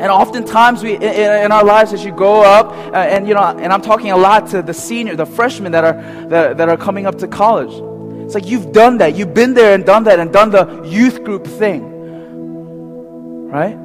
And 0.00 0.10
oftentimes 0.10 0.82
we, 0.82 0.94
in, 0.94 1.02
in, 1.02 1.52
our 1.52 1.64
lives, 1.64 1.92
as 1.92 2.04
you 2.04 2.10
grow 2.10 2.40
up, 2.40 2.70
uh, 2.92 2.96
and 2.96 3.28
you 3.28 3.34
know, 3.34 3.42
and 3.42 3.72
I'm 3.72 3.80
talking 3.80 4.10
a 4.10 4.16
lot 4.16 4.48
to 4.48 4.60
the 4.60 4.74
senior, 4.74 5.14
the 5.14 5.24
freshmen 5.24 5.70
that 5.70 5.84
are 5.84 6.28
that, 6.28 6.56
that 6.56 6.68
are 6.68 6.76
coming 6.76 7.06
up 7.06 7.18
to 7.18 7.28
college. 7.28 7.72
It's 8.24 8.34
like 8.34 8.46
you've 8.46 8.72
done 8.72 8.98
that, 8.98 9.14
you've 9.14 9.34
been 9.34 9.54
there 9.54 9.72
and 9.72 9.86
done 9.86 10.02
that, 10.04 10.18
and 10.18 10.32
done 10.32 10.50
the 10.50 10.82
youth 10.84 11.22
group 11.22 11.46
thing, 11.46 11.82
right? 13.48 13.76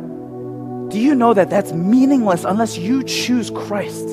Do 0.90 1.00
you 1.00 1.14
know 1.14 1.36
that 1.36 1.52
that's 1.52 1.74
meaningless 1.74 2.44
unless 2.44 2.76
you 2.76 3.04
choose 3.04 3.52
Christ? 3.52 4.08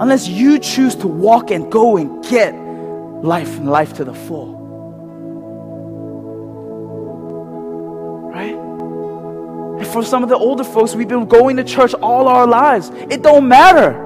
Unless 0.00 0.26
you 0.26 0.58
choose 0.58 0.96
to 0.96 1.06
walk 1.06 1.52
and 1.52 1.70
go 1.70 1.96
and 1.96 2.24
get 2.24 2.52
life 3.22 3.56
and 3.58 3.70
life 3.70 3.92
to 3.94 4.04
the 4.04 4.14
full. 4.14 4.57
For 9.88 10.04
some 10.04 10.22
of 10.22 10.28
the 10.28 10.36
older 10.36 10.64
folks, 10.64 10.94
we've 10.94 11.08
been 11.08 11.26
going 11.26 11.56
to 11.56 11.64
church 11.64 11.94
all 11.94 12.28
our 12.28 12.46
lives. 12.46 12.90
It 13.10 13.22
don't 13.22 13.48
matter. 13.48 14.04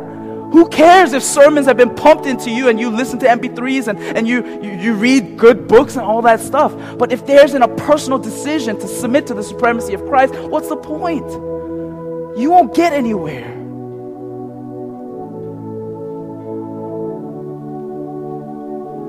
Who 0.52 0.68
cares 0.68 1.14
if 1.14 1.22
sermons 1.22 1.66
have 1.66 1.78
been 1.78 1.94
pumped 1.94 2.26
into 2.26 2.50
you 2.50 2.68
and 2.68 2.78
you 2.78 2.90
listen 2.90 3.18
to 3.20 3.26
MP3s 3.26 3.88
and, 3.88 3.98
and 3.98 4.28
you, 4.28 4.44
you, 4.62 4.72
you 4.72 4.94
read 4.94 5.38
good 5.38 5.66
books 5.66 5.96
and 5.96 6.04
all 6.04 6.20
that 6.22 6.40
stuff? 6.40 6.74
But 6.98 7.10
if 7.10 7.26
there's 7.26 7.54
in 7.54 7.62
a 7.62 7.74
personal 7.76 8.18
decision 8.18 8.78
to 8.78 8.86
submit 8.86 9.26
to 9.28 9.34
the 9.34 9.42
supremacy 9.42 9.94
of 9.94 10.04
Christ, 10.06 10.34
what's 10.34 10.68
the 10.68 10.76
point? 10.76 11.26
You 12.38 12.50
won't 12.50 12.74
get 12.74 12.92
anywhere. 12.92 13.48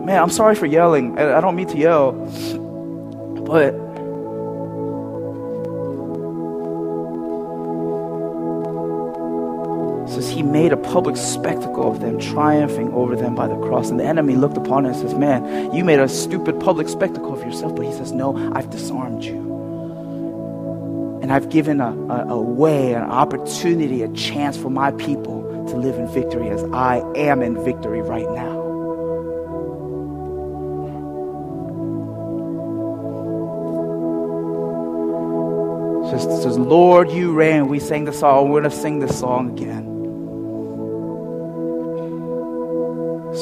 Man, 0.05 0.21
I'm 0.21 0.29
sorry 0.29 0.55
for 0.55 0.65
yelling. 0.65 1.17
I 1.19 1.41
don't 1.41 1.55
mean 1.55 1.67
to 1.67 1.77
yell. 1.77 2.13
But 3.45 3.73
says 10.13 10.29
he 10.29 10.43
made 10.43 10.71
a 10.71 10.77
public 10.77 11.17
spectacle 11.17 11.91
of 11.91 11.99
them, 11.99 12.19
triumphing 12.19 12.93
over 12.93 13.15
them 13.15 13.35
by 13.35 13.47
the 13.47 13.57
cross. 13.57 13.89
And 13.89 13.99
the 13.99 14.05
enemy 14.05 14.35
looked 14.35 14.57
upon 14.57 14.85
him 14.85 14.91
and 14.91 15.01
says, 15.01 15.13
Man, 15.15 15.73
you 15.73 15.83
made 15.83 15.99
a 15.99 16.07
stupid 16.07 16.59
public 16.59 16.87
spectacle 16.87 17.33
of 17.33 17.41
yourself. 17.41 17.75
But 17.75 17.85
he 17.85 17.91
says, 17.91 18.11
No, 18.11 18.35
I've 18.55 18.69
disarmed 18.69 19.23
you. 19.23 19.53
And 21.21 21.31
I've 21.31 21.49
given 21.49 21.79
a, 21.79 21.91
a, 21.91 22.33
a 22.33 22.41
way, 22.41 22.93
an 22.93 23.03
opportunity, 23.03 24.03
a 24.03 24.09
chance 24.09 24.57
for 24.57 24.69
my 24.69 24.91
people 24.91 25.41
to 25.69 25.77
live 25.77 25.95
in 25.97 26.07
victory 26.07 26.49
as 26.49 26.63
I 26.73 27.01
am 27.15 27.41
in 27.41 27.63
victory 27.63 28.01
right 28.01 28.29
now. 28.29 28.61
Says, 36.11 36.43
says, 36.43 36.57
Lord, 36.59 37.09
you 37.09 37.33
reign. 37.33 37.69
We 37.69 37.79
sang 37.79 38.05
the 38.05 38.13
song. 38.13 38.49
We're 38.49 38.61
going 38.61 38.71
to 38.71 38.77
sing 38.77 38.99
this 38.99 39.17
song 39.17 39.57
again. 39.57 39.92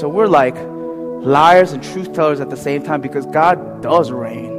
So 0.01 0.09
we're 0.09 0.25
like 0.25 0.55
liars 0.55 1.73
and 1.73 1.83
truth 1.83 2.11
tellers 2.13 2.39
at 2.39 2.49
the 2.49 2.57
same 2.57 2.81
time 2.81 3.01
because 3.01 3.27
God 3.27 3.83
does 3.83 4.09
reign. 4.09 4.49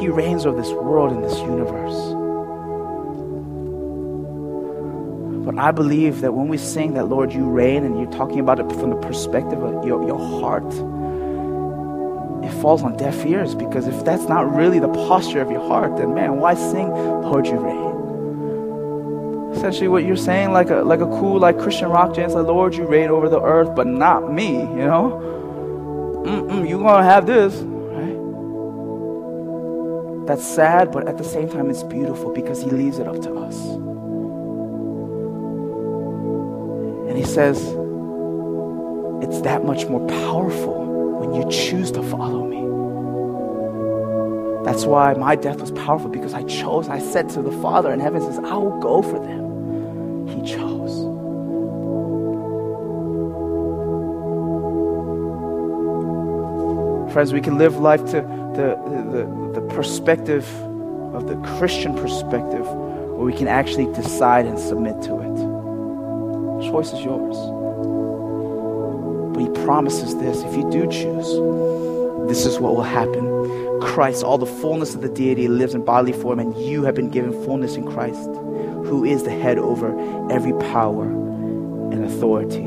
He 0.00 0.08
reigns 0.08 0.44
over 0.46 0.60
this 0.60 0.72
world 0.72 1.12
and 1.12 1.22
this 1.22 1.38
universe. 1.38 1.94
But 5.46 5.60
I 5.60 5.70
believe 5.70 6.22
that 6.22 6.34
when 6.34 6.48
we 6.48 6.58
sing 6.58 6.94
that, 6.94 7.04
Lord, 7.04 7.32
you 7.32 7.48
reign, 7.48 7.84
and 7.84 8.00
you're 8.00 8.10
talking 8.10 8.40
about 8.40 8.58
it 8.58 8.68
from 8.72 8.90
the 8.90 8.96
perspective 8.96 9.62
of 9.62 9.86
your, 9.86 10.04
your 10.08 10.18
heart, 10.18 10.66
it 12.44 12.50
falls 12.60 12.82
on 12.82 12.96
deaf 12.96 13.24
ears 13.24 13.54
because 13.54 13.86
if 13.86 14.04
that's 14.04 14.24
not 14.24 14.52
really 14.52 14.80
the 14.80 14.88
posture 14.88 15.40
of 15.40 15.52
your 15.52 15.62
heart, 15.68 15.98
then 15.98 16.14
man, 16.14 16.40
why 16.40 16.54
sing, 16.54 16.88
Lord, 16.88 17.46
you 17.46 17.60
reign? 17.60 17.81
Essentially 19.62 19.86
what 19.86 20.02
you're 20.04 20.16
saying, 20.16 20.50
like 20.50 20.70
a 20.70 20.82
like 20.82 20.98
a 20.98 21.06
cool 21.06 21.38
like 21.38 21.56
Christian 21.56 21.88
rock 21.88 22.14
dance, 22.14 22.34
like 22.34 22.46
Lord, 22.46 22.74
you 22.74 22.84
reign 22.84 23.10
over 23.10 23.28
the 23.28 23.40
earth, 23.40 23.76
but 23.76 23.86
not 23.86 24.32
me. 24.32 24.56
You 24.58 24.86
know, 24.90 26.24
Mm-mm, 26.26 26.68
you 26.68 26.78
gonna 26.78 27.04
have 27.04 27.26
this, 27.26 27.54
right? 27.54 28.18
That's 30.26 30.44
sad, 30.44 30.90
but 30.90 31.06
at 31.06 31.16
the 31.16 31.22
same 31.22 31.48
time, 31.48 31.70
it's 31.70 31.84
beautiful 31.84 32.32
because 32.32 32.60
He 32.60 32.70
leaves 32.70 32.98
it 32.98 33.06
up 33.06 33.22
to 33.22 33.32
us, 33.38 33.56
and 37.08 37.16
He 37.16 37.22
says, 37.22 37.58
it's 39.22 39.42
that 39.42 39.64
much 39.64 39.86
more 39.86 40.04
powerful 40.08 41.20
when 41.20 41.34
you 41.34 41.48
choose 41.48 41.92
to 41.92 42.02
follow 42.02 42.44
me. 42.48 42.62
That's 44.64 44.84
why 44.86 45.14
my 45.14 45.36
death 45.36 45.60
was 45.60 45.70
powerful 45.70 46.08
because 46.08 46.34
I 46.34 46.42
chose. 46.42 46.88
I 46.88 46.98
said 46.98 47.28
to 47.30 47.42
the 47.42 47.52
Father 47.62 47.92
in 47.92 48.00
heaven, 48.00 48.20
says, 48.22 48.40
I 48.40 48.54
will 48.54 48.80
go 48.80 49.02
for 49.02 49.20
them 49.20 49.41
Friends, 57.12 57.32
we 57.34 57.42
can 57.42 57.58
live 57.58 57.76
life 57.76 58.02
to 58.06 58.22
the, 58.56 58.74
the, 59.12 59.60
the 59.60 59.74
perspective 59.74 60.48
of 61.14 61.26
the 61.26 61.36
Christian 61.58 61.94
perspective, 61.94 62.66
where 62.66 63.26
we 63.26 63.34
can 63.34 63.48
actually 63.48 63.84
decide 63.92 64.46
and 64.46 64.58
submit 64.58 65.02
to 65.02 65.20
it. 65.20 65.36
The 65.36 66.70
choice 66.70 66.90
is 66.94 67.04
yours. 67.04 67.36
But 69.34 69.40
he 69.40 69.64
promises 69.64 70.16
this 70.16 70.42
if 70.42 70.56
you 70.56 70.70
do 70.70 70.86
choose, 70.90 72.28
this 72.30 72.46
is 72.46 72.58
what 72.58 72.74
will 72.74 72.82
happen. 72.82 73.80
Christ, 73.82 74.24
all 74.24 74.38
the 74.38 74.46
fullness 74.46 74.94
of 74.94 75.02
the 75.02 75.10
deity, 75.10 75.48
lives 75.48 75.74
in 75.74 75.84
bodily 75.84 76.14
form, 76.14 76.38
and 76.38 76.56
you 76.56 76.82
have 76.84 76.94
been 76.94 77.10
given 77.10 77.32
fullness 77.44 77.74
in 77.74 77.84
Christ 77.84 78.30
who 78.86 79.04
is 79.04 79.22
the 79.22 79.30
head 79.30 79.58
over 79.58 79.88
every 80.30 80.52
power 80.72 81.04
and 81.04 82.04
authority. 82.06 82.62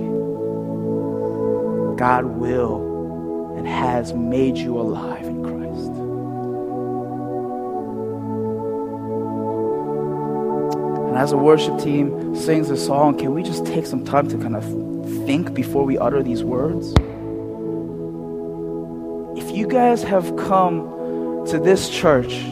God 1.98 2.26
will 2.26 2.95
and 3.58 3.68
has 3.68 4.14
made 4.14 4.58
you 4.58 4.80
alive 4.80 5.26
in 5.26 5.44
Christ. 5.44 5.92
And 11.08 11.18
as 11.18 11.32
a 11.32 11.38
worship 11.38 11.80
team 11.80 12.36
sings 12.36 12.70
a 12.70 12.78
song, 12.78 13.18
can 13.18 13.34
we 13.34 13.44
just 13.44 13.66
take 13.66 13.86
some 13.86 14.04
time 14.04 14.28
to 14.30 14.38
kind 14.38 14.56
of 14.56 14.64
think 15.26 15.54
before 15.54 15.84
we 15.86 15.98
utter 15.98 16.22
these 16.22 16.44
words? 16.44 16.94
If 19.38 19.56
you 19.56 19.68
guys 19.68 20.04
have 20.04 20.36
come 20.38 21.46
to 21.48 21.60
this 21.60 21.90
church 21.90 22.44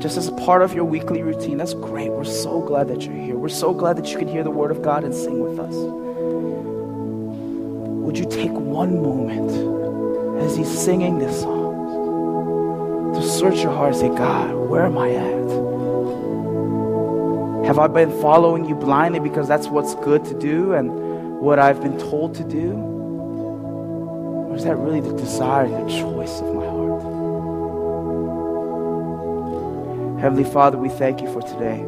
just 0.00 0.16
as 0.16 0.28
a 0.28 0.32
part 0.32 0.62
of 0.62 0.74
your 0.74 0.84
weekly 0.84 1.22
routine. 1.22 1.58
That's 1.58 1.74
great. 1.74 2.10
We're 2.10 2.24
so 2.24 2.62
glad 2.62 2.88
that 2.88 3.02
you're 3.02 3.14
here. 3.14 3.36
We're 3.36 3.50
so 3.50 3.74
glad 3.74 3.96
that 3.98 4.10
you 4.10 4.18
can 4.18 4.28
hear 4.28 4.42
the 4.42 4.50
word 4.50 4.70
of 4.70 4.82
God 4.82 5.04
and 5.04 5.14
sing 5.14 5.40
with 5.40 5.58
us. 5.60 5.74
Would 8.04 8.18
you 8.18 8.24
take 8.24 8.50
one 8.50 9.02
moment 9.02 9.79
as 10.40 10.56
he's 10.56 10.68
singing 10.68 11.18
this 11.18 11.42
song 11.42 13.12
to 13.14 13.22
search 13.22 13.62
your 13.62 13.72
heart 13.72 13.92
and 13.92 14.00
say, 14.00 14.08
God, 14.08 14.54
where 14.54 14.86
am 14.86 14.96
I 14.96 15.10
at? 15.10 15.40
Have 17.66 17.78
I 17.78 17.86
been 17.86 18.10
following 18.20 18.64
you 18.64 18.74
blindly 18.74 19.20
because 19.20 19.46
that's 19.46 19.68
what's 19.68 19.94
good 19.96 20.24
to 20.24 20.34
do 20.38 20.72
and 20.72 20.90
what 21.40 21.58
I've 21.58 21.80
been 21.82 21.98
told 21.98 22.34
to 22.36 22.44
do? 22.44 22.72
Or 22.72 24.56
is 24.56 24.64
that 24.64 24.76
really 24.76 25.00
the 25.00 25.12
desire 25.12 25.66
and 25.66 25.88
the 25.88 25.92
choice 26.00 26.40
of 26.40 26.54
my 26.54 26.64
heart? 26.64 27.02
Heavenly 30.20 30.50
Father, 30.50 30.78
we 30.78 30.88
thank 30.88 31.20
you 31.20 31.32
for 31.32 31.42
today. 31.42 31.84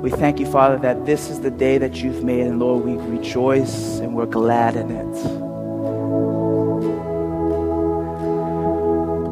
We 0.00 0.10
thank 0.10 0.40
you, 0.40 0.46
Father, 0.46 0.78
that 0.78 1.04
this 1.04 1.28
is 1.28 1.40
the 1.40 1.50
day 1.50 1.78
that 1.78 1.96
you've 1.96 2.24
made, 2.24 2.46
and 2.46 2.58
Lord, 2.58 2.84
we 2.84 2.96
rejoice 2.96 3.98
and 3.98 4.14
we're 4.14 4.26
glad 4.26 4.76
in 4.76 4.90
it. 4.90 5.51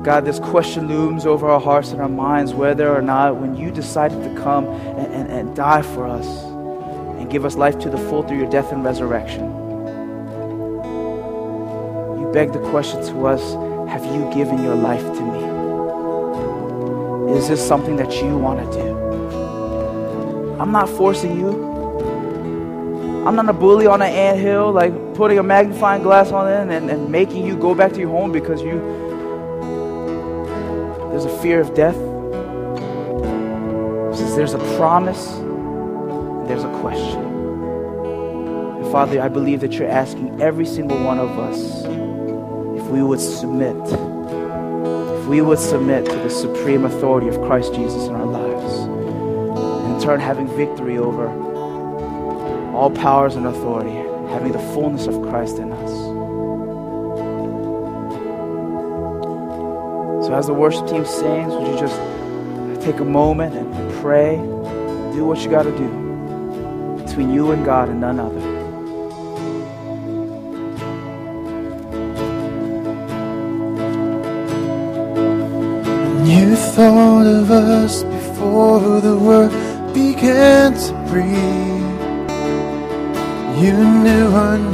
God, 0.03 0.24
this 0.24 0.38
question 0.38 0.88
looms 0.88 1.26
over 1.26 1.46
our 1.46 1.61
hearts 1.61 1.90
and 1.90 2.01
our 2.01 2.09
minds 2.09 2.55
whether 2.55 2.90
or 2.90 3.03
not 3.03 3.36
when 3.36 3.55
you 3.55 3.70
decided 3.70 4.24
to 4.24 4.34
come 4.40 4.64
and, 4.66 5.12
and, 5.12 5.30
and 5.30 5.55
die 5.55 5.82
for 5.82 6.07
us 6.07 6.26
and 7.20 7.30
give 7.30 7.44
us 7.44 7.55
life 7.55 7.78
to 7.80 7.90
the 7.90 7.98
full 7.98 8.22
through 8.22 8.38
your 8.38 8.48
death 8.48 8.72
and 8.72 8.82
resurrection, 8.82 9.44
you 12.18 12.30
beg 12.32 12.51
the 12.55 12.70
question 12.70 13.05
to 13.09 13.26
us 13.26 13.53
have 13.90 14.03
you 14.07 14.32
given 14.32 14.62
your 14.62 14.74
life 14.74 15.03
to 15.03 15.20
me? 15.20 15.51
Is 17.36 17.48
this 17.48 17.66
something 17.66 17.96
that 17.96 18.22
you 18.22 18.38
want 18.38 18.72
to 18.72 18.78
do? 18.78 18.96
I'm 20.59 20.72
not 20.72 20.88
forcing 20.88 21.38
you. 21.38 21.68
I'm 23.26 23.36
not 23.36 23.51
a 23.51 23.53
bully 23.53 23.86
on 23.86 24.01
an 24.01 24.11
anthill, 24.11 24.72
like 24.72 24.94
putting 25.14 25.38
a 25.38 25.42
magnifying 25.42 26.03
glass 26.03 26.32
on 26.32 26.48
it 26.51 26.74
and, 26.74 26.90
and 26.90 27.11
making 27.12 27.44
you 27.46 27.55
go 27.55 27.74
back 27.74 27.92
to 27.92 27.98
your 27.98 28.09
home 28.09 28.32
because 28.32 28.62
you 28.62 29.09
there's 31.20 31.34
a 31.34 31.42
fear 31.42 31.60
of 31.60 31.74
death. 31.74 31.96
Says 34.16 34.36
there's 34.36 34.54
a 34.54 34.76
promise, 34.78 35.26
there's 36.48 36.64
a 36.64 36.80
question. 36.80 37.22
And 38.80 38.90
Father, 38.90 39.20
I 39.20 39.28
believe 39.28 39.60
that 39.60 39.74
you're 39.74 39.88
asking 39.88 40.40
every 40.40 40.64
single 40.64 41.02
one 41.04 41.18
of 41.18 41.38
us 41.38 41.84
if 42.80 42.88
we 42.88 43.02
would 43.02 43.20
submit 43.20 43.76
if 45.20 45.26
we 45.26 45.42
would 45.42 45.58
submit 45.58 46.06
to 46.06 46.16
the 46.16 46.30
supreme 46.30 46.86
authority 46.86 47.28
of 47.28 47.36
Christ 47.42 47.74
Jesus 47.74 48.04
in 48.06 48.14
our 48.14 48.24
lives. 48.24 48.74
And 48.78 49.94
in 49.94 50.00
turn, 50.00 50.20
having 50.20 50.48
victory 50.56 50.96
over 50.96 51.28
all 52.74 52.90
powers 52.90 53.36
and 53.36 53.46
authority, 53.46 53.92
having 54.30 54.52
the 54.52 54.58
fullness 54.72 55.06
of 55.06 55.20
Christ 55.28 55.58
in 55.58 55.70
us. 55.70 55.80
So, 60.31 60.37
as 60.37 60.47
the 60.47 60.55
worship 60.55 60.87
team 60.87 61.05
sings, 61.05 61.53
would 61.53 61.66
you 61.66 61.76
just 61.76 61.97
take 62.85 63.01
a 63.01 63.05
moment 63.05 63.53
and 63.53 63.93
pray? 63.95 64.37
Do 64.37 65.24
what 65.24 65.41
you 65.41 65.51
got 65.51 65.64
to 65.64 65.76
do 65.76 67.03
between 67.03 67.35
you 67.35 67.51
and 67.51 67.64
God 67.64 67.89
and 67.89 68.01
none 68.01 68.20
other. 68.20 68.39
You 76.31 76.55
thought 76.55 77.26
of 77.26 77.51
us 77.51 78.05
before 78.05 79.01
the 79.01 79.18
world 79.18 79.51
began 79.93 80.74
to 80.74 80.93
breathe. 81.11 81.91
you 83.61 83.72
knew 83.72 84.31
her 84.31 84.59